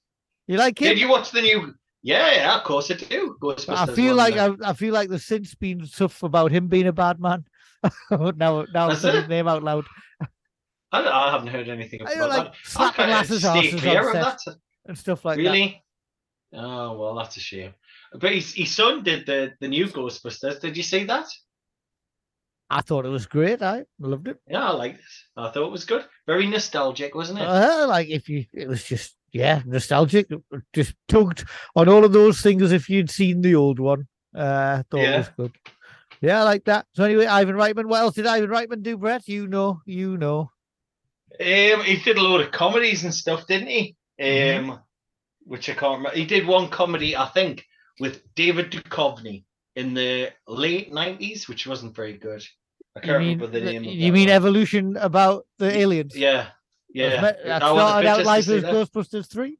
You 0.47 0.57
like 0.57 0.79
him? 0.81 0.87
Did 0.89 0.99
you 0.99 1.09
watch 1.09 1.31
the 1.31 1.41
new? 1.41 1.75
Yeah, 2.03 2.33
yeah, 2.33 2.57
of 2.57 2.63
course 2.63 2.89
I 2.89 2.95
do. 2.95 3.37
Ghostbusters 3.41 3.89
I 3.89 3.93
feel 3.93 4.15
like 4.15 4.35
uh, 4.35 4.55
I, 4.63 4.71
I 4.71 4.73
feel 4.73 4.93
like 4.93 5.09
there's 5.09 5.25
since 5.25 5.53
been 5.53 5.85
stuff 5.85 6.23
about 6.23 6.51
him 6.51 6.67
being 6.67 6.87
a 6.87 6.93
bad 6.93 7.19
man. 7.19 7.45
now, 8.11 8.65
now 8.73 8.89
I 8.89 8.95
said 8.95 9.15
his 9.15 9.27
name 9.27 9.47
out 9.47 9.63
loud 9.63 9.85
I, 10.91 11.07
I 11.07 11.31
haven't 11.31 11.47
heard 11.47 11.69
anything 11.69 12.01
about 12.01 12.29
like 12.29 12.43
that. 12.45 12.55
slapping 12.63 13.09
lasses' 13.09 13.41
stay 13.41 13.71
clear 13.71 14.07
on 14.07 14.13
set 14.13 14.37
that. 14.45 14.55
and 14.87 14.97
stuff 14.97 15.23
like 15.23 15.37
that. 15.37 15.43
really? 15.43 15.83
Oh 16.53 16.97
well, 16.97 17.15
that's 17.15 17.37
a 17.37 17.39
shame. 17.39 17.73
But 18.13 18.33
his, 18.33 18.53
his 18.53 18.75
son 18.75 19.03
did 19.03 19.25
the 19.25 19.53
the 19.61 19.69
new 19.69 19.87
Ghostbusters. 19.87 20.59
Did 20.59 20.75
you 20.75 20.83
see 20.83 21.05
that? 21.05 21.27
I 22.69 22.81
thought 22.81 23.05
it 23.05 23.09
was 23.09 23.25
great. 23.25 23.61
I 23.61 23.85
loved 23.99 24.27
it. 24.27 24.37
Yeah, 24.47 24.69
I 24.69 24.71
liked 24.71 24.99
it. 24.99 25.05
I 25.37 25.49
thought 25.51 25.67
it 25.67 25.71
was 25.71 25.85
good. 25.85 26.05
Very 26.25 26.47
nostalgic, 26.47 27.15
wasn't 27.15 27.39
it? 27.39 27.47
Uh, 27.47 27.85
like 27.87 28.09
if 28.09 28.29
you, 28.29 28.45
it 28.53 28.67
was 28.67 28.83
just 28.83 29.15
yeah, 29.31 29.61
nostalgic. 29.65 30.27
Just 30.73 30.93
tugged 31.07 31.45
on 31.75 31.87
all 31.89 32.03
of 32.05 32.13
those 32.13 32.41
things 32.41 32.71
if 32.71 32.89
you'd 32.89 33.09
seen 33.09 33.41
the 33.41 33.55
old 33.55 33.79
one. 33.79 34.07
Uh, 34.35 34.83
thought 34.89 35.01
Yeah. 35.01 35.17
was 35.17 35.29
good. 35.37 35.51
Yeah, 36.21 36.39
I 36.41 36.43
like 36.43 36.65
that. 36.65 36.85
So 36.93 37.03
anyway, 37.03 37.25
Ivan 37.25 37.55
Reitman. 37.55 37.85
What 37.87 38.01
else 38.01 38.15
did 38.15 38.27
Ivan 38.27 38.49
Reitman 38.49 38.83
do, 38.83 38.97
Brett? 38.97 39.27
You 39.27 39.47
know, 39.47 39.81
you 39.85 40.17
know. 40.17 40.51
Um, 41.39 41.83
he 41.83 41.97
did 42.03 42.17
a 42.17 42.21
load 42.21 42.41
of 42.41 42.51
comedies 42.51 43.03
and 43.03 43.13
stuff, 43.13 43.47
didn't 43.47 43.69
he? 43.69 43.95
Um, 44.19 44.27
Mhm. 44.27 44.83
which 45.45 45.69
I 45.69 45.73
can't 45.73 45.97
remember. 45.97 46.15
He 46.17 46.25
did 46.25 46.45
one 46.45 46.69
comedy, 46.69 47.15
I 47.17 47.25
think, 47.29 47.65
with 47.99 48.21
David 48.35 48.71
Duchovny 48.71 49.45
in 49.75 49.93
the 49.93 50.29
late 50.47 50.93
nineties, 50.93 51.47
which 51.47 51.65
wasn't 51.65 51.95
very 51.95 52.17
good. 52.17 52.43
I 52.95 52.99
can't 52.99 53.19
mean, 53.23 53.39
remember 53.39 53.47
the 53.47 53.65
name. 53.65 53.83
you 53.85 54.11
mean 54.11 54.27
one. 54.27 54.35
evolution 54.35 54.97
about 54.97 55.47
the 55.57 55.75
aliens? 55.75 56.15
Yeah, 56.15 56.49
yeah. 56.93 57.21
That 57.21 57.39
I 57.45 57.57
started 57.59 58.07
out 58.07 58.25
life 58.25 58.47
as. 58.47 58.63
Ghostbusters 58.63 59.29
three. 59.31 59.57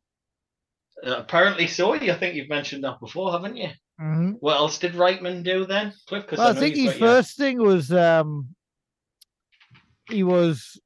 Uh, 1.06 1.16
apparently 1.18 1.68
so. 1.68 1.94
I 1.94 2.16
think 2.18 2.36
you've 2.36 2.50
mentioned 2.50 2.84
that 2.84 3.00
before, 3.00 3.32
haven't 3.32 3.58
you? 3.58 3.70
Mhm. 4.00 4.38
What 4.40 4.58
else 4.58 4.78
did 4.78 4.94
Reitman 4.94 5.44
do 5.44 5.66
then, 5.66 5.94
Cliff? 6.08 6.24
Because 6.24 6.40
Well, 6.40 6.50
I 6.50 6.54
think 6.54 6.76
his 6.76 6.94
first 6.94 7.38
thing 7.38 7.58
was 7.60 7.92
um 7.92 8.56
he 10.10 10.24
was 10.24 10.80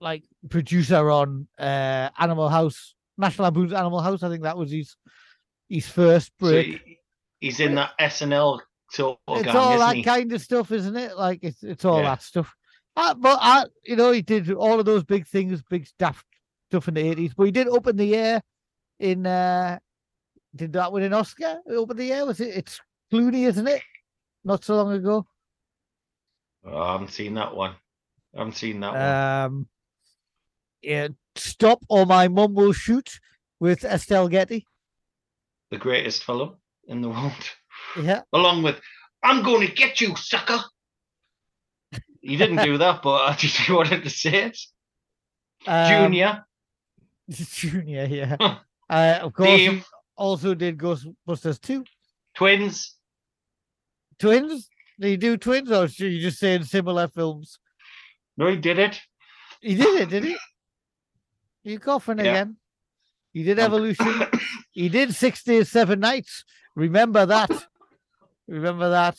like 0.00 0.24
producer 0.48 1.10
on 1.10 1.48
uh 1.58 2.10
Animal 2.18 2.48
House, 2.48 2.94
National 3.16 3.44
Lampoon's 3.46 3.72
Animal 3.72 4.00
House. 4.00 4.22
I 4.22 4.28
think 4.28 4.42
that 4.44 4.56
was 4.58 4.70
his 4.70 4.96
his 5.68 5.88
first 5.88 6.32
break. 6.38 6.80
he's 7.40 7.60
in 7.60 7.74
that 7.76 7.92
SNL 8.00 8.60
sort 8.90 9.18
of 9.28 9.36
it's 9.38 9.46
gang, 9.46 9.56
all 9.56 9.78
that 9.78 9.96
he? 9.96 10.02
kind 10.02 10.32
of 10.32 10.40
stuff, 10.40 10.70
isn't 10.72 10.96
it? 10.96 11.16
Like 11.16 11.40
it's 11.42 11.62
it's 11.62 11.84
all 11.84 11.98
Yeah. 11.98 12.10
that 12.10 12.22
stuff. 12.22 12.54
Uh, 12.98 13.14
but 13.14 13.38
I, 13.40 13.64
you 13.84 13.94
know, 13.94 14.10
he 14.10 14.22
did 14.22 14.50
all 14.52 14.80
of 14.80 14.84
those 14.84 15.04
big 15.04 15.24
things, 15.24 15.62
big 15.70 15.86
stuff, 15.86 16.24
stuff 16.68 16.88
in 16.88 16.94
the 16.94 17.08
eighties. 17.08 17.32
But 17.32 17.44
he 17.44 17.52
did 17.52 17.68
Up 17.68 17.86
in 17.86 17.96
the 17.96 18.16
Air 18.16 18.42
in. 18.98 19.24
uh 19.24 19.78
Did 20.56 20.72
that 20.72 20.90
win 20.90 21.04
an 21.04 21.12
Oscar? 21.12 21.60
Up 21.78 21.90
in 21.92 21.96
the 21.96 22.12
Air 22.12 22.26
was 22.26 22.40
it? 22.40 22.56
It's 22.56 22.80
Clooney, 23.12 23.46
isn't 23.46 23.68
it? 23.68 23.82
Not 24.44 24.64
so 24.64 24.74
long 24.74 24.92
ago. 24.92 25.24
Oh, 26.64 26.76
I 26.76 26.92
haven't 26.92 27.12
seen 27.12 27.34
that 27.34 27.54
one. 27.54 27.76
I 28.34 28.38
haven't 28.38 28.56
seen 28.56 28.80
that 28.80 28.92
one. 28.92 29.46
Um, 29.60 29.68
yeah, 30.82 31.08
stop 31.36 31.78
or 31.88 32.04
my 32.04 32.26
mum 32.26 32.54
will 32.54 32.72
shoot 32.72 33.20
with 33.60 33.84
Estelle 33.84 34.28
Getty. 34.28 34.66
The 35.70 35.78
greatest 35.78 36.24
film 36.24 36.56
in 36.88 37.00
the 37.00 37.10
world, 37.10 37.32
Yeah, 38.02 38.22
along 38.32 38.64
with 38.64 38.80
"I'm 39.22 39.44
going 39.44 39.66
to 39.68 39.72
get 39.72 40.00
you, 40.00 40.16
sucker." 40.16 40.58
He 42.28 42.36
didn't 42.36 42.62
do 42.62 42.76
that, 42.76 43.00
but 43.02 43.22
I 43.22 43.32
just 43.34 43.68
wanted 43.70 44.04
to 44.04 44.10
say 44.10 44.44
it. 44.44 44.58
um, 45.66 45.88
Junior, 45.88 46.44
Junior, 47.30 48.04
yeah. 48.04 48.36
uh, 48.90 49.18
of 49.22 49.32
course, 49.32 49.60
he 49.60 49.68
Dave, 49.68 49.86
also 50.14 50.54
did 50.54 50.76
Ghostbusters 50.76 51.58
two. 51.58 51.84
twins. 52.34 52.96
Twins? 54.18 54.68
Did 55.00 55.08
he 55.08 55.16
do 55.16 55.36
twins, 55.38 55.70
or 55.72 55.88
should 55.88 56.12
you 56.12 56.20
just 56.20 56.38
saying 56.38 56.64
similar 56.64 57.08
films? 57.08 57.58
No, 58.36 58.48
he 58.48 58.56
did 58.56 58.78
it. 58.78 59.00
He 59.62 59.74
did 59.74 60.02
it, 60.02 60.10
did 60.10 60.24
he? 60.24 60.36
You 61.64 61.78
coughing 61.78 62.18
Yeah. 62.18 62.24
again? 62.30 62.56
He 63.32 63.42
did 63.42 63.58
Um, 63.58 63.64
Evolution. 63.66 64.22
he 64.72 64.88
did 64.90 65.14
Six 65.14 65.42
Days, 65.44 65.70
Seven 65.70 66.00
Nights. 66.00 66.44
Remember 66.74 67.24
that. 67.24 67.50
Remember 68.46 68.90
that. 68.90 69.16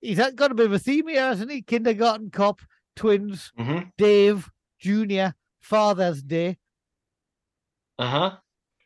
He's 0.00 0.18
got 0.18 0.50
a 0.50 0.54
bit 0.54 0.66
of 0.66 0.72
a 0.72 0.78
theme 0.78 1.08
here, 1.08 1.20
hasn't 1.22 1.50
he? 1.50 1.62
Kindergarten 1.62 2.30
Cop, 2.30 2.60
Twins, 2.96 3.52
Mhm. 3.58 3.90
Dave, 3.98 4.48
Junior, 4.78 5.34
Father's 5.60 6.22
Day. 6.22 6.58
Uh 7.98 8.08
huh. 8.08 8.36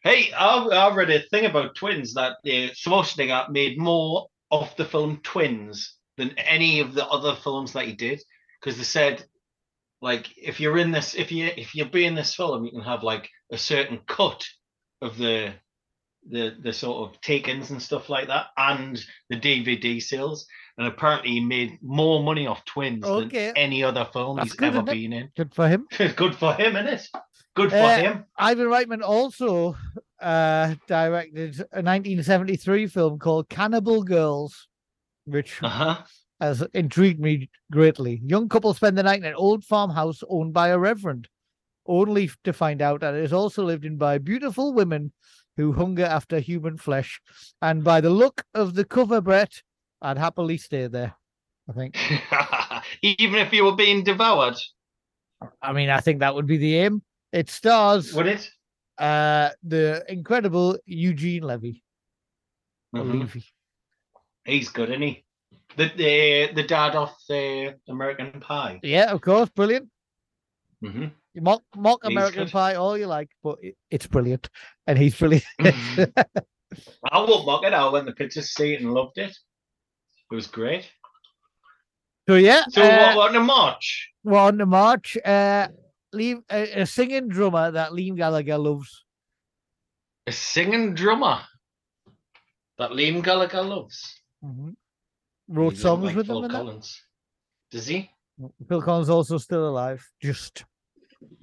Hey, 0.03 0.33
I, 0.33 0.57
I 0.59 0.95
read 0.95 1.11
a 1.11 1.21
thing 1.29 1.47
about 1.47 1.77
twins 1.77 2.15
that 2.15 2.33
uh, 2.45 2.73
Schwarzenegger 2.75 3.49
made 3.51 3.79
more 3.79 4.27
of 4.51 4.75
the 4.77 4.85
film 4.85 5.21
Twins 5.23 5.97
than 6.17 6.37
any 6.39 6.81
of 6.81 6.95
the 6.95 7.07
other 7.07 7.35
films 7.35 7.73
that 7.73 7.87
he 7.87 7.93
did 7.93 8.23
because 8.61 8.77
they 8.77 8.85
said, 8.85 9.25
like, 10.03 10.29
if 10.37 10.61
you're 10.61 10.79
in 10.79 10.91
this, 10.91 11.15
if 11.15 11.33
you 11.33 11.51
if 11.57 11.75
you 11.75 11.85
be 11.87 12.05
in 12.05 12.15
this 12.15 12.35
film, 12.35 12.65
you 12.65 12.71
can 12.73 12.83
have 12.83 13.03
like 13.03 13.31
a 13.53 13.57
certain 13.57 14.01
cut 14.07 14.45
of 15.01 15.17
the 15.17 15.55
the 16.29 16.57
the 16.63 16.73
sort 16.73 17.09
of 17.09 17.21
take-ins 17.21 17.71
and 17.71 17.81
stuff 17.81 18.09
like 18.09 18.27
that, 18.29 18.47
and 18.57 19.03
the 19.31 19.37
DVD 19.37 20.03
sales. 20.03 20.47
And 20.77 20.89
apparently, 20.89 21.31
he 21.31 21.41
made 21.41 21.79
more 21.83 22.23
money 22.23 22.47
off 22.49 22.65
Twins 22.65 23.05
Okay. 23.05 23.47
than 23.49 23.57
any 23.57 23.85
other 23.85 24.09
film 24.13 24.37
That's 24.37 24.49
he's 24.51 24.57
good, 24.57 24.75
ever 24.75 24.83
been 24.83 25.13
in. 25.13 25.31
Good 25.37 25.55
for 25.55 25.69
him. 25.69 25.87
Good 26.17 26.35
for 26.35 26.53
him, 26.55 26.75
isn't 26.77 26.89
it? 26.89 27.09
Good 27.55 27.71
for 27.71 27.77
Uh, 27.77 27.97
him. 27.97 28.25
Ivan 28.37 28.67
Reitman 28.67 29.03
also 29.03 29.77
uh, 30.21 30.75
directed 30.89 31.61
a 31.73 31.81
1973 31.83 32.89
film 32.89 33.19
called 33.21 33.49
Cannibal 33.49 34.03
Girls, 34.03 34.67
which 35.27 35.63
Uh 35.63 35.69
huh. 35.69 36.03
has 36.41 36.63
intrigued 36.75 37.21
me 37.21 37.49
greatly. 37.71 38.21
Young 38.25 38.49
couple 38.49 38.75
spend 38.75 38.99
the 38.99 39.05
night 39.05 39.19
in 39.21 39.25
an 39.25 39.35
old 39.35 39.65
farmhouse 39.65 40.23
owned 40.29 40.53
by 40.53 40.69
a 40.71 40.79
reverend, 40.79 41.29
only 41.87 42.29
to 42.43 42.53
find 42.53 42.83
out 42.83 43.01
that 43.03 43.15
it 43.15 43.23
is 43.23 43.33
also 43.33 43.63
lived 43.63 43.85
in 43.85 43.97
by 43.97 44.19
beautiful 44.19 44.73
women 44.73 45.13
who 45.57 45.73
hunger 45.73 46.05
after 46.05 46.41
human 46.41 46.77
flesh. 46.77 47.21
And 47.63 47.85
by 47.85 48.01
the 48.01 48.11
look 48.11 48.43
of 48.55 48.75
the 48.75 48.85
cover, 48.85 49.21
Brett, 49.21 49.63
I'd 50.05 50.19
happily 50.19 50.59
stay 50.59 50.87
there. 50.87 51.15
I 51.69 51.73
think. 51.73 51.97
Even 53.03 53.37
if 53.41 53.53
you 53.53 53.65
were 53.65 53.75
being 53.75 54.05
devoured, 54.05 54.57
I 55.63 55.73
mean, 55.73 55.89
I 55.89 56.01
think 56.01 56.21
that 56.21 56.35
would 56.35 56.47
be 56.47 56.59
the 56.59 56.77
aim. 56.77 57.03
It 57.33 57.49
stars 57.49 58.13
would 58.15 58.27
it? 58.27 58.49
uh, 58.99 59.51
the 59.63 60.05
incredible 60.09 60.79
Eugene 60.85 61.43
Levy. 61.43 61.83
Mhm. 62.95 63.21
Levy. 63.21 63.45
He's 64.45 64.69
good, 64.69 64.91
isn't 64.91 65.03
he? 65.03 65.25
The 65.77 65.91
the 65.97 66.53
the 66.55 66.63
dad 66.65 66.95
of 66.95 67.13
the 67.29 67.75
American 67.89 68.41
Pie. 68.41 68.81
Yeah, 68.83 69.11
of 69.11 69.23
course, 69.23 69.49
brilliant. 69.49 69.89
hmm 70.83 71.07
You 71.33 71.41
mock 71.41 71.63
mock 71.75 72.01
He's 72.05 72.13
American 72.13 72.45
good. 72.45 72.53
Pie 72.53 72.75
all 72.75 72.99
you 72.99 73.07
like, 73.07 73.31
but 73.43 73.57
it, 73.63 73.77
it's 73.91 74.07
brilliant, 74.07 74.51
and 74.87 74.99
he's 74.99 75.19
brilliant. 75.19 75.45
I 77.11 77.19
won't 77.19 77.47
mock 77.47 77.65
it. 77.65 77.73
I 77.73 77.89
went 77.89 78.07
the 78.07 78.13
pictures, 78.13 78.51
see 78.51 78.75
it, 78.75 78.83
and 78.83 78.93
loved 78.93 79.17
it. 79.19 79.35
It 80.31 80.35
was 80.35 80.47
great. 80.47 80.91
so 82.29 82.35
yeah, 82.37 82.63
So 82.71 82.83
uh, 82.83 83.15
what, 83.15 83.35
in 83.35 83.43
March? 83.45 84.11
we're 84.25 84.39
on 84.39 84.57
the 84.59 84.67
March. 84.67 85.17
Uh, 85.25 85.69
Liam, 86.15 86.43
a, 86.51 86.83
a 86.83 86.87
singing 86.87 87.29
drummer 87.29 87.71
that 87.71 87.91
Liam 87.93 88.17
Gallagher 88.17 88.57
loves. 88.59 89.05
A 90.27 90.33
singing 90.33 90.95
drummer 90.95 91.41
that 92.79 92.91
Liam 92.93 93.23
Gallagher 93.23 93.63
loves. 93.63 94.21
Wrote 94.43 94.75
He 95.49 95.77
doesn't 95.77 95.77
songs 95.83 96.05
like 96.05 96.17
with 96.17 96.27
Phil 96.27 96.37
them. 96.37 96.45
And 96.45 96.55
that. 96.55 96.59
Collins. 96.59 97.03
Does 97.71 97.87
he? 97.87 98.11
Phil 98.69 98.83
Collins 98.83 99.11
also 99.11 99.39
still 99.39 99.69
alive. 99.69 100.05
Just 100.23 100.65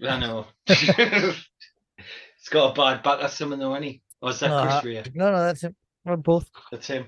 I 0.07 0.19
know. 0.19 0.47
He's 0.65 2.49
got 2.49 2.71
a 2.71 2.73
bad 2.73 3.03
back 3.03 3.23
or 3.23 3.27
something 3.27 3.59
though, 3.59 3.75
ain't 3.75 3.85
he? 3.85 4.01
Or 4.21 4.31
is 4.31 4.39
that 4.39 4.51
Uh, 4.51 4.79
Chris 4.81 4.83
Rea? 4.85 5.03
no, 5.13 5.31
no, 5.31 5.39
that's 5.39 5.61
him. 5.61 5.75
We're 6.03 6.17
both 6.17 6.49
That's 6.71 6.87
him. 6.87 7.05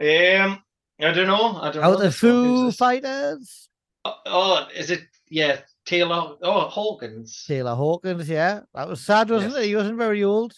Um, 0.00 0.62
I 1.00 1.12
don't 1.12 1.26
know. 1.26 1.56
I 1.56 1.70
don't 1.70 1.82
know. 1.82 1.82
out 1.82 1.98
the 1.98 2.04
this 2.04 2.22
one. 2.22 2.32
Foo? 2.32 2.72
Fighters. 2.72 3.68
Oh, 4.04 4.14
oh, 4.26 4.68
is 4.74 4.90
it? 4.90 5.02
Yeah, 5.30 5.60
Taylor. 5.84 6.36
Oh, 6.42 6.60
Hawkins. 6.68 7.44
Taylor 7.46 7.74
Hawkins. 7.74 8.28
Yeah, 8.28 8.60
that 8.74 8.88
was 8.88 9.00
sad, 9.00 9.30
wasn't 9.30 9.54
Yes. 9.54 9.64
it? 9.64 9.68
He 9.68 9.76
wasn't 9.76 9.98
very 9.98 10.24
old. 10.24 10.54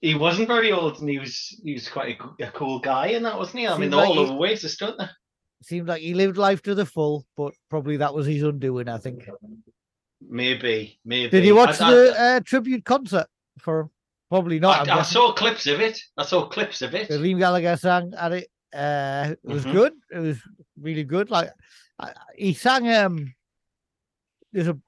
He 0.00 0.14
wasn't 0.14 0.48
very 0.48 0.72
old, 0.72 1.00
and 1.00 1.08
he 1.08 1.18
was 1.18 1.60
he 1.62 1.74
was 1.74 1.88
quite 1.88 2.18
a, 2.40 2.46
a 2.46 2.50
cool 2.52 2.78
guy, 2.78 3.08
and 3.08 3.24
that 3.26 3.36
wasn't 3.36 3.58
he? 3.58 3.68
I 3.68 3.76
mean, 3.76 3.90
they're 3.90 4.00
like 4.00 4.08
all 4.08 4.14
he- 4.14 4.20
overweight, 4.20 4.64
don't 4.78 4.98
they? 4.98 5.04
Seemed 5.62 5.88
like 5.88 6.00
he 6.00 6.14
lived 6.14 6.38
life 6.38 6.62
to 6.62 6.74
the 6.74 6.86
full, 6.86 7.26
but 7.36 7.52
probably 7.68 7.98
that 7.98 8.14
was 8.14 8.26
his 8.26 8.42
undoing. 8.42 8.88
I 8.88 8.96
think. 8.96 9.28
Maybe, 10.26 10.98
maybe. 11.04 11.30
Did 11.30 11.44
you 11.44 11.54
watch 11.54 11.80
I, 11.80 11.90
the 11.90 12.20
uh, 12.20 12.40
tribute 12.40 12.84
concert 12.84 13.26
for? 13.58 13.80
him? 13.80 13.90
Probably 14.30 14.60
not. 14.60 14.88
I, 14.88 15.00
I 15.00 15.02
saw 15.02 15.32
clips 15.32 15.66
of 15.66 15.80
it. 15.80 16.00
I 16.16 16.24
saw 16.24 16.46
clips 16.46 16.82
of 16.82 16.94
it. 16.94 17.08
Liam 17.10 17.38
Gallagher 17.38 17.76
sang 17.76 18.14
at 18.16 18.32
it. 18.32 18.48
Uh, 18.72 19.34
it 19.42 19.48
was 19.48 19.64
Mhm. 19.64 19.72
good. 19.72 19.92
It 20.12 20.18
was 20.18 20.38
really 20.80 21.04
good. 21.04 21.30
Like 21.30 21.50
I, 21.98 22.12
he 22.36 22.54
sang. 22.54 22.88
Um, 22.92 23.34
there's 24.52 24.68
a 24.68 24.78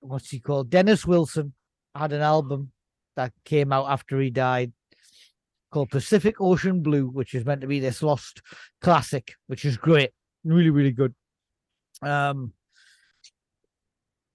what's 0.00 0.30
he 0.30 0.40
called? 0.40 0.70
Dennis 0.70 1.06
Wilson 1.06 1.54
had 1.94 2.12
an 2.12 2.20
album 2.22 2.72
that 3.16 3.32
came 3.44 3.72
out 3.72 3.90
after 3.90 4.20
he 4.20 4.30
died 4.30 4.72
called 5.70 5.90
Pacific 5.90 6.40
Ocean 6.40 6.82
Blue, 6.82 7.06
which 7.08 7.34
is 7.34 7.44
meant 7.44 7.60
to 7.60 7.66
be 7.66 7.80
this 7.80 8.02
lost 8.02 8.42
classic, 8.80 9.34
which 9.46 9.64
is 9.64 9.76
great, 9.76 10.10
really, 10.44 10.70
really 10.70 10.90
good. 10.92 11.14
Um, 12.02 12.52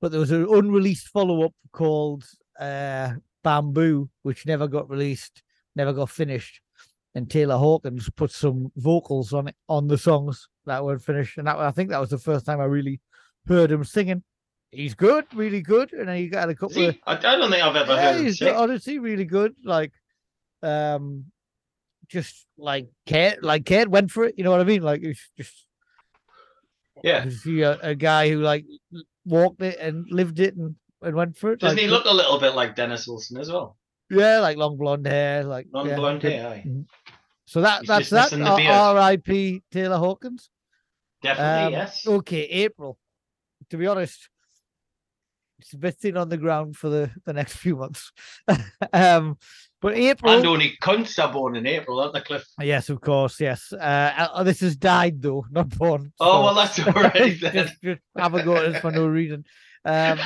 but 0.01 0.11
there 0.11 0.19
was 0.19 0.31
an 0.31 0.45
unreleased 0.47 1.09
follow 1.09 1.43
up 1.43 1.53
called 1.71 2.25
uh, 2.59 3.13
Bamboo, 3.43 4.09
which 4.23 4.45
never 4.45 4.67
got 4.67 4.89
released, 4.89 5.43
never 5.75 5.93
got 5.93 6.09
finished. 6.09 6.61
And 7.15 7.31
Taylor 7.31 7.57
Hawkins 7.57 8.09
put 8.09 8.29
some 8.31 8.71
vocals 8.75 9.33
on 9.33 9.47
it 9.47 9.55
on 9.69 9.87
the 9.87 9.97
songs 9.97 10.49
that 10.65 10.83
weren't 10.83 11.01
finished, 11.01 11.37
and 11.37 11.47
that 11.47 11.57
I 11.57 11.71
think 11.71 11.89
that 11.89 12.01
was 12.01 12.09
the 12.09 12.17
first 12.17 12.45
time 12.45 12.59
I 12.59 12.65
really 12.65 12.99
heard 13.47 13.71
him 13.71 13.83
singing. 13.85 14.21
He's 14.71 14.93
good, 14.93 15.25
really 15.33 15.61
good, 15.61 15.93
and 15.93 16.09
then 16.09 16.17
you 16.17 16.29
got 16.29 16.49
a 16.49 16.55
couple 16.55 16.89
of 16.89 16.95
I, 17.07 17.15
don't 17.15 17.49
think 17.49 17.63
I've 17.63 17.75
ever 17.75 17.93
yeah, 17.93 18.01
heard 18.01 18.19
him 18.19 18.25
he's 18.25 18.41
honestly 18.41 18.99
really 18.99 19.23
good. 19.23 19.55
Like, 19.63 19.93
um, 20.61 21.25
just 22.09 22.45
like 22.57 22.89
Kate, 23.05 23.41
like 23.41 23.65
Kate 23.65 23.87
went 23.87 24.11
for 24.11 24.25
it. 24.25 24.35
You 24.37 24.43
know 24.43 24.51
what 24.51 24.59
I 24.59 24.65
mean? 24.65 24.81
Like, 24.81 25.01
it's 25.01 25.31
just 25.37 25.65
Yeah. 27.01 27.29
see 27.29 27.61
a, 27.61 27.79
a 27.81 27.95
guy 27.95 28.29
who 28.29 28.41
like 28.41 28.65
walked 29.23 29.61
it 29.61 29.79
and 29.79 30.05
lived 30.09 30.39
it 30.39 30.55
and, 30.55 30.75
and 31.01 31.15
went 31.15 31.37
for 31.37 31.53
it. 31.53 31.59
Doesn't 31.59 31.77
like, 31.77 31.85
he 31.85 31.89
look 31.89 32.05
a 32.05 32.13
little 32.13 32.39
bit 32.39 32.55
like 32.55 32.75
Dennis 32.75 33.07
Wilson 33.07 33.37
as 33.37 33.49
well? 33.49 33.77
Yeah, 34.09 34.39
like 34.39 34.57
long 34.57 34.77
blonde 34.77 35.07
hair, 35.07 35.43
like 35.43 35.67
Long 35.73 35.87
yeah, 35.87 35.95
blonde 35.95 36.21
hair, 36.23 36.47
aye. 36.47 36.65
So 37.45 37.61
that 37.61 37.81
He's 37.81 37.87
that's 37.87 38.09
that. 38.09 38.23
missing 38.25 38.43
the 38.43 38.55
beard. 38.55 38.71
R- 38.71 38.95
R.I.P. 38.97 39.63
Taylor 39.71 39.97
Hawkins. 39.97 40.49
Definitely, 41.21 41.65
Um, 41.65 41.71
yes. 41.73 42.07
Okay, 42.07 42.41
April. 42.43 42.97
To 43.69 43.77
be 43.77 43.87
honest, 43.87 44.29
it's 45.59 45.73
a 45.73 45.77
bit 45.77 45.95
thin 45.95 46.17
on 46.17 46.29
the 46.29 46.37
ground 46.37 46.75
for 46.75 46.89
the, 46.89 47.09
the 47.25 47.33
next 47.33 47.55
few 47.57 47.75
months. 47.77 48.11
um, 48.93 49.37
But 49.81 49.95
April. 49.95 50.33
And 50.33 50.45
only 50.45 50.77
cunts 50.81 51.23
are 51.23 51.31
born 51.31 51.55
in 51.55 51.65
April, 51.65 51.99
aren't 51.99 52.13
they, 52.13 52.21
Cliff? 52.21 52.45
Yes, 52.61 52.89
of 52.89 53.01
course. 53.01 53.39
Yes. 53.39 53.71
Uh, 53.73 54.29
uh, 54.33 54.43
this 54.43 54.59
has 54.61 54.75
died 54.75 55.21
though, 55.21 55.45
not 55.51 55.69
born. 55.69 56.11
Oh, 56.19 56.43
well, 56.43 56.53
that's 56.55 56.79
all 56.85 56.93
right 56.93 57.35
just, 57.37 57.81
just 57.81 58.01
have 58.17 58.33
a 58.35 58.43
go 58.43 58.55
at 58.57 58.75
us 58.75 58.81
for 58.81 58.91
no 58.91 59.07
reason. 59.07 59.45
Um, 59.83 60.19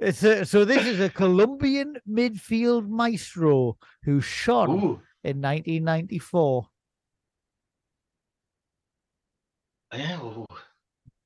a, 0.00 0.44
so 0.44 0.64
this 0.64 0.86
is 0.86 1.00
a 1.00 1.08
Colombian 1.08 1.96
midfield 2.08 2.88
maestro 2.88 3.76
who 4.04 4.20
shone 4.20 4.70
Ooh, 4.70 5.00
in 5.24 5.40
1994. 5.40 6.66
yeah, 9.94 10.20
ooh. 10.20 10.46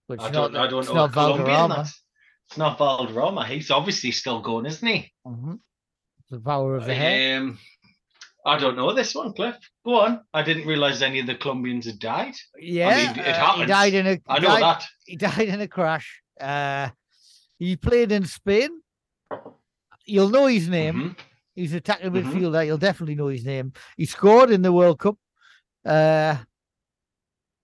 Which 0.09 0.21
I 0.21 0.31
don't, 0.31 0.53
not, 0.53 0.67
I 0.67 0.71
don't 0.71 0.81
it's 0.81 0.89
know. 0.89 0.95
not 0.95 1.13
Colombian, 1.13 1.47
Valderrama. 1.47 1.75
that's- 1.75 2.03
It's 2.49 2.59
not 2.59 2.79
Valderrama. 2.79 3.47
He's 3.47 3.71
obviously 3.71 4.13
still 4.13 4.41
going, 4.41 4.67
isn't 4.67 4.87
he? 4.87 5.13
Mhm. 5.27 5.59
The 6.31 6.41
power 6.41 6.77
of 6.77 6.85
the. 6.87 7.37
Um, 7.37 7.59
I 8.45 8.59
don't 8.59 8.77
know 8.77 8.93
this 8.93 9.15
one, 9.15 9.33
Cliff. 9.33 9.57
Go 9.85 10.01
on. 10.01 10.21
I 10.33 10.43
didn't 10.43 10.67
realize 10.67 11.03
any 11.03 11.19
of 11.21 11.27
the 11.27 11.35
Colombians 11.35 11.87
had 11.87 11.99
died. 11.99 12.35
Yeah, 12.59 13.13
it 13.13 13.19
uh, 13.19 13.53
he 13.57 13.67
died 13.67 13.95
in 13.95 14.07
a. 14.07 14.21
I 14.29 14.39
know 14.39 14.49
died, 14.49 14.63
that. 14.63 14.85
He 15.05 15.17
died 15.17 15.49
in 15.49 15.61
a 15.61 15.67
crash. 15.69 16.23
Uh, 16.41 16.91
he 17.59 17.77
played 17.77 18.13
in 18.13 18.25
Spain. 18.27 18.71
You'll 20.05 20.29
know 20.31 20.47
his 20.47 20.69
name. 20.69 20.95
Mhm. 20.95 21.19
He's 21.55 21.73
attacking 21.73 22.11
Mhm. 22.11 22.23
midfielder. 22.25 22.67
You'll 22.67 22.79
definitely 22.79 23.15
know 23.15 23.29
his 23.29 23.45
name. 23.45 23.73
He 23.97 24.07
scored 24.07 24.51
in 24.51 24.63
the 24.63 24.73
World 24.73 24.99
Cup. 24.99 25.17
Uh, 25.85 26.37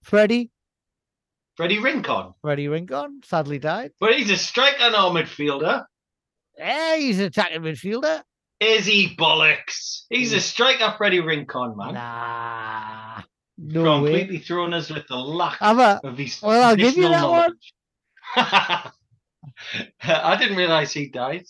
Freddie, 0.03 0.51
Freddie 1.57 1.78
Rincon. 1.78 2.32
Freddie 2.40 2.68
Rincon, 2.68 3.20
sadly 3.24 3.59
died. 3.59 3.93
But 4.01 4.14
he's 4.14 4.30
a 4.30 4.36
striker, 4.36 4.90
no 4.90 5.11
midfielder. 5.11 5.84
Yeah, 6.57 6.97
he's 6.97 7.18
an 7.20 7.26
attacking 7.26 7.62
midfielder. 7.62 8.22
Is 8.61 8.86
he 8.86 9.14
bollocks? 9.16 10.05
He's 10.09 10.32
a 10.32 10.40
striker, 10.40 10.95
Freddie 10.97 11.20
Rincon, 11.20 11.76
man. 11.76 11.95
Nah, 11.95 13.22
no 13.59 14.03
way. 14.03 14.11
Completely 14.12 14.38
thrown 14.38 14.72
us 14.72 14.88
with 14.90 15.07
the 15.09 15.16
lack 15.16 15.61
a, 15.61 16.01
of 16.05 16.16
his. 16.16 16.40
well, 16.43 16.62
I'll 16.70 16.76
give 16.76 16.97
you 16.97 17.09
that 17.09 17.28
one. 17.28 17.53
I 20.03 20.36
didn't 20.36 20.57
realize 20.57 20.93
he 20.93 21.09
died. 21.09 21.45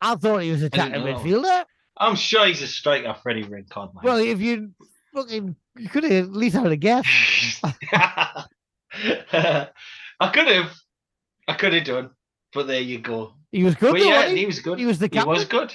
I 0.00 0.14
thought 0.16 0.38
he 0.42 0.50
was 0.50 0.62
attacking 0.62 1.02
midfielder. 1.02 1.64
I'm 1.96 2.16
sure 2.16 2.46
he's 2.46 2.62
a 2.62 2.66
striker, 2.66 3.14
Freddie 3.22 3.42
Rincon, 3.42 3.90
man. 3.94 4.02
Well, 4.02 4.16
if 4.18 4.40
you 4.40 4.70
fucking, 5.14 5.54
you 5.76 5.88
could 5.88 6.04
have 6.04 6.12
at 6.12 6.32
least 6.32 6.56
had 6.56 6.66
a 6.72 6.76
guess. 6.76 7.04
I 7.62 8.46
could 10.32 10.48
have, 10.48 10.72
I 11.46 11.54
could 11.54 11.72
have 11.74 11.84
done, 11.84 12.10
but 12.52 12.66
there 12.66 12.80
you 12.80 12.98
go. 13.00 13.34
He 13.52 13.64
was 13.64 13.74
good. 13.74 13.94
Though, 13.94 14.04
yeah, 14.04 14.28
he 14.28 14.38
he? 14.38 14.46
was 14.46 14.60
good. 14.60 14.78
He 14.78 14.86
was 14.86 14.98
the 14.98 15.08
He 15.12 15.22
was 15.22 15.44
good. 15.44 15.74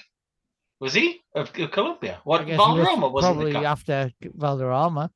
Was 0.79 0.93
he 0.93 1.21
of, 1.35 1.51
of 1.57 1.71
Colombia? 1.71 2.19
What 2.23 2.45
was 2.45 2.55
Valderrama 2.57 3.07
wasn't 3.09 3.35
probably 3.35 3.53
the 3.53 3.59
after 3.59 4.11
Valderrama. 4.33 5.11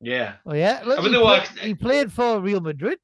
Yeah, 0.00 0.34
Oh 0.44 0.54
yeah, 0.54 0.82
look, 0.84 0.98
he, 1.00 1.08
they 1.10 1.16
play- 1.18 1.38
were- 1.38 1.60
he 1.60 1.74
played 1.74 2.12
for 2.12 2.40
Real 2.40 2.60
Madrid. 2.60 2.98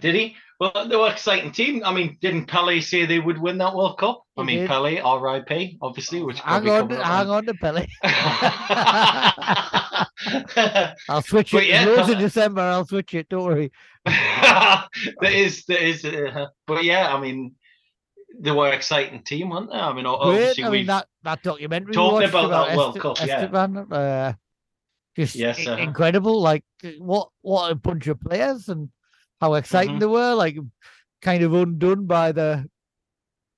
Did 0.00 0.14
he? 0.14 0.36
Well, 0.60 0.86
they 0.88 0.94
were 0.96 1.10
exciting 1.10 1.50
team. 1.50 1.82
I 1.84 1.92
mean, 1.92 2.16
didn't 2.20 2.46
Pele 2.46 2.80
say 2.80 3.06
they 3.06 3.18
would 3.18 3.38
win 3.38 3.58
that 3.58 3.74
World 3.74 3.98
Cup? 3.98 4.22
I 4.36 4.44
mean. 4.44 4.68
Pele, 4.68 5.00
R.I.P. 5.00 5.78
Obviously, 5.82 6.22
which 6.22 6.38
Hang 6.40 6.68
on, 6.68 6.88
to, 6.88 7.04
hang 7.04 7.28
on 7.28 7.44
to 7.46 7.54
Pele. 7.54 7.86
I'll 11.08 11.22
switch 11.22 11.52
it. 11.54 11.66
yeah. 11.66 11.84
Loads 11.84 12.08
in 12.10 12.18
December. 12.18 12.60
I'll 12.62 12.86
switch 12.86 13.14
it. 13.14 13.28
Don't 13.28 13.44
worry. 13.44 13.72
there 14.06 15.32
is, 15.32 15.64
there 15.66 15.82
is, 15.82 16.04
uh, 16.04 16.46
but 16.66 16.84
yeah, 16.84 17.14
I 17.14 17.20
mean, 17.20 17.56
they 18.38 18.50
were 18.50 18.72
exciting 18.72 19.22
team, 19.22 19.50
weren't 19.50 19.70
they? 19.70 19.78
I 19.78 19.92
mean, 19.92 20.06
o- 20.06 20.18
Great. 20.18 20.34
obviously 20.36 20.64
I 20.64 20.70
mean 20.70 20.86
that 20.86 21.06
that 21.22 21.42
documentary. 21.42 21.92
talking 21.94 22.14
watched 22.14 22.28
about 22.28 22.50
that 22.50 22.68
Est- 22.70 22.76
World 22.76 23.00
Cup, 23.00 23.26
yeah. 23.26 23.96
Uh, 23.96 24.32
just 25.16 25.34
Yes, 25.36 25.58
incredible. 25.66 26.40
Like 26.40 26.64
what 26.98 27.28
what 27.42 27.70
a 27.70 27.74
bunch 27.74 28.06
of 28.08 28.20
players 28.20 28.68
and 28.68 28.88
how 29.44 29.54
exciting 29.54 29.96
Mhm. 29.96 30.00
they 30.00 30.06
were. 30.06 30.34
Like 30.34 30.56
kind 31.22 31.42
of 31.42 31.52
undone 31.54 32.06
by 32.06 32.32
the 32.32 32.68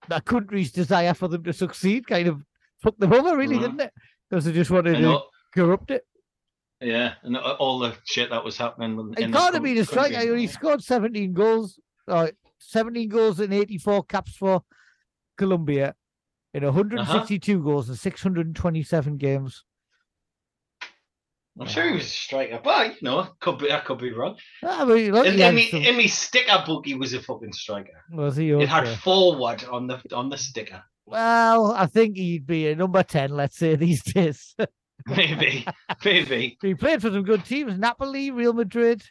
the 0.09 0.21
country's 0.21 0.71
desire 0.73 1.15
for 1.15 1.29
them 1.29 1.43
to 1.45 1.53
succeed. 1.53 2.07
Kind 2.07 2.29
of 2.29 2.43
fucked 2.83 3.01
them 3.01 3.13
over, 3.13 3.37
really, 3.37 3.57
Mhm. 3.57 3.61
didn't 3.63 3.81
it? 3.81 3.93
Because 4.29 4.45
they 4.45 4.53
just 4.53 4.71
wanted 4.71 4.95
and 4.97 5.05
to 5.05 5.11
all- 5.11 5.31
corrupt 5.55 5.91
it. 5.91 6.05
yeah, 6.81 7.15
and 7.23 7.37
all 7.37 7.79
the 7.79 7.95
shit 8.05 8.31
that 8.31 8.45
was 8.45 8.57
happening. 8.59 8.93
In 8.99 9.15
can't 9.15 9.33
the 9.33 9.41
have 9.59 9.63
been 9.63 9.79
a 9.79 9.87
country. 9.87 10.41
He 10.41 10.47
scored 10.49 10.83
17 10.83 11.33
goals, 11.33 11.81
uh, 12.09 12.29
17 12.59 13.09
goals 13.09 13.41
and 13.41 13.53
84 13.55 14.05
caps 14.05 14.37
for 14.37 14.63
Colombia 15.39 15.95
in 16.55 16.63
Uh-huh. 16.65 16.73
162 16.73 17.63
goals 17.63 17.89
in 17.89 17.97
627 17.97 19.17
games. 19.17 19.65
I'm 21.59 21.67
sure 21.67 21.89
he 21.89 21.95
was 21.95 22.05
a 22.05 22.09
striker, 22.09 22.61
but 22.63 22.89
you 22.91 22.99
know, 23.03 23.29
could 23.41 23.59
be 23.59 23.73
I 23.73 23.81
could 23.81 23.99
be 23.99 24.13
wrong. 24.13 24.37
I 24.63 24.85
mean, 24.85 25.13
look, 25.13 25.27
In, 25.27 25.41
in, 25.41 25.55
me, 25.55 25.71
some- 25.71 25.83
in 25.83 25.97
me 25.97 26.07
sticker 26.09 26.63
book, 26.67 26.85
he 26.87 26.95
was 26.95 27.15
a 27.15 27.23
fucking 27.23 27.53
striker. 27.53 28.03
was 28.13 28.37
he 28.37 28.51
It 28.51 28.69
had 28.69 28.87
forward 28.99 29.65
on 29.65 29.87
the 29.87 30.01
on 30.15 30.29
the 30.29 30.37
sticker. 30.37 30.83
Well, 31.07 31.73
I 31.73 31.87
think 31.87 32.17
he'd 32.17 32.47
be 32.47 32.69
a 32.69 32.75
number 32.77 33.03
10, 33.03 33.31
let's 33.31 33.57
say, 33.57 33.77
these 33.77 34.03
days. 34.03 34.55
Maybe, 35.07 35.65
maybe. 36.05 36.59
he 36.63 36.75
played 36.75 37.01
for 37.01 37.11
some 37.11 37.23
good 37.23 37.45
teams 37.45 37.79
Napoli, 37.79 38.31
Real 38.33 38.53
Madrid, 38.53 39.03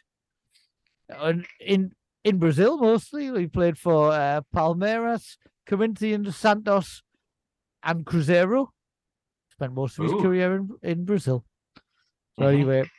and 1.08 1.46
in, 1.58 1.92
in 2.22 2.38
Brazil 2.38 2.78
mostly. 2.78 3.32
He 3.40 3.46
played 3.46 3.78
for 3.78 4.12
uh, 4.12 4.42
Palmeiras, 4.54 5.36
Corinthians, 5.66 6.36
Santos, 6.36 7.02
and 7.82 8.04
Cruzeiro. 8.04 8.68
Spent 9.52 9.72
most 9.72 9.98
of 9.98 10.04
his 10.04 10.12
Ooh. 10.12 10.20
career 10.20 10.56
in, 10.56 10.68
in 10.82 11.04
Brazil. 11.06 11.44
So 12.38 12.44
Mhm. 12.44 12.52
anyway, 12.54 12.90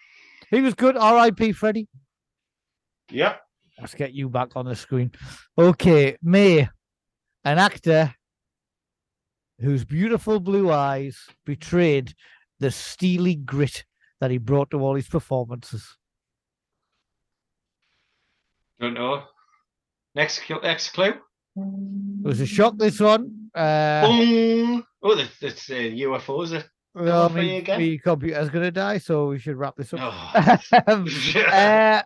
he 0.50 0.62
was 0.62 0.74
good. 0.74 0.98
R.I.P. 0.98 1.52
Freddie. 1.54 1.88
Yep. 3.12 3.42
Let's 3.80 3.94
get 3.94 4.14
you 4.14 4.30
back 4.30 4.56
on 4.56 4.66
the 4.66 4.76
screen. 4.76 5.12
Okay, 5.58 6.18
May, 6.22 6.62
an 7.44 7.60
actor 7.60 8.14
whose 9.60 9.86
beautiful 9.86 10.40
blue 10.40 10.72
eyes 10.72 11.28
betrayed 11.46 12.14
the 12.60 12.72
steely 12.72 13.36
grit 13.36 13.86
that 14.20 14.32
he 14.32 14.40
brought 14.40 14.72
to 14.72 14.80
all 14.80 14.96
his 14.96 15.08
performances. 15.08 15.96
Don't 18.80 18.96
know. 18.96 19.24
Next, 20.16 20.42
cl- 20.48 20.62
next 20.62 20.90
clue. 20.90 21.14
It 21.56 22.24
was 22.24 22.40
a 22.40 22.46
shock, 22.48 22.78
this 22.78 23.00
one. 23.00 23.50
Uh, 23.54 24.08
Boom. 24.08 24.84
Oh, 25.04 25.16
that's, 25.16 25.40
that's 25.40 25.70
uh, 25.70 25.74
UFO, 25.74 26.44
is 26.44 26.52
it? 26.54 26.68
Well, 26.98 27.30
for 27.30 27.40
you 27.40 27.52
my, 27.52 27.58
again? 27.58 27.80
my 27.80 28.00
computer's 28.04 28.50
going 28.50 28.66
to 28.66 28.72
die, 28.72 28.98
so 28.98 29.28
we 29.28 29.40
should 29.40 29.56
wrap 29.56 29.76
this 29.76 29.94
up. 29.94 30.00
Oh. 30.02 30.58
Um, 30.88 31.08
uh, 31.52 32.02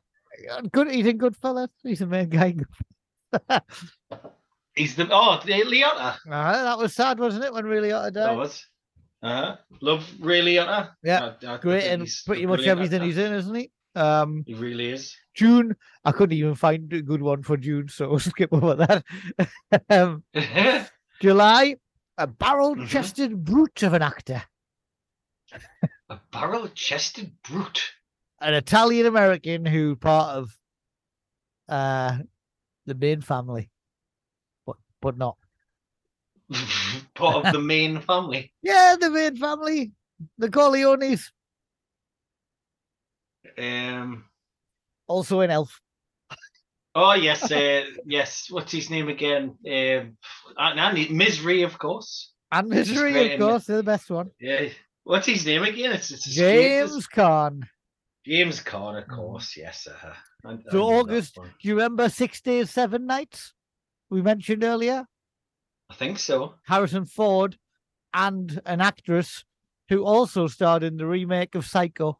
good, 0.71 0.91
he's 0.91 1.05
in 1.05 1.17
Goodfellas. 1.17 1.69
He's 1.83 1.99
the 1.99 2.07
main 2.07 2.29
guy. 2.29 2.55
He's 4.75 4.95
the 4.95 5.07
oh, 5.11 5.39
the 5.45 5.51
Liotta. 5.51 6.17
Uh, 6.29 6.63
that 6.63 6.77
was 6.77 6.93
sad, 6.93 7.19
wasn't 7.19 7.43
it, 7.43 7.53
when 7.53 7.65
Ray 7.65 7.79
Liotta 7.79 8.13
That 8.13 8.35
was. 8.35 8.65
Uh-huh. 9.21 9.57
Love 9.81 10.09
Ray 10.19 10.41
Liotta. 10.41 10.91
Yeah, 11.03 11.33
I- 11.43 11.53
I 11.53 11.57
Great, 11.57 11.83
and 11.87 12.07
pretty 12.25 12.45
much 12.45 12.61
everything 12.61 13.01
he's 13.03 13.17
in, 13.17 13.33
isn't 13.33 13.53
he? 13.53 13.69
Um, 13.95 14.43
He 14.47 14.53
really 14.53 14.89
is. 14.89 15.15
June, 15.33 15.75
I 16.05 16.11
couldn't 16.11 16.37
even 16.37 16.55
find 16.55 16.91
a 16.93 17.01
good 17.01 17.21
one 17.21 17.43
for 17.43 17.57
June, 17.57 17.89
so 17.89 18.09
we'll 18.09 18.19
skip 18.19 18.53
over 18.53 18.75
that. 18.75 19.03
um, 19.89 20.23
July, 21.21 21.75
a 22.17 22.27
barrel 22.27 22.87
chested 22.87 23.43
brute 23.43 23.83
of 23.83 23.93
an 23.93 24.01
actor, 24.01 24.43
a 26.09 26.19
barrel-chested 26.31 27.31
brute. 27.43 27.93
an 28.39 28.53
Italian 28.53 29.05
American 29.05 29.65
who 29.65 29.95
part 29.95 30.37
of 30.37 30.57
uh, 31.69 32.17
the 32.85 32.95
main 32.95 33.21
family, 33.21 33.69
but 34.65 34.77
but 35.01 35.17
not. 35.17 35.37
Part 37.15 37.45
of 37.45 37.53
the 37.53 37.59
main 37.73 38.01
family. 38.01 38.51
Yeah, 38.61 38.95
the 38.99 39.09
main 39.09 39.37
family, 39.37 39.93
the 40.37 40.49
Corleones, 40.49 41.31
Um. 43.57 44.25
also 45.07 45.39
an 45.41 45.49
Elf. 45.51 45.79
Oh 46.93 47.13
yes, 47.13 47.49
uh, 47.51 47.83
yes. 48.05 48.47
What's 48.49 48.71
his 48.73 48.89
name 48.89 49.07
again? 49.07 49.55
Um, 49.65 50.17
and, 50.57 50.79
and 50.79 51.11
Misery, 51.11 51.61
of 51.63 51.77
course. 51.79 52.33
And 52.51 52.67
Misery, 52.67 53.33
of 53.33 53.39
course, 53.39 53.65
they're 53.65 53.77
the 53.77 53.83
best 53.83 54.09
one. 54.09 54.31
Yeah. 54.39 54.69
What's 55.03 55.27
his 55.27 55.45
name 55.45 55.63
again? 55.63 55.91
It's, 55.91 56.11
it's. 56.11 56.25
James 56.25 57.07
Caan. 57.07 57.63
James 58.25 58.61
Caan, 58.61 59.01
of 59.01 59.07
course. 59.07 59.55
Yes. 59.57 59.83
sir. 59.83 59.95
I, 60.45 60.51
I 60.51 60.55
So 60.69 60.77
that 60.77 60.77
August, 60.77 61.35
do 61.35 61.67
you 61.67 61.75
remember 61.75 62.09
Six 62.09 62.41
Days, 62.41 62.69
Seven 62.69 63.05
Nights? 63.07 63.53
We 64.09 64.21
mentioned 64.21 64.63
earlier. 64.63 65.05
I 65.89 65.95
think 65.95 66.19
so. 66.19 66.55
Harrison 66.65 67.05
Ford 67.05 67.57
and 68.13 68.61
an 68.65 68.81
actress 68.81 69.43
who 69.89 70.03
also 70.05 70.47
starred 70.47 70.83
in 70.83 70.97
the 70.97 71.05
remake 71.05 71.55
of 71.55 71.65
Psycho, 71.65 72.19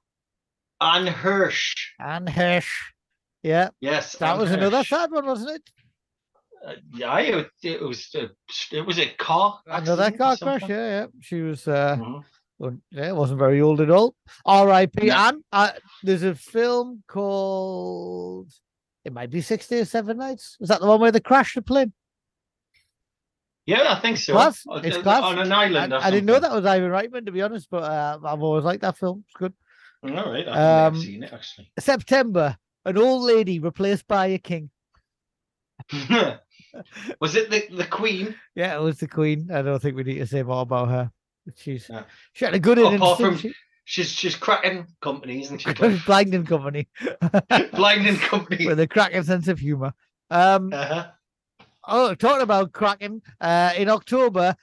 Anne 0.81 1.07
Heche. 1.07 1.75
Anne 1.99 2.25
Heche. 2.25 2.67
Yeah, 3.43 3.69
Yes. 3.79 4.13
that 4.17 4.33
Anne 4.33 4.39
was 4.39 4.51
another 4.51 4.83
sad 4.83 5.11
one, 5.11 5.25
wasn't 5.25 5.51
it? 5.51 5.69
Uh, 6.65 6.73
yeah, 6.93 7.17
it, 7.19 7.49
it 7.63 7.81
was 7.81 8.09
a, 8.15 8.29
it 8.75 8.85
was 8.85 8.99
a 8.99 9.09
car. 9.17 9.59
Another 9.65 10.11
car 10.11 10.37
crash. 10.37 10.61
Yeah, 10.67 10.87
yeah. 10.87 11.05
She 11.21 11.41
was. 11.41 11.67
uh 11.67 11.95
Mhm. 11.97 12.23
Yeah, 12.91 13.11
wasn't 13.13 13.39
very 13.39 13.61
old 13.61 13.81
at 13.81 13.89
all. 13.89 14.15
R.I.P. 14.45 15.07
No. 15.07 15.15
And 15.15 15.43
uh, 15.51 15.71
there's 16.03 16.23
a 16.23 16.35
film 16.35 17.03
called. 17.07 18.51
It 19.03 19.13
might 19.13 19.31
be 19.31 19.41
Six 19.41 19.67
Days, 19.67 19.89
Seven 19.89 20.17
Nights. 20.17 20.57
Is 20.59 20.69
that 20.69 20.79
the 20.79 20.85
one 20.87 21.01
where 21.01 21.11
they 21.11 21.19
crashed 21.19 21.55
the 21.55 21.61
plane? 21.63 21.91
Yeah, 23.65 23.93
I 23.93 23.99
think 23.99 24.17
so. 24.17 24.33
Class. 24.33 24.63
Uh, 24.69 24.81
It's 24.83 24.97
uh, 24.97 25.01
class. 25.01 25.23
on 25.23 25.39
an 25.39 25.51
island. 25.51 25.93
or 25.93 25.97
I 25.97 26.11
didn't 26.11 26.25
know 26.25 26.39
that 26.39 26.51
was 26.51 26.65
Ivan 26.65 26.91
Reitman, 26.91 27.25
to 27.25 27.31
be 27.31 27.41
honest, 27.41 27.67
but 27.69 27.83
uh, 27.83 28.19
I've 28.23 28.41
always 28.43 28.63
liked 28.63 28.81
that 28.81 28.97
film. 28.97 29.23
It's 29.27 29.37
good. 29.37 29.53
All 30.03 30.09
right, 30.31 30.47
I 30.47 30.85
Um, 30.87 30.95
I've 30.95 31.01
seen 31.01 31.23
it 31.23 31.31
actually. 31.33 31.71
September, 31.79 32.57
an 32.85 32.97
old 32.97 33.23
lady 33.23 33.59
replaced 33.59 34.07
by 34.07 34.27
a 34.27 34.37
king. 34.39 34.69
was 37.19 37.35
it 37.35 37.49
the 37.49 37.67
the 37.75 37.85
Queen? 37.85 38.35
Yeah, 38.55 38.75
it 38.75 38.81
was 38.81 38.97
the 38.99 39.07
Queen. 39.07 39.49
I 39.51 39.61
don't 39.61 39.81
think 39.81 39.95
we 39.95 40.03
need 40.03 40.19
to 40.19 40.27
say 40.27 40.43
more 40.43 40.61
about 40.61 40.89
her. 40.89 41.11
She's 41.55 41.87
Yeah. 41.89 42.03
she 42.33 42.45
had 42.45 42.53
a 42.53 42.59
good 42.59 42.77
Apart 43.01 43.19
from- 43.19 43.37
she? 43.37 43.53
She's 43.83 44.09
she's 44.11 44.35
cracking 44.35 44.85
she's 45.59 45.71
It 45.71 45.79
was 45.79 46.01
Blinding 46.05 46.45
Company 46.45 46.87
blinding 47.73 48.15
companies. 48.29 48.67
with 48.67 48.79
a 48.79 48.87
cracking 48.87 49.23
sense 49.23 49.47
of 49.47 49.59
humour. 49.59 49.93
Um, 50.29 50.71
Uh-huh. 50.71 51.07
oh, 51.87 52.13
talking 52.15 52.43
about 52.43 52.71
cracking, 52.71 53.21
uh, 53.41 53.73
in 53.75 53.89
October, 53.89 54.55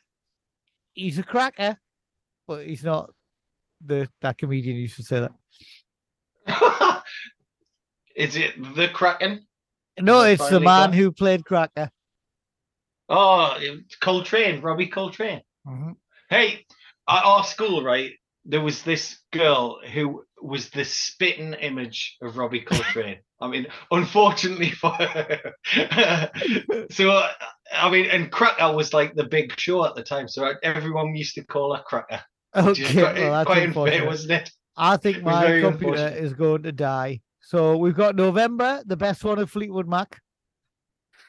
he's 0.94 1.18
a 1.18 1.22
cracker, 1.24 1.76
but 2.46 2.64
he's 2.66 2.84
not 2.84 3.10
the 3.84 4.08
that 4.22 4.38
comedian 4.38 4.76
used 4.76 4.96
to 4.96 5.02
say 5.02 5.20
that. 5.20 5.32
Is 8.16 8.34
it 8.36 8.54
the 8.74 8.88
Kraken? 8.88 9.46
No, 10.00 10.22
it's 10.22 10.48
the 10.48 10.60
man 10.60 10.90
gone? 10.90 10.92
who 10.94 11.12
played 11.12 11.44
Cracker. 11.44 11.90
Oh, 13.08 13.56
Coltrane, 14.00 14.60
Robbie 14.60 14.86
Coltrane. 14.88 15.42
Mhm. 15.66 15.96
Hey, 16.30 16.66
at 17.08 17.24
our 17.24 17.44
school, 17.44 17.82
right, 17.82 18.12
there 18.44 18.60
was 18.60 18.82
this 18.82 19.18
girl 19.32 19.80
who 19.92 20.24
was 20.42 20.70
the 20.70 20.84
spitting 20.84 21.54
image 21.54 22.16
of 22.22 22.36
Robbie 22.36 22.60
Coltrane. 22.60 23.18
I 23.40 23.48
mean, 23.48 23.66
unfortunately 23.90 24.70
for 24.72 24.90
her. 24.90 25.52
so, 26.90 27.22
I 27.72 27.90
mean, 27.90 28.10
and 28.10 28.30
Cracker 28.30 28.74
was 28.74 28.92
like 28.92 29.14
the 29.14 29.24
big 29.24 29.58
show 29.58 29.84
at 29.84 29.94
the 29.94 30.02
time. 30.02 30.28
So 30.28 30.52
everyone 30.62 31.14
used 31.14 31.34
to 31.36 31.44
call 31.44 31.74
her 31.74 31.82
Cracker. 31.82 32.20
Okay, 32.56 32.92
quite, 32.92 33.14
well, 33.14 33.32
that's 33.32 33.46
quite 33.46 33.62
unfair, 33.64 34.06
wasn't 34.06 34.32
it? 34.32 34.50
I 34.76 34.96
think 34.96 35.22
my 35.22 35.60
computer 35.60 36.08
is 36.08 36.32
going 36.32 36.62
to 36.62 36.72
die. 36.72 37.20
So 37.40 37.76
we've 37.76 37.96
got 37.96 38.16
November, 38.16 38.82
the 38.86 38.96
best 38.96 39.24
one 39.24 39.38
of 39.38 39.50
Fleetwood 39.50 39.88
Mac. 39.88 40.20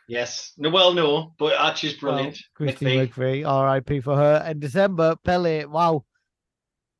Yes. 0.09 0.53
No, 0.57 0.69
well, 0.71 0.93
no, 0.93 1.33
but 1.37 1.53
Archie's 1.53 1.93
brilliant. 1.93 2.37
Well, 2.59 2.67
Christine 2.67 3.07
McVie. 3.07 3.13
McVie, 3.43 3.47
R.I.P. 3.47 3.99
for 4.01 4.15
her. 4.15 4.43
And 4.45 4.59
December, 4.59 5.15
Pele. 5.23 5.65
Wow, 5.65 6.03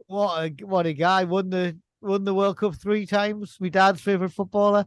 what 0.07 0.43
a 0.43 0.65
what 0.65 0.85
a 0.85 0.93
guy! 0.93 1.23
Won 1.23 1.49
the 1.49 1.75
won 2.01 2.23
the 2.23 2.33
World 2.33 2.57
Cup 2.57 2.75
three 2.75 3.05
times. 3.05 3.57
My 3.59 3.69
dad's 3.69 3.99
favorite 4.01 4.29
footballer. 4.31 4.85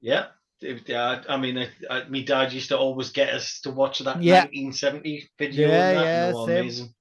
Yeah. 0.00 0.26
Yeah, 0.60 1.22
I 1.28 1.36
mean, 1.36 1.58
I, 1.58 1.68
I, 1.90 2.04
my 2.08 2.22
dad 2.22 2.52
used 2.52 2.68
to 2.70 2.78
always 2.78 3.10
get 3.10 3.28
us 3.34 3.60
to 3.62 3.70
watch 3.70 3.98
that 3.98 4.22
Yeah. 4.22 4.44
1970 4.44 5.28
video. 5.38 5.68
Yeah, 5.68 5.92
yeah, 5.92 5.98
and 5.98 6.34
they 6.34 6.38
were 6.38 6.46
same. 6.46 6.58
amazing. 6.60 6.94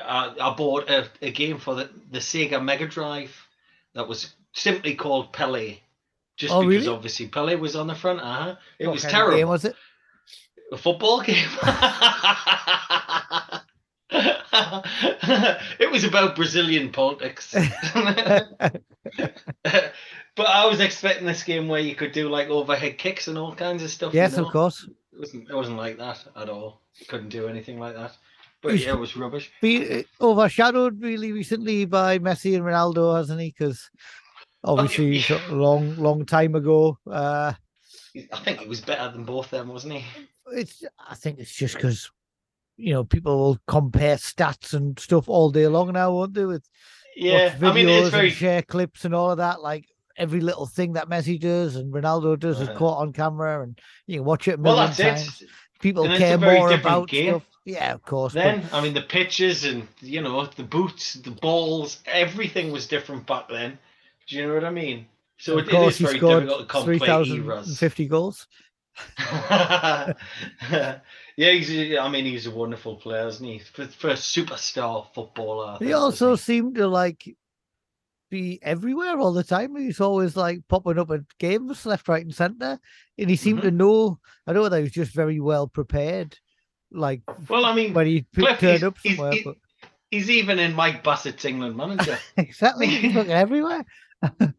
I, 0.00 0.34
I 0.40 0.54
bought 0.54 0.88
a, 0.88 1.08
a 1.20 1.32
game 1.32 1.58
for 1.58 1.74
the, 1.74 1.90
the 2.12 2.20
Sega 2.20 2.62
Mega 2.62 2.86
Drive 2.86 3.34
that 3.94 4.06
was 4.06 4.36
simply 4.54 4.94
called 4.94 5.32
Pele, 5.32 5.78
just 6.40 6.54
Oh, 6.54 6.60
because 6.66 6.84
really? 6.86 6.96
obviously 6.96 7.28
Pele 7.28 7.54
was 7.56 7.76
on 7.76 7.86
the 7.86 7.94
front. 7.94 8.20
Uh-huh. 8.20 8.56
It 8.78 8.86
What 8.86 8.94
was 8.94 9.02
terrible. 9.02 9.36
game 9.36 9.48
was 9.48 9.64
it? 9.66 9.76
A 10.72 10.78
football 10.78 11.20
game. 11.20 11.48
it 14.12 15.90
was 15.90 16.04
about 16.04 16.36
Brazilian 16.36 16.90
politics. 16.90 17.52
but 17.94 18.72
I 20.38 20.66
was 20.66 20.80
expecting 20.80 21.26
this 21.26 21.42
game 21.42 21.68
where 21.68 21.80
you 21.80 21.94
could 21.94 22.12
do 22.12 22.28
like 22.28 22.48
overhead 22.48 22.96
kicks 22.98 23.28
and 23.28 23.36
all 23.36 23.54
kinds 23.54 23.82
of 23.82 23.90
stuff. 23.90 24.14
you 24.14 24.20
yes, 24.20 24.36
know? 24.36 24.46
of 24.46 24.52
course. 24.52 24.88
It 25.12 25.18
wasn't, 25.18 25.50
it 25.50 25.54
wasn't 25.54 25.76
like 25.76 25.98
that 25.98 26.24
at 26.36 26.48
all. 26.48 26.80
Couldn't 27.08 27.28
do 27.28 27.48
anything 27.48 27.78
like 27.78 27.94
that. 27.96 28.16
But 28.62 28.72
He's- 28.72 28.86
yeah, 28.86 28.92
it 28.94 28.98
was 29.00 29.16
rubbish. 29.16 29.50
Be 29.60 30.04
overshadowed 30.20 31.02
really 31.02 31.32
recently 31.32 31.84
by 31.84 32.18
Messi 32.18 32.54
and 32.56 32.64
Ronaldo, 32.64 33.16
hasn't 33.16 33.40
he? 33.40 33.48
Because 33.56 33.90
obviously, 34.64 35.18
yeah. 35.18 35.40
a 35.50 35.54
long, 35.54 35.96
long 35.96 36.24
time 36.26 36.54
ago. 36.54 36.98
Uh, 37.10 37.52
I 38.32 38.36
think 38.38 38.60
he 38.60 38.68
was 38.68 38.80
better 38.80 39.10
than 39.12 39.24
both 39.24 39.50
them, 39.50 39.68
wasn't 39.68 39.94
he? 39.94 40.04
it's 40.52 40.82
I 41.08 41.14
think 41.14 41.38
it's 41.38 41.52
just 41.54 41.74
because 41.76 42.10
you 42.76 42.92
know 42.92 43.04
people 43.04 43.38
will 43.38 43.58
compare 43.68 44.16
stats 44.16 44.74
and 44.74 44.98
stuff 44.98 45.28
all 45.28 45.50
day 45.50 45.66
long 45.68 45.92
now, 45.92 46.12
won't 46.12 46.34
they? 46.34 46.44
With 46.44 46.64
Yeah, 47.16 47.54
watch 47.54 47.62
I 47.62 47.74
mean, 47.74 47.88
it's 47.88 48.08
very 48.08 48.28
and 48.28 48.36
share 48.36 48.62
clips 48.62 49.04
and 49.04 49.14
all 49.14 49.30
of 49.30 49.38
that. 49.38 49.62
Like 49.62 49.86
every 50.16 50.40
little 50.40 50.66
thing 50.66 50.94
that 50.94 51.08
Messi 51.08 51.38
does 51.38 51.76
and 51.76 51.92
Ronaldo 51.94 52.38
does 52.38 52.60
is 52.60 52.68
Uh-huh. 52.68 52.78
caught 52.78 52.98
on 52.98 53.12
camera, 53.12 53.62
and 53.62 53.78
you 54.06 54.16
can 54.18 54.24
watch 54.24 54.48
it 54.48 54.58
well. 54.58 54.76
That's 54.76 54.98
times. 54.98 55.42
it. 55.42 55.48
People 55.80 56.04
and 56.04 56.18
care 56.18 56.36
more 56.36 56.72
about 56.72 57.08
game. 57.08 57.30
stuff. 57.30 57.44
Yeah, 57.64 57.92
of 57.94 58.02
course. 58.02 58.34
but- 58.34 58.42
Then, 58.42 58.68
I 58.72 58.80
mean, 58.80 58.92
the 58.94 59.02
pitches 59.02 59.64
and 59.64 59.86
you 60.00 60.20
know 60.20 60.46
the 60.46 60.64
boots, 60.64 61.14
the 61.14 61.30
balls, 61.30 62.00
everything 62.06 62.72
was 62.72 62.86
different 62.88 63.26
back 63.26 63.48
then. 63.48 63.78
Do 64.30 64.36
you 64.36 64.46
know 64.46 64.54
what 64.54 64.64
I 64.64 64.70
mean? 64.70 65.06
So 65.38 65.54
of 65.58 65.66
it, 65.66 65.68
it 65.68 65.70
course, 65.72 65.94
is 65.94 65.98
he 65.98 66.04
very 66.04 66.18
scored 66.18 66.44
difficult 66.44 66.68
to 66.68 66.82
three 66.84 66.98
complete 66.98 67.06
thousand 67.08 67.44
eras. 67.44 67.94
goals. 68.08 68.46
yeah, 69.30 70.14
he's. 71.36 71.98
I 71.98 72.08
mean, 72.08 72.24
he's 72.24 72.46
a 72.46 72.50
wonderful 72.50 72.96
player, 72.96 73.26
isn't 73.28 73.44
he? 73.46 73.58
For, 73.58 73.86
for 73.86 74.10
a 74.10 74.14
superstar 74.14 75.06
footballer. 75.14 75.78
He 75.80 75.92
also 75.92 76.36
seemed 76.36 76.76
to 76.76 76.86
like 76.86 77.34
be 78.30 78.58
everywhere 78.62 79.18
all 79.18 79.32
the 79.32 79.42
time. 79.44 79.76
He's 79.76 80.00
always 80.00 80.36
like 80.36 80.60
popping 80.68 80.98
up 80.98 81.10
at 81.10 81.20
games 81.38 81.84
left, 81.86 82.08
right, 82.08 82.24
and 82.24 82.34
centre, 82.34 82.78
and 83.18 83.30
he 83.30 83.36
seemed 83.36 83.60
Mm-hmm. 83.60 83.68
to 83.68 83.74
know. 83.74 84.18
I 84.46 84.52
know 84.52 84.68
that 84.68 84.76
he 84.76 84.82
was 84.84 84.92
just 84.92 85.12
very 85.12 85.40
well 85.40 85.66
prepared. 85.66 86.38
Like? 86.92 87.22
Well, 87.48 87.64
I 87.64 87.74
mean, 87.74 87.94
when 87.94 88.06
he 88.06 88.26
Cliff, 88.34 88.58
turned 88.58 88.72
he's- 88.78 88.82
up 88.82 88.96
he's- 89.02 89.16
somewhere, 89.16 89.32
he- 89.32 89.42
but 89.44 89.56
he's 90.10 90.28
even 90.30 90.58
in 90.58 90.74
Mike 90.74 91.02
Bassett's 91.04 91.44
England 91.44 91.76
manager. 91.76 92.18
exactly, 92.36 92.86
he's 92.86 93.14
looking 93.14 93.32
everywhere. 93.32 93.84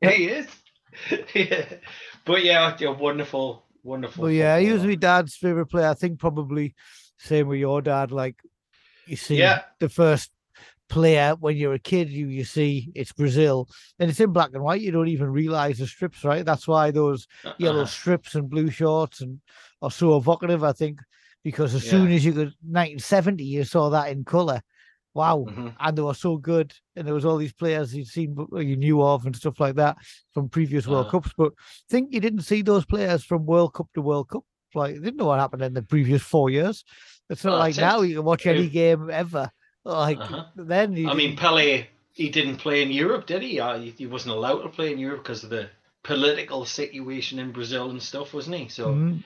He 0.01 0.25
is. 0.25 0.47
yeah. 1.35 1.65
But 2.25 2.43
yeah, 2.43 2.75
a 2.79 2.91
wonderful, 2.91 3.65
wonderful. 3.83 4.23
But 4.25 4.33
yeah, 4.33 4.59
he 4.59 4.71
was 4.71 4.83
my 4.83 4.95
dad's 4.95 5.35
favorite 5.35 5.67
player. 5.67 5.87
I 5.89 5.93
think 5.93 6.19
probably 6.19 6.75
same 7.17 7.47
with 7.47 7.59
your 7.59 7.81
dad. 7.81 8.11
Like 8.11 8.35
you 9.07 9.15
see 9.15 9.37
Yeah. 9.37 9.61
the 9.79 9.89
first 9.89 10.31
player 10.89 11.35
when 11.39 11.55
you're 11.55 11.73
a 11.73 11.79
kid, 11.79 12.09
you 12.09 12.27
you 12.27 12.43
see 12.43 12.91
it's 12.95 13.13
Brazil, 13.13 13.69
and 13.97 14.09
it's 14.09 14.19
in 14.19 14.33
black 14.33 14.49
and 14.53 14.63
white. 14.63 14.81
You 14.81 14.91
don't 14.91 15.07
even 15.07 15.29
realize 15.31 15.77
the 15.77 15.87
strips, 15.87 16.23
right? 16.23 16.45
That's 16.45 16.67
why 16.67 16.91
those 16.91 17.27
uh-uh. 17.45 17.53
yellow 17.57 17.79
Uh-uh. 17.79 17.87
strips 17.87 18.35
and 18.35 18.49
blue 18.49 18.69
shorts 18.69 19.21
and 19.21 19.39
are 19.81 19.91
so 19.91 20.17
evocative. 20.17 20.63
I 20.63 20.73
think 20.73 20.99
because 21.43 21.73
as 21.73 21.83
soon 21.89 22.11
as 22.11 22.23
you 22.23 22.33
got 22.33 22.53
1970, 22.61 23.43
you 23.43 23.63
saw 23.63 23.89
that 23.89 24.09
in 24.11 24.23
color. 24.23 24.61
Wow, 25.13 25.45
Mhm. 25.49 25.75
and 25.79 25.97
they 25.97 26.01
were 26.01 26.13
so 26.13 26.37
good, 26.37 26.73
and 26.95 27.05
there 27.05 27.13
was 27.13 27.25
all 27.25 27.37
these 27.37 27.51
players 27.53 27.93
you'd 27.93 28.07
seen, 28.07 28.35
you 28.55 28.77
knew 28.77 29.01
of, 29.01 29.25
and 29.25 29.35
stuff 29.35 29.59
like 29.59 29.75
that 29.75 29.97
from 30.33 30.47
previous 30.47 30.87
World 30.87 31.07
Uh-huh. 31.07 31.19
Cups. 31.19 31.33
But 31.37 31.51
I 31.57 31.89
think 31.89 32.13
you 32.13 32.21
didn't 32.21 32.43
see 32.43 32.61
those 32.61 32.85
players 32.85 33.23
from 33.23 33.45
World 33.45 33.73
Cup 33.73 33.87
to 33.93 34.01
World 34.01 34.29
Cup. 34.29 34.43
Like 34.73 34.95
you 34.95 35.01
didn't 35.01 35.17
know 35.17 35.25
what 35.25 35.39
happened 35.39 35.63
in 35.63 35.73
the 35.73 35.81
previous 35.83 36.21
four 36.21 36.49
years. 36.49 36.85
It's 37.29 37.43
not 37.43 37.51
Well, 37.51 37.59
like 37.59 37.75
now 37.77 38.01
you 38.01 38.15
can 38.15 38.23
watch 38.23 38.45
any 38.45 38.69
game 38.69 39.09
ever. 39.09 39.51
Like 39.83 40.17
Uh-huh. 40.19 40.45
then, 40.55 40.95
you 40.95 41.09
I 41.09 41.13
mean, 41.13 41.35
Pele, 41.35 41.87
he 42.13 42.29
didn't 42.29 42.57
play 42.57 42.81
in 42.81 42.91
Europe, 42.91 43.25
did 43.25 43.41
he? 43.41 43.59
Uh, 43.59 43.79
he 43.79 44.05
wasn't 44.07 44.35
allowed 44.35 44.61
to 44.61 44.69
play 44.69 44.93
in 44.93 44.97
Europe 44.99 45.23
because 45.23 45.43
of 45.43 45.49
the 45.49 45.69
political 46.03 46.63
situation 46.65 47.37
in 47.39 47.51
Brazil 47.51 47.89
and 47.89 48.01
stuff, 48.01 48.33
wasn't 48.33 48.55
he? 48.55 48.67
So, 48.69 48.93
Mhm. 48.95 49.23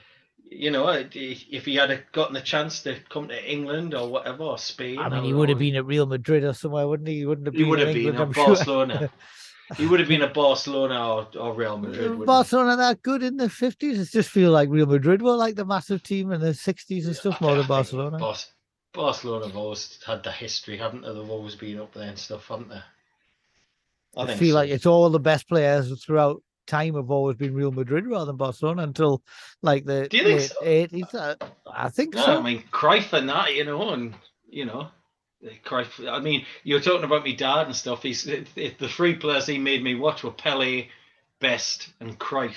You 0.50 0.70
know, 0.70 0.88
if 0.88 1.64
he 1.64 1.74
had 1.76 2.04
gotten 2.12 2.34
the 2.34 2.40
chance 2.40 2.82
to 2.82 2.96
come 3.08 3.28
to 3.28 3.52
England 3.52 3.94
or 3.94 4.08
whatever, 4.08 4.44
or 4.44 4.58
Spain, 4.58 4.98
I 4.98 5.08
mean, 5.08 5.24
he 5.24 5.32
would 5.32 5.48
have 5.48 5.58
been 5.58 5.76
at 5.76 5.84
Real 5.86 6.06
Madrid 6.06 6.44
or 6.44 6.52
somewhere, 6.52 6.86
wouldn't 6.86 7.08
he? 7.08 7.16
He 7.16 7.26
wouldn't 7.26 7.46
have 7.46 7.54
been. 7.54 7.58
He 7.58 7.64
been. 7.64 7.70
would 7.70 7.78
have 7.80 7.94
been 7.94 8.06
England, 8.06 8.18
at 8.20 8.26
I'm 8.26 8.32
sure. 8.32 8.46
Barcelona. 8.46 9.10
he 9.76 9.86
would 9.86 9.98
have 10.00 10.08
been 10.08 10.22
at 10.22 10.32
Barcelona 10.32 11.14
or, 11.14 11.28
or 11.38 11.54
Real 11.54 11.76
Madrid. 11.78 12.00
wouldn't 12.02 12.20
he? 12.20 12.26
Barcelona 12.26 12.76
that 12.76 13.02
good 13.02 13.22
in 13.22 13.36
the 13.36 13.50
fifties. 13.50 13.98
It 13.98 14.10
just 14.10 14.30
feel 14.30 14.50
like 14.52 14.68
Real 14.68 14.86
Madrid 14.86 15.22
were 15.22 15.34
like 15.36 15.56
the 15.56 15.64
massive 15.64 16.02
team 16.02 16.30
in 16.32 16.40
the 16.40 16.54
sixties 16.54 17.06
and 17.06 17.16
stuff 17.16 17.38
I 17.40 17.44
more 17.44 17.54
think- 17.54 17.62
than 17.66 17.68
Barcelona. 17.76 18.18
Bar- 18.18 18.36
Barcelona 18.92 19.46
have 19.48 19.56
always 19.56 19.98
had 20.06 20.22
the 20.22 20.32
history, 20.32 20.78
haven't 20.78 21.02
they? 21.02 21.12
They've 21.12 21.28
always 21.30 21.54
been 21.54 21.80
up 21.80 21.92
there 21.92 22.08
and 22.08 22.18
stuff, 22.18 22.48
haven't 22.48 22.70
they? 22.70 22.80
I, 24.16 24.24
think 24.26 24.38
feel 24.38 24.52
so. 24.52 24.54
like 24.54 24.70
it's 24.70 24.86
all 24.86 25.10
the 25.10 25.20
best 25.20 25.46
players 25.46 26.02
throughout 26.02 26.42
time 26.66 26.94
have 26.94 27.10
always 27.10 27.36
been 27.36 27.54
Real 27.54 27.72
Madrid 27.72 28.06
rather 28.06 28.26
than 28.26 28.36
Barcelona 28.36 28.82
until 28.82 29.22
like 29.62 29.84
the 29.84 30.08
Do 30.08 30.16
you 30.16 30.24
think 30.24 30.40
late 30.40 30.50
so? 30.50 30.64
eighties. 30.64 31.14
Uh, 31.14 31.34
I 31.72 31.88
think 31.88 32.14
No, 32.14 32.24
so. 32.24 32.38
I 32.38 32.42
mean 32.42 32.64
Cruyff 32.70 33.12
and 33.12 33.28
that, 33.28 33.54
you 33.54 33.64
know, 33.64 33.90
and 33.90 34.14
you 34.48 34.64
know, 34.64 34.88
Cruyff. 35.64 36.08
I 36.08 36.20
mean, 36.20 36.44
you're 36.64 36.80
talking 36.80 37.04
about 37.04 37.24
me 37.24 37.34
dad 37.34 37.66
and 37.66 37.76
stuff. 37.76 38.02
He's 38.02 38.26
it, 38.26 38.48
it- 38.56 38.78
the 38.78 38.88
three 38.88 39.14
players 39.14 39.46
he 39.46 39.58
made 39.58 39.82
me 39.82 39.94
watch 39.94 40.22
were 40.24 40.30
Pele, 40.30 40.88
Best, 41.40 41.90
and 42.00 42.18
Cruyff. 42.18 42.56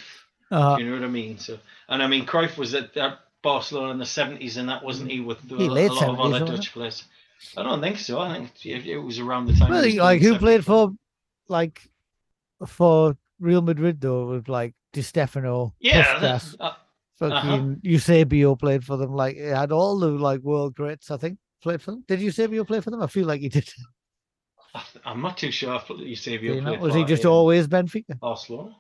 Uh, 0.52 0.78
Do 0.78 0.84
you 0.84 0.90
know 0.90 0.96
what 1.00 1.06
I 1.06 1.12
mean? 1.12 1.38
So, 1.38 1.60
and 1.90 2.02
I 2.02 2.08
mean 2.08 2.26
Cruyff 2.26 2.58
was 2.58 2.74
at 2.74 2.94
that 2.96 3.20
Barcelona 3.42 3.92
in 3.92 4.00
the 4.00 4.06
seventies, 4.06 4.58
and 4.58 4.68
that 4.70 4.84
wasn't 4.84 5.12
he 5.12 5.20
with 5.20 5.40
a, 5.52 5.56
He 5.56 5.68
a 5.68 5.72
lot 5.72 6.10
of 6.10 6.20
other 6.20 6.46
Dutch 6.46 6.74
players? 6.74 7.04
I 7.56 7.64
don't 7.64 7.80
think 7.82 7.98
so. 8.00 8.20
I 8.20 8.34
think 8.34 8.66
it, 8.66 8.86
it 8.86 8.98
was 8.98 9.20
around 9.20 9.46
the 9.46 9.54
time. 9.54 9.70
Well, 9.70 9.96
like 9.98 10.22
who 10.22 10.38
played 10.38 10.66
for 10.66 10.92
like 11.48 11.88
for 12.66 13.16
Real 13.40 13.62
Madrid 13.62 14.02
though 14.02 14.28
with 14.30 14.50
like 14.50 14.74
Di 14.94 15.02
Stefano, 15.02 15.74
Yeah, 15.80 16.16
Puskas, 16.16 16.58
that- 16.58 16.64
uh, 16.64 16.74
fucking 17.18 17.80
Eusebio 17.84 18.56
played 18.56 18.84
for 18.86 18.98
them. 18.98 19.14
Like 19.14 19.36
it 19.38 19.54
had 19.56 19.72
all 19.72 20.00
the 20.00 20.08
like 20.08 20.42
world 20.42 20.76
greats. 20.76 21.12
I 21.12 21.18
think 21.18 21.38
played 21.62 21.82
for 21.82 21.92
them. 21.92 22.04
Did 22.08 22.22
Eusebio 22.22 22.64
play 22.66 22.82
for 22.82 22.92
them? 22.92 23.02
I 23.02 23.08
feel 23.08 23.28
like 23.28 23.42
he 23.42 23.50
did. 23.50 23.70
I'm 25.04 25.22
not 25.22 25.38
too 25.38 25.52
sure 25.52 25.76
if 25.76 25.90
Eusebio 25.90 26.56
You 26.56 26.62
know, 26.62 26.70
played 26.72 26.82
was 26.82 26.94
he 26.96 27.04
just 27.04 27.26
um, 27.26 27.32
always 27.32 27.68
Benfica? 27.68 28.20
Barcelona. 28.20 28.76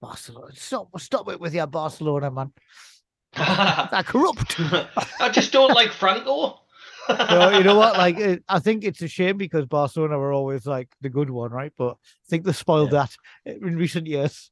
Barcelona. 0.00 0.52
Stop, 0.54 0.88
stop 1.00 1.28
it 1.30 1.40
with 1.40 1.54
your 1.54 1.66
Barcelona, 1.66 2.30
man. 2.30 2.52
I 3.34 4.02
corrupt. 4.06 4.54
I 5.20 5.28
just 5.32 5.52
don't 5.52 5.74
like 5.74 5.90
Franco. 5.90 6.60
No, 7.08 7.50
you 7.50 7.62
know 7.64 7.76
what? 7.76 7.96
Like, 7.96 8.18
it, 8.18 8.44
I 8.48 8.58
think 8.58 8.84
it's 8.84 9.02
a 9.02 9.08
shame 9.08 9.36
because 9.36 9.66
Barcelona 9.66 10.18
were 10.18 10.32
always 10.32 10.66
like 10.66 10.88
the 11.00 11.08
good 11.08 11.30
one, 11.30 11.50
right? 11.50 11.72
But 11.76 11.92
I 11.92 12.26
think 12.28 12.44
they 12.44 12.52
spoiled 12.52 12.90
that 12.92 13.14
in 13.44 13.76
recent 13.76 14.06
years. 14.06 14.50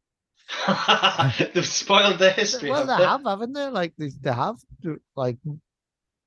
They've 1.55 1.67
spoiled 1.67 2.19
their 2.19 2.33
history. 2.33 2.71
Well, 2.71 2.87
they 2.87 2.93
haven't 2.93 3.09
have, 3.09 3.25
haven't 3.25 3.53
they? 3.55 3.69
Like, 3.69 3.95
they, 3.97 4.11
they 4.21 4.33
have. 4.33 4.57
Like, 5.17 5.39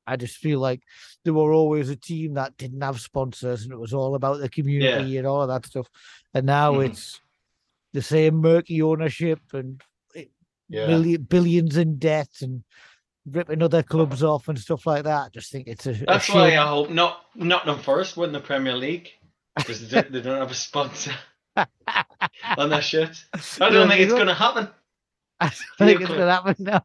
I 0.06 0.16
just 0.16 0.38
feel 0.38 0.60
like 0.60 0.82
they 1.26 1.32
were 1.32 1.52
always 1.54 1.90
a 1.90 1.96
team 1.96 2.36
that 2.36 2.58
didn't 2.58 2.82
have 2.82 3.00
sponsors, 3.00 3.64
and 3.64 3.74
it 3.74 3.80
was 3.80 3.94
all 3.94 4.16
about 4.16 4.40
the 4.40 4.50
community 4.50 5.18
and 5.18 5.28
all 5.28 5.42
of 5.42 5.50
that 5.50 5.66
stuff. 5.66 5.88
And 6.34 6.46
now 6.46 6.76
Mhm. 6.76 6.86
it's 6.88 7.20
the 7.94 8.02
same 8.02 8.36
murky 8.36 8.82
ownership 8.82 9.40
and 9.54 9.82
Yeah. 10.70 10.88
million, 10.88 11.24
billions 11.24 11.78
in 11.78 11.98
debt 11.98 12.30
and 12.42 12.64
ripping 13.30 13.62
other 13.62 13.84
clubs 13.84 14.24
off 14.24 14.48
and 14.48 14.58
stuff 14.60 14.86
like 14.86 15.04
that. 15.04 15.26
I 15.26 15.30
just 15.30 15.52
think 15.52 15.68
it's 15.68 15.86
a. 15.88 15.92
a 15.92 16.06
That's 16.08 16.30
why. 16.30 16.58
I 16.58 16.66
hope 16.68 16.90
not 16.90 17.26
Nottingham 17.36 17.80
Forest 17.84 18.18
win 18.18 18.32
the 18.32 18.40
Premier 18.40 18.76
League 18.76 19.10
because 19.56 19.88
they, 19.90 20.02
don't- 20.02 20.12
they 20.12 20.22
don't 20.22 20.40
have 20.40 20.52
a 20.52 20.56
sponsor 20.56 21.14
on 22.58 22.70
their 22.70 22.82
shirt. 22.82 23.24
I 23.60 23.70
don't 23.70 23.88
think 23.90 24.02
it's 24.02 24.14
going 24.14 24.28
to 24.28 24.34
happen. 24.34 24.70
I 25.40 25.50
think 25.50 26.02
it's 26.02 26.10
gonna 26.10 26.32
happen 26.32 26.56
now. 26.60 26.84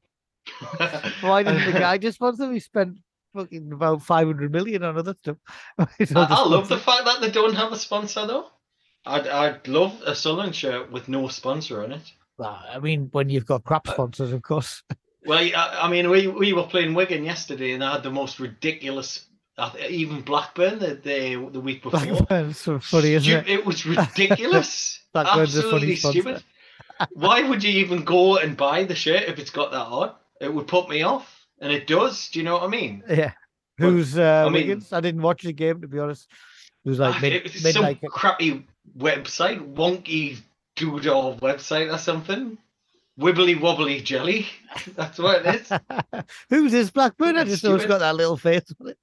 Why 1.22 1.42
didn't 1.42 1.72
the 1.72 1.78
guy 1.78 1.96
just 1.96 2.16
sponsor? 2.16 2.52
He 2.52 2.60
spent 2.60 2.98
fucking 3.34 3.72
about 3.72 4.02
five 4.02 4.26
hundred 4.26 4.52
million 4.52 4.82
on 4.82 4.98
other 4.98 5.14
stuff. 5.14 5.38
I, 5.78 5.84
a 6.00 6.06
I 6.18 6.44
love 6.46 6.68
the 6.68 6.76
fact 6.76 7.06
that 7.06 7.22
they 7.22 7.30
don't 7.30 7.54
have 7.54 7.72
a 7.72 7.78
sponsor 7.78 8.26
though. 8.26 8.46
I'd 9.06 9.26
I'd 9.26 9.66
love 9.68 10.02
a 10.04 10.14
Sunderland 10.14 10.54
shirt 10.54 10.92
with 10.92 11.08
no 11.08 11.28
sponsor 11.28 11.82
on 11.82 11.92
it. 11.92 12.02
Well, 12.36 12.62
I 12.70 12.78
mean, 12.78 13.08
when 13.12 13.30
you've 13.30 13.46
got 13.46 13.64
crap 13.64 13.86
sponsors, 13.86 14.32
of 14.32 14.42
course. 14.42 14.82
Well, 15.24 15.38
I, 15.38 15.78
I 15.82 15.88
mean, 15.88 16.10
we 16.10 16.26
we 16.26 16.52
were 16.52 16.64
playing 16.64 16.94
Wigan 16.94 17.24
yesterday, 17.24 17.72
and 17.72 17.84
I 17.84 17.92
had 17.92 18.02
the 18.02 18.10
most 18.10 18.40
ridiculous. 18.40 19.26
Even 19.88 20.22
Blackburn 20.22 20.78
the 20.78 20.94
the, 20.94 21.48
the 21.52 21.60
week 21.60 21.82
before. 21.82 22.00
Blackburn's 22.00 22.58
so 22.58 22.78
funny, 22.80 23.12
isn't 23.14 23.32
it? 23.32 23.48
it 23.48 23.66
was 23.66 23.84
ridiculous. 23.86 25.00
Blackburn's 25.12 25.56
a 25.56 25.62
funny 25.62 25.92
Absolutely 25.92 25.96
stupid. 25.96 26.44
Why 27.12 27.42
would 27.42 27.62
you 27.62 27.70
even 27.80 28.04
go 28.04 28.38
and 28.38 28.56
buy 28.56 28.84
the 28.84 28.94
shirt 28.94 29.22
if 29.24 29.38
it's 29.38 29.50
got 29.50 29.70
that 29.72 29.86
on? 29.86 30.14
It 30.40 30.52
would 30.52 30.66
put 30.66 30.88
me 30.88 31.02
off, 31.02 31.46
and 31.60 31.72
it 31.72 31.86
does. 31.86 32.28
Do 32.30 32.38
you 32.38 32.44
know 32.44 32.54
what 32.54 32.62
I 32.64 32.68
mean? 32.68 33.02
Yeah. 33.08 33.32
But, 33.78 33.90
Who's 33.90 34.18
uh, 34.18 34.44
I 34.46 34.50
mean- 34.50 34.52
Wiggins? 34.54 34.92
I 34.92 35.00
didn't 35.00 35.22
watch 35.22 35.42
the 35.42 35.52
game 35.52 35.80
to 35.82 35.88
be 35.88 35.98
honest. 35.98 36.28
It 36.84 36.88
was 36.88 36.98
like 36.98 37.14
Ah, 37.14 37.18
mid, 37.20 37.32
it 37.32 37.42
was 37.44 37.72
some 37.72 37.82
midnight. 37.84 38.00
crappy 38.10 38.66
website, 38.98 39.74
wonky 39.74 40.40
doodle 40.76 41.36
website 41.40 41.92
or 41.92 41.98
something. 41.98 42.58
Wibbly 43.20 43.60
wobbly 43.60 44.00
jelly. 44.00 44.46
That's 44.96 45.18
what 45.18 45.44
it 45.44 45.60
is. 45.60 45.72
Who's 46.50 46.72
this 46.72 46.90
Blackburn? 46.90 47.36
I 47.36 47.44
just 47.44 47.62
know 47.62 47.74
it's 47.74 47.84
got 47.86 47.98
that 47.98 48.16
little 48.16 48.36
face 48.38 48.64
on 48.80 48.88
it. 48.88 48.98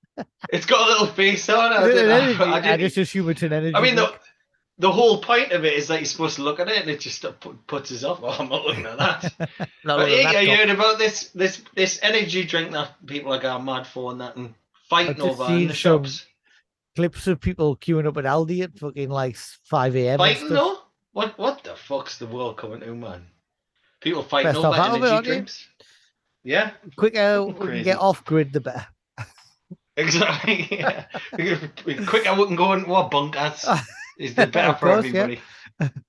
It's 0.51 0.65
got 0.65 0.87
a 0.87 0.91
little 0.91 1.07
face 1.07 1.47
on 1.49 1.71
it. 1.71 1.75
I, 1.75 1.87
didn't- 1.87 2.09
energy? 2.11 2.39
I 2.43 2.53
I, 2.57 2.61
didn't- 2.61 2.79
just 2.79 2.97
assume 2.97 3.29
it's 3.29 3.43
an 3.43 3.53
energy. 3.53 3.75
I 3.75 3.81
mean, 3.81 3.95
the, 3.95 4.11
the 4.79 4.91
whole 4.91 5.21
point 5.21 5.51
of 5.51 5.63
it 5.63 5.73
is 5.73 5.87
that 5.89 5.99
you're 5.99 6.05
supposed 6.05 6.37
to 6.37 6.41
look 6.41 6.59
at 6.59 6.67
it 6.69 6.81
and 6.81 6.89
it 6.89 6.99
just 6.99 7.23
puts 7.67 7.91
us 7.91 8.03
off. 8.03 8.19
Oh, 8.23 8.29
I'm 8.39 8.49
not 8.49 8.65
looking 8.65 8.85
at 8.87 8.97
that. 8.97 9.33
But 9.37 9.99
on 9.99 10.01
a 10.01 10.05
hey, 10.07 10.25
I 10.25 10.31
laptop. 10.33 10.57
heard 10.57 10.69
about 10.71 10.97
this 10.97 11.29
this 11.29 11.61
this 11.75 11.99
energy 12.01 12.43
drink 12.45 12.71
that 12.71 12.93
people 13.05 13.31
are 13.33 13.39
going 13.39 13.63
mad 13.65 13.85
for 13.85 14.11
and 14.11 14.21
that 14.21 14.35
and 14.37 14.55
fighting 14.89 15.21
over 15.21 15.45
in 15.53 15.67
the 15.67 15.73
shops. 15.73 16.25
clips 16.95 17.27
of 17.27 17.39
people 17.39 17.75
queuing 17.77 18.07
up 18.07 18.17
at 18.17 18.23
Aldi 18.25 18.63
at 18.63 18.79
fucking 18.79 19.09
like 19.09 19.35
five 19.35 19.95
a.m. 19.95 20.17
Fighting 20.17 20.49
though? 20.49 20.79
What 21.11 21.37
what 21.37 21.63
the 21.63 21.75
fuck's 21.75 22.17
the 22.17 22.25
world 22.27 22.57
coming 22.57 22.79
to, 22.79 22.95
man? 22.95 23.27
People 24.01 24.23
fighting 24.23 24.49
Best 24.53 24.57
over 24.59 24.67
off 24.67 24.77
out 24.79 24.95
it, 24.95 25.03
energy 25.03 25.15
you? 25.15 25.21
drinks. 25.33 25.67
Yeah, 26.43 26.71
Quicker 26.95 27.43
we 27.45 27.53
can 27.53 27.83
get 27.83 27.99
off 27.99 28.23
grid, 28.23 28.53
the 28.53 28.61
better. 28.61 28.87
exactly. 29.97 30.67
yeah. 30.79 31.05
Quicker 31.33 32.33
we 32.35 32.45
can 32.45 32.55
go 32.55 32.73
into 32.73 32.93
our 32.93 33.09
bunkers 33.09 33.65
is 34.17 34.35
the 34.35 34.47
better 34.47 34.73
for 34.77 34.93
course, 34.93 35.05
yeah. 35.05 35.21
everybody. 35.21 35.41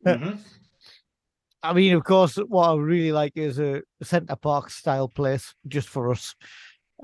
Mhm. 0.07 0.38
I 1.62 1.74
mean, 1.74 1.95
of 1.95 2.05
course, 2.05 2.36
what 2.36 2.70
I 2.70 2.74
really 2.76 3.12
like 3.12 3.32
is 3.36 3.59
a 3.59 3.82
centre 4.03 4.36
park 4.36 4.70
style 4.70 5.09
place 5.09 5.55
just 5.68 5.88
for 5.88 6.11
us. 6.11 6.34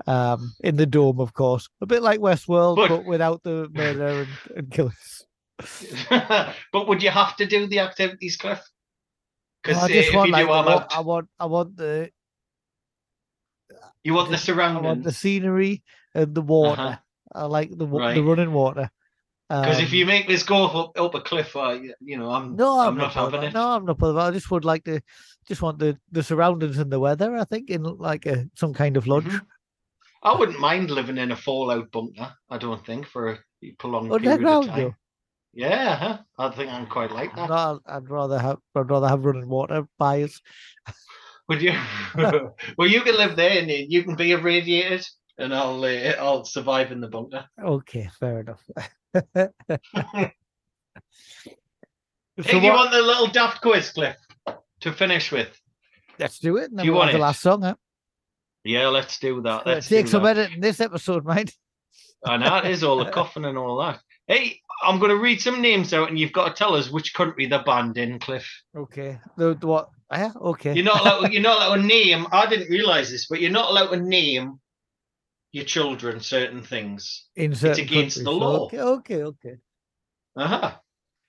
Um, 0.05 0.53
in 0.63 0.75
the 0.77 0.85
dome, 0.85 1.19
of 1.19 1.33
course, 1.33 1.67
a 1.81 1.85
bit 1.87 2.01
like 2.03 2.19
Westworld, 2.19 2.75
But- 2.75 2.89
but 2.89 3.05
without 3.05 3.41
the 3.43 3.67
murder 3.73 4.07
and, 4.07 4.29
and 4.55 4.71
killers. 4.71 5.25
but 6.71 6.87
would 6.87 7.01
you 7.03 7.09
have 7.09 7.35
to 7.37 7.45
do 7.47 7.65
the 7.67 7.79
activities, 7.79 8.37
Cliff? 8.37 8.61
Because 9.67 9.83
I 9.83 9.87
just 9.89 10.13
want, 10.15 10.31
like, 10.31 10.47
I 10.47 10.49
want, 10.49 10.93
I 10.95 10.99
want, 11.01 11.27
I 11.39 11.45
want 11.45 11.77
the, 11.77 12.09
you 14.03 14.13
want 14.13 14.31
the 14.31 14.53
I 14.63 14.79
want 14.79 15.03
the 15.03 15.11
scenery 15.11 15.83
and 16.15 16.33
the 16.33 16.41
water. 16.41 16.81
Uh-huh. 16.81 16.97
I 17.35 17.45
like 17.45 17.77
the 17.77 17.85
Right. 17.85 18.15
the 18.15 18.23
running 18.23 18.53
water. 18.53 18.89
Because 19.49 19.79
if 19.79 19.89
Um, 19.89 19.95
you 19.95 20.05
make 20.05 20.27
this 20.27 20.43
go 20.43 20.65
up, 20.65 20.99
up 20.99 21.15
a 21.15 21.21
cliff, 21.21 21.55
uh, 21.55 21.79
you 22.01 22.17
know, 22.17 22.31
I'm 22.31 22.55
No, 22.55 22.79
I'm, 22.79 22.87
I'm 22.89 22.97
not 22.97 23.13
having 23.13 23.43
it. 23.43 23.53
No, 23.53 23.69
I'm 23.75 23.85
not 23.85 23.97
bothered. 23.97 24.15
about. 24.15 24.29
I 24.29 24.31
just 24.31 24.51
would 24.51 24.65
like 24.65 24.83
to, 24.85 25.01
just 25.47 25.61
want 25.61 25.79
the 25.79 25.97
the 26.11 26.23
surroundings 26.23 26.77
and 26.77 26.91
the 26.91 26.99
weather. 26.99 27.35
I 27.35 27.45
think 27.45 27.69
in 27.69 27.83
like 27.83 28.25
a 28.25 28.49
some 28.55 28.73
kind 28.73 28.97
of 28.97 29.07
lodge. 29.07 29.23
Mhm. 29.25 29.45
I 30.23 30.35
wouldn't 30.35 30.59
mind 30.59 30.89
living 30.91 31.17
in 31.17 31.31
a 31.31 31.35
fallout 31.35 31.91
bunker. 31.91 32.33
I 32.49 32.57
don't 32.57 32.85
think 32.85 33.07
for 33.07 33.29
a 33.63 33.71
prolonged 33.79 34.09
period 34.21 34.43
of 34.43 34.67
time. 34.67 34.95
Yeah, 35.57 35.95
huh? 35.95 36.17
I 36.37 36.49
think 36.55 36.71
I'm 36.71 36.85
quite 36.85 37.11
like 37.11 37.35
that. 37.35 37.49
No, 37.49 37.79
I'd 37.87 38.07
rather 38.11 38.37
have 38.37 38.59
I'd 38.75 38.91
rather 38.91 39.07
have 39.07 39.25
running 39.25 39.49
water 39.49 39.87
by 39.97 40.21
us. 40.21 40.39
Would 41.49 41.63
you? 41.63 41.73
well, 42.77 42.87
you 42.87 43.01
can 43.01 43.17
live 43.17 43.35
there 43.35 43.59
and 43.59 43.67
you 43.71 44.03
can 44.03 44.15
be 44.15 44.33
irradiated, 44.33 45.03
and 45.39 45.55
I'll 45.55 45.83
uh, 45.83 46.13
I'll 46.19 46.45
survive 46.45 46.91
in 46.91 47.01
the 47.01 47.07
bunker. 47.07 47.43
Okay, 47.59 48.07
fair 48.19 48.41
enough. 48.41 48.63
Hey, 52.37 52.51
So 52.51 52.57
you 52.57 52.69
what- 52.69 52.75
want 52.75 52.91
the 52.91 53.01
little 53.01 53.27
daft 53.27 53.61
quiz, 53.63 53.89
Cliff, 53.89 54.15
to 54.81 54.93
finish 54.93 55.31
with? 55.31 55.59
let's 56.19 56.37
do 56.37 56.57
it. 56.57 56.69
And 56.69 56.77
Do 56.79 56.85
you 56.85 56.91
we'll 56.91 56.99
want 56.99 57.11
the 57.13 57.17
last 57.17 57.41
song. 57.41 57.63
Huh? 57.63 57.75
Yeah, 58.63 58.89
let's 58.89 59.17
do 59.17 59.41
that. 59.41 59.65
Let's 59.65 59.87
take 59.89 60.07
some 60.07 60.21
that. 60.23 60.37
editing 60.37 60.61
this 60.61 60.79
episode, 60.79 61.25
mate. 61.25 61.55
I 62.25 62.37
know 62.37 62.57
it 62.57 62.65
is 62.65 62.83
all 62.83 62.97
the 63.03 63.09
coughing 63.17 63.45
and 63.45 63.57
all 63.57 63.77
that. 63.79 63.99
Hey, 64.27 64.61
I'm 64.83 64.99
going 64.99 65.09
to 65.09 65.17
read 65.17 65.41
some 65.41 65.61
names 65.61 65.93
out, 65.93 66.09
and 66.09 66.19
you've 66.19 66.33
got 66.33 66.49
to 66.49 66.53
tell 66.53 66.75
us 66.75 66.91
which 66.91 67.13
country 67.13 67.45
they're 67.45 67.63
banned 67.63 67.97
in, 67.97 68.19
Cliff. 68.19 68.47
Okay. 68.75 69.19
The, 69.37 69.55
the 69.55 69.67
what? 69.67 69.89
Yeah. 70.11 70.31
Okay. 70.35 70.73
You're 70.73 70.85
not 70.85 71.01
allowed. 71.01 71.31
you're 71.31 71.41
not 71.41 71.57
allowed 71.61 71.75
to 71.77 71.83
name. 71.87 72.27
I 72.31 72.45
didn't 72.45 72.69
realize 72.69 73.09
this, 73.09 73.27
but 73.27 73.41
you're 73.41 73.51
not 73.51 73.69
allowed 73.69 73.89
to 73.91 73.97
name 73.97 74.59
your 75.51 75.65
children 75.65 76.19
certain 76.19 76.61
things. 76.61 77.25
in 77.35 77.55
certain 77.55 77.85
against 77.85 78.23
the 78.23 78.31
law. 78.31 78.65
Okay. 78.65 78.79
Okay. 78.79 79.23
Okay. 79.23 79.55
Uh 80.35 80.47
huh. 80.47 80.71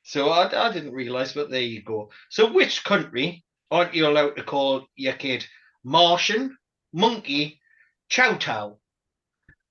So 0.03 0.31
I, 0.31 0.69
I 0.69 0.73
didn't 0.73 0.93
realize, 0.93 1.33
but 1.33 1.51
there 1.51 1.61
you 1.61 1.83
go. 1.83 2.11
So 2.31 2.53
which 2.53 2.85
country 2.85 3.45
aren't 3.71 3.95
you 3.95 4.07
allowed 4.07 4.37
to 4.37 4.43
call 4.43 4.87
your 4.97 5.13
kid 5.15 5.47
Martian, 5.85 6.57
monkey, 6.93 7.61
chow 8.09 8.37
chow, 8.37 8.79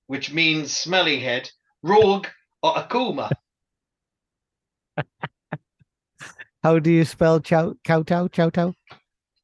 which 0.07 0.32
means 0.32 0.75
smelly 0.75 1.19
head, 1.19 1.49
rogue, 1.84 2.28
or 2.61 2.73
akuma? 2.73 3.31
How 6.63 6.79
do 6.79 6.91
you 6.91 7.05
spell 7.05 7.39
chow 7.39 7.75
cow 7.83 8.03
chow 8.03 8.27
chow 8.27 8.49
chow? 8.49 8.73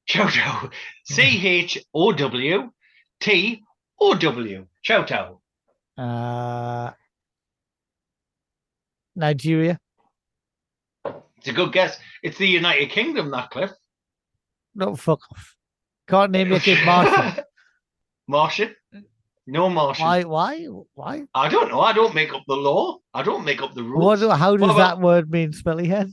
Chow 0.06 0.28
chow. 0.28 0.70
C 1.06 1.22
H 1.48 1.78
O 1.94 2.12
W 2.12 2.72
T 3.20 3.64
O 4.00 4.16
W. 4.16 4.68
Chow 4.82 5.04
chow. 5.04 5.40
Uh, 5.98 6.92
Nigeria. 9.16 9.80
It's 11.38 11.48
a 11.48 11.54
good 11.54 11.72
guess. 11.72 11.98
It's 12.22 12.38
the 12.38 12.48
United 12.48 12.90
Kingdom, 12.90 13.32
that 13.32 13.52
Cliff. 13.52 13.72
No, 14.76 14.96
fuck 14.96 15.20
off. 15.32 15.56
Can't 16.08 16.32
name 16.32 16.50
your 16.50 16.60
kid 16.60 16.86
Martian. 16.86 17.44
Martian? 18.28 18.76
No 19.46 19.70
Martian. 19.70 20.06
Why? 20.06 20.24
Why? 20.24 20.68
Why? 20.94 21.24
I 21.36 21.50
don't 21.50 21.70
know. 21.70 21.82
I 21.82 21.92
don't 21.94 22.16
make 22.16 22.34
up 22.34 22.44
the 22.48 22.56
law. 22.56 23.00
I 23.14 23.24
don't 23.24 23.44
make 23.44 23.62
up 23.62 23.74
the 23.74 23.84
rules. 23.84 24.04
What? 24.06 24.20
do- 24.20 24.30
How 24.30 24.56
does 24.56 24.70
about- 24.70 24.78
that 24.78 25.00
word 25.00 25.30
mean? 25.30 25.52
Smelly 25.52 25.88
head. 25.88 26.12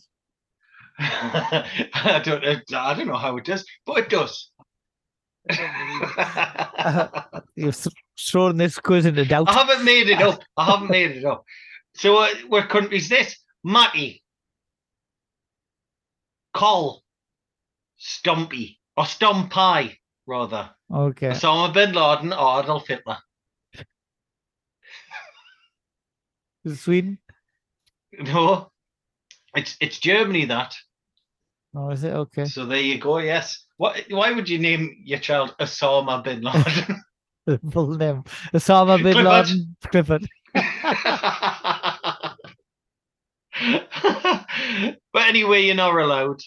I 0.98 2.20
don't. 2.24 2.44
I 2.74 2.94
don't 2.94 3.06
know 3.06 3.16
how 3.16 3.36
it 3.36 3.44
does, 3.44 3.64
but 3.86 3.98
it 3.98 4.08
does. 4.08 4.50
I 5.48 5.54
don't 5.56 5.72
believe 7.24 7.30
it. 7.36 7.42
You've 7.64 7.76
th- 7.76 7.94
thrown 8.18 8.56
this 8.58 8.78
quiz 8.78 9.06
into 9.06 9.24
doubt. 9.24 9.48
I 9.48 9.52
haven't 9.54 9.84
made 9.84 10.08
it 10.10 10.20
up. 10.20 10.42
I 10.56 10.64
haven't 10.66 10.90
made 10.98 11.12
it 11.12 11.24
up. 11.24 11.44
So, 11.94 12.18
uh, 12.18 12.28
what 12.48 12.68
country's 12.68 13.08
this? 13.08 13.36
Matty, 13.64 14.22
Col, 16.52 17.02
Stumpy, 17.96 18.78
or 18.96 19.06
Stumpy, 19.06 20.00
rather. 20.26 20.70
Okay. 20.92 21.30
Osama 21.30 21.72
bin 21.72 21.92
Laden 21.92 22.32
or 22.32 22.62
Adolf 22.62 22.88
Hitler. 22.88 23.18
Is 26.64 26.72
it 26.72 26.76
Sweden? 26.76 27.18
No, 28.18 28.70
it's 29.54 29.76
it's 29.80 29.98
Germany 29.98 30.46
that. 30.46 30.74
Oh, 31.74 31.90
is 31.90 32.02
it? 32.04 32.12
Okay. 32.12 32.44
So 32.44 32.66
there 32.66 32.80
you 32.80 32.98
go. 32.98 33.18
Yes. 33.18 33.64
What? 33.76 34.04
Why 34.10 34.32
would 34.32 34.48
you 34.48 34.58
name 34.58 34.96
your 35.04 35.20
child 35.20 35.54
Osama 35.60 36.22
bin 36.22 36.42
Laden? 36.42 37.02
Full 37.72 37.94
name. 37.96 38.24
Osama 38.52 39.02
bin. 39.02 39.24
Laden 39.24 39.76
Clifford. 39.86 40.28
but 45.12 45.22
anyway, 45.22 45.62
you're 45.62 45.76
not 45.76 45.94
allowed. 45.94 46.40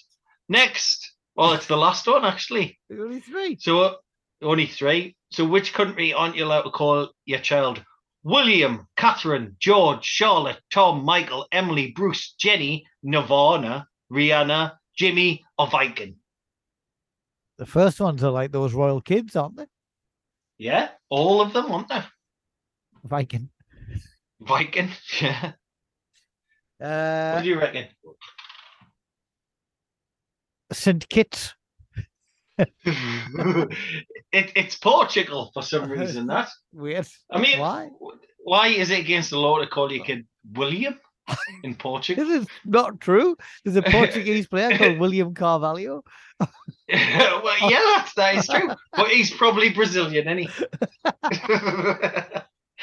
Next. 0.50 1.14
Well, 1.36 1.54
it's 1.54 1.68
the 1.68 1.78
last 1.78 2.06
one 2.06 2.26
actually. 2.26 2.78
Only 2.92 3.22
three. 3.22 3.58
So 3.60 3.96
only 4.44 4.66
three. 4.68 5.16
So 5.32 5.46
which 5.46 5.74
country 5.74 6.14
aren't 6.14 6.36
you 6.36 6.46
allowed 6.46 6.64
to 6.64 6.70
call 6.72 7.10
your 7.26 7.40
child? 7.40 7.84
William, 8.24 8.88
Catherine, 8.96 9.56
George, 9.60 10.06
Charlotte, 10.06 10.60
Tom, 10.72 11.04
Michael, 11.04 11.46
Emily, 11.52 11.92
Bruce, 11.92 12.34
Jenny, 12.40 12.86
Nirvana, 13.04 13.88
Rihanna, 14.12 14.74
Jimmy, 14.98 15.44
or 15.58 15.68
Viking? 15.68 16.16
The 17.58 17.66
first 17.66 18.00
ones 18.00 18.24
are 18.24 18.32
like 18.32 18.52
those 18.52 18.74
royal 18.74 19.02
kids, 19.02 19.36
aren't 19.36 19.58
they? 19.58 19.66
Yeah, 20.58 20.90
all 21.10 21.42
of 21.42 21.52
them, 21.54 21.72
aren't 21.72 21.90
they? 21.90 22.02
Viking. 23.04 23.50
Viking. 24.40 24.90
Yeah. 25.22 25.52
What 26.80 26.90
Uh, 26.90 27.42
do 27.42 27.48
you 27.50 27.60
reckon? 27.60 27.88
St. 30.72 31.08
Kitts. 31.08 31.54
it, 32.58 33.72
it's 34.32 34.76
Portugal 34.76 35.52
for 35.54 35.64
some 35.64 35.84
uh-huh. 35.84 35.94
reason. 35.94 36.28
That 36.28 36.50
Weird. 36.72 37.08
I 37.32 37.40
mean, 37.40 37.60
Why? 37.60 37.90
why 38.44 38.68
is 38.68 38.90
it 38.92 39.00
against 39.00 39.30
the 39.32 39.40
law 39.40 39.60
to 39.60 39.68
call 39.68 39.92
your 39.92 40.04
kid 40.04 40.28
William 40.54 41.00
in 41.64 41.76
Portugal? 41.76 42.26
This 42.26 42.42
is 42.42 42.48
not 42.66 43.00
true. 43.00 43.36
There's 43.64 43.78
a 43.78 43.82
Portuguese 43.92 44.48
player 44.48 44.78
called 44.78 45.00
William 45.00 45.34
Carvalho. 45.34 46.04
well, 46.40 46.50
yeah, 46.90 47.94
that's, 47.96 48.14
that 48.16 48.36
is 48.36 48.48
true. 48.48 48.70
But 48.96 49.08
he's 49.10 49.32
probably 49.32 49.70
Brazilian, 49.70 50.28
isn't 50.28 50.52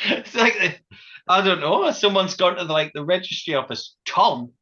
it's 0.03 0.35
like 0.35 0.83
I 1.29 1.43
don't 1.43 1.61
know. 1.61 1.91
Someone's 1.93 2.35
gone 2.35 2.57
to 2.57 2.65
the, 2.65 2.73
like 2.73 2.93
the 2.93 3.05
registry 3.05 3.55
office. 3.55 3.97
Tom. 4.05 4.53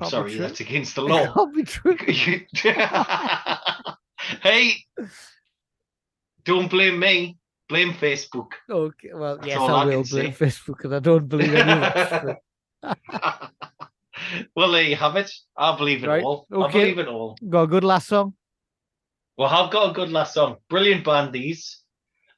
I'm 0.00 0.08
sorry, 0.08 0.34
that's 0.36 0.60
against 0.60 0.94
the 0.96 1.04
It 1.04 1.08
law. 1.10 1.32
can't 1.34 1.54
be 1.54 1.64
true. 1.64 1.96
hey, 4.42 4.72
don't 6.44 6.70
blame 6.70 6.98
me. 6.98 7.36
Blame 7.68 7.92
Facebook. 7.92 8.48
Okay, 8.68 9.10
well, 9.14 9.36
That's 9.36 9.46
yes, 9.48 9.58
I 9.58 9.64
I 9.64 9.84
will 9.84 9.92
blame 10.04 10.04
say. 10.04 10.30
Facebook 10.46 10.76
because 10.78 10.92
I 10.92 10.98
don't 10.98 11.26
believe 11.28 11.54
any 11.54 11.72
of 11.72 12.20
true. 12.20 12.36
well, 14.54 14.72
there 14.72 14.82
you 14.82 14.96
have 14.96 15.16
it. 15.16 15.32
I 15.56 15.74
believe 15.76 16.04
it 16.04 16.08
Right, 16.08 16.22
all. 16.22 16.46
I 16.52 16.56
okay. 16.56 16.80
believe 16.80 16.98
it 16.98 17.08
all. 17.08 17.38
Got 17.48 17.62
a 17.62 17.66
good 17.68 17.84
last 17.84 18.08
song. 18.08 18.34
Well, 19.38 19.48
I've 19.48 19.70
got 19.72 19.90
a 19.90 19.94
good 19.94 20.10
last 20.10 20.34
song. 20.34 20.56
Brilliant 20.68 21.04
band, 21.04 21.32
these. 21.32 21.78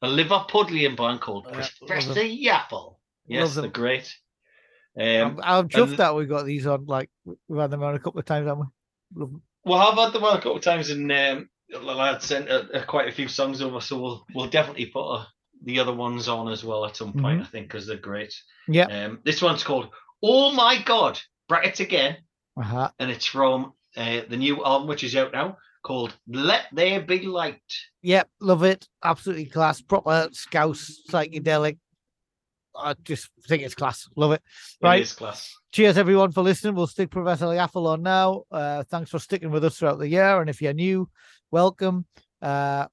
A 0.02 0.07
Liverpudlian 0.09 0.96
band 0.96 1.20
called 1.20 1.46
Uh, 1.48 1.52
Professor 1.86 2.20
Yaffle. 2.20 2.96
Yes, 3.26 3.55
they're 3.57 3.68
great. 3.68 4.14
I'm, 4.99 5.26
Um, 5.26 5.40
I'm 5.42 5.68
chuffed 5.68 5.88
and- 5.90 5.97
that 5.99 6.14
we 6.14 6.26
got 6.26 6.45
these 6.47 6.66
on. 6.66 6.86
Like 6.86 7.11
we've 7.24 7.61
had 7.61 7.70
them 7.70 7.82
on 7.82 7.95
a 7.95 7.99
couple 7.99 8.20
of 8.20 8.26
times, 8.26 8.47
haven't 8.47 8.68
we? 9.14 9.26
Well, 9.64 9.78
I've 9.80 9.99
had 9.99 10.12
them 10.12 10.24
on 10.24 10.34
a 10.36 10.40
couple 10.40 10.57
of 10.57 10.62
times, 10.62 10.90
and 10.90 11.11
um, 11.11 11.49
lad 11.82 12.22
sent 12.22 12.49
uh, 12.51 12.64
uh, 12.72 12.84
quite 12.84 13.09
a 13.09 13.12
few 13.12 13.28
songs 13.28 13.61
over, 13.62 13.80
so 13.80 13.99
we'll 14.01 14.26
we'll 14.34 14.49
definitely 14.49 14.86
put 14.86 15.09
uh, 15.11 15.24
the 15.64 15.78
other 15.80 15.95
ones 15.95 16.28
on 16.28 16.49
as 16.53 16.62
well 16.64 16.84
at 16.84 16.97
some 16.97 17.12
point. 17.12 17.40
I 17.42 17.45
think 17.45 17.66
because 17.68 17.86
they're 17.86 17.97
great. 17.97 18.34
Yeah. 18.68 18.86
Um, 18.86 19.20
this 19.24 19.40
one's 19.42 19.64
called 19.64 19.88
"Oh 20.22 20.53
My 20.53 20.80
God." 20.84 21.18
Brackets 21.49 21.80
again, 21.80 22.16
Uh-huh. 22.57 22.90
and 22.99 23.11
it's 23.11 23.26
from 23.26 23.74
uh, 23.97 24.20
the 24.28 24.36
new 24.38 24.64
album 24.64 24.88
which 24.88 25.05
is 25.05 25.14
out 25.14 25.32
now 25.32 25.59
called 25.82 26.14
"Let 26.26 26.62
There 26.72 27.01
Be 27.03 27.20
Light." 27.26 27.61
Yep, 28.03 28.28
love 28.40 28.62
it. 28.64 28.86
Absolutely 29.03 29.47
class. 29.47 29.80
Proper 29.82 30.28
scouse 30.32 30.90
psychedelic. 31.11 31.78
I 32.77 32.95
just 33.03 33.31
think 33.49 33.62
it's 33.62 33.75
class. 33.75 34.09
Love 34.16 34.33
it. 34.33 34.43
Right. 34.83 35.01
It 35.01 35.03
is 35.05 35.12
class. 35.12 35.55
Cheers, 35.72 35.99
everyone, 35.99 36.33
for 36.33 36.43
listening. 36.43 36.75
We'll 36.75 36.87
stick 36.87 37.11
Professor 37.11 37.47
Yaffle 37.47 37.87
on 37.87 38.03
now. 38.03 38.45
Uh, 38.51 38.85
thanks 38.85 39.11
for 39.11 39.18
sticking 39.18 39.51
with 39.51 39.64
us 39.64 39.79
throughout 39.79 39.99
the 39.99 40.09
year. 40.09 40.41
And 40.41 40.49
if 40.51 40.61
you're 40.62 40.72
new, 40.72 41.09
welcome. 41.51 42.07
Uh, 42.43 42.87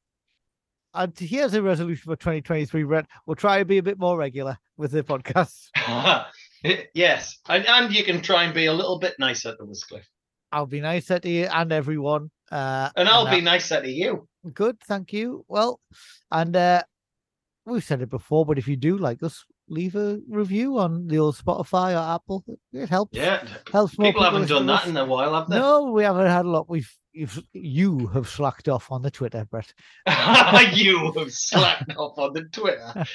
and 0.93 1.17
here's 1.17 1.53
a 1.53 1.61
resolution 1.61 2.03
for 2.05 2.15
2023, 2.15 2.83
Brett. 2.83 3.05
We'll 3.25 3.35
try 3.35 3.59
to 3.59 3.65
be 3.65 3.77
a 3.77 3.83
bit 3.83 3.97
more 3.99 4.17
regular 4.17 4.57
with 4.77 4.91
the 4.91 5.03
podcast. 5.03 5.69
yes, 6.93 7.39
and, 7.47 7.65
and 7.65 7.93
you 7.93 8.03
can 8.03 8.21
try 8.21 8.43
and 8.43 8.53
be 8.53 8.65
a 8.65 8.73
little 8.73 8.99
bit 8.99 9.15
nicer 9.17 9.55
to 9.55 9.63
Wiscliffe, 9.63 10.09
I'll 10.51 10.65
be 10.65 10.81
nicer 10.81 11.17
to 11.19 11.29
you 11.29 11.45
and 11.45 11.71
everyone. 11.71 12.29
Uh, 12.51 12.89
and 12.97 13.07
I'll 13.07 13.25
that- 13.25 13.35
be 13.35 13.41
nicer 13.41 13.81
to 13.81 13.89
you. 13.89 14.27
good. 14.53 14.79
Thank 14.81 15.13
you. 15.13 15.45
Well, 15.47 15.79
and 16.29 16.55
uh, 16.55 16.83
we've 17.65 17.83
said 17.83 18.01
it 18.01 18.09
before, 18.09 18.45
but 18.45 18.57
if 18.57 18.67
you 18.67 18.75
do 18.75 18.97
like 18.97 19.23
us, 19.23 19.45
leave 19.71 19.95
a 19.95 20.19
review 20.29 20.77
on 20.77 21.07
the 21.07 21.17
old 21.17 21.35
Spotify 21.37 21.93
or 21.93 22.15
Apple. 22.15 22.43
It 22.73 22.89
helps. 22.89 23.17
Yeah, 23.17 23.47
helps 23.71 23.97
more 23.97 24.09
people 24.09 24.23
haven't 24.23 24.49
done 24.49 24.65
that 24.67 24.83
us. 24.83 24.87
in 24.87 24.97
a 24.97 25.05
while, 25.05 25.33
have 25.33 25.49
they? 25.49 25.57
No, 25.57 25.91
we 25.91 26.03
haven't 26.03 26.27
had 26.27 26.45
a 26.45 26.49
lot. 26.49 26.69
We've 26.69 26.91
you've, 27.13 27.41
you 27.53 28.07
have 28.07 28.27
slacked 28.27 28.67
off 28.69 28.91
on 28.91 29.01
the 29.01 29.11
Twitter, 29.11 29.45
Brett. 29.49 29.73
you 30.73 31.11
have 31.13 31.31
slacked 31.31 31.93
off 31.97 32.17
on 32.19 32.33
the 32.33 32.43
Twitter. 32.43 33.05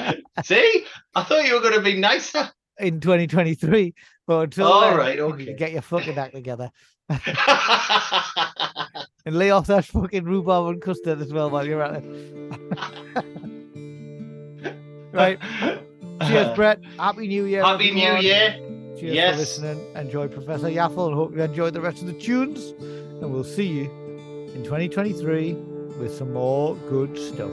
See, 0.44 0.86
I 1.14 1.22
thought 1.22 1.44
you 1.46 1.54
were 1.54 1.60
going 1.60 1.74
to 1.74 1.80
be 1.82 1.98
nicer. 1.98 2.50
in 2.78 3.00
2023. 3.00 3.94
But 4.26 4.40
until 4.40 4.66
All 4.66 4.80
then, 4.80 4.96
right, 4.96 5.18
okay. 5.20 5.54
get 5.54 5.72
your 5.72 5.82
fucking 5.82 6.18
act 6.18 6.34
together 6.34 6.70
and 7.08 7.20
lay 9.38 9.52
off 9.52 9.68
that 9.68 9.84
fucking 9.84 10.24
rhubarb 10.24 10.66
and 10.68 10.82
custard 10.82 11.20
as 11.20 11.32
well 11.32 11.48
while 11.48 11.64
you're 11.64 11.80
at 11.82 12.02
it. 12.02 12.04
right. 15.12 15.38
Cheers, 16.22 16.48
Brett. 16.56 16.80
Happy 16.98 17.26
New 17.28 17.44
Year. 17.44 17.64
Happy 17.64 17.90
New. 17.92 18.00
Year. 18.18 18.56
Cheers 18.98 19.14
Yes. 19.14 19.32
for 19.34 19.38
listening. 19.40 19.96
Enjoy 19.96 20.28
Professor 20.28 20.68
Yaffle 20.68 21.06
and 21.08 21.14
hope 21.14 21.34
you 21.34 21.42
enjoyed 21.42 21.74
the 21.74 21.80
rest 21.80 22.00
of 22.00 22.06
the 22.06 22.14
tunes. 22.14 22.70
And 23.20 23.32
we'll 23.32 23.44
see 23.44 23.66
you 23.66 23.84
in 24.54 24.62
2023 24.64 25.52
with 25.98 26.14
some 26.16 26.32
more 26.32 26.74
good 26.88 27.18
stuff. 27.18 27.52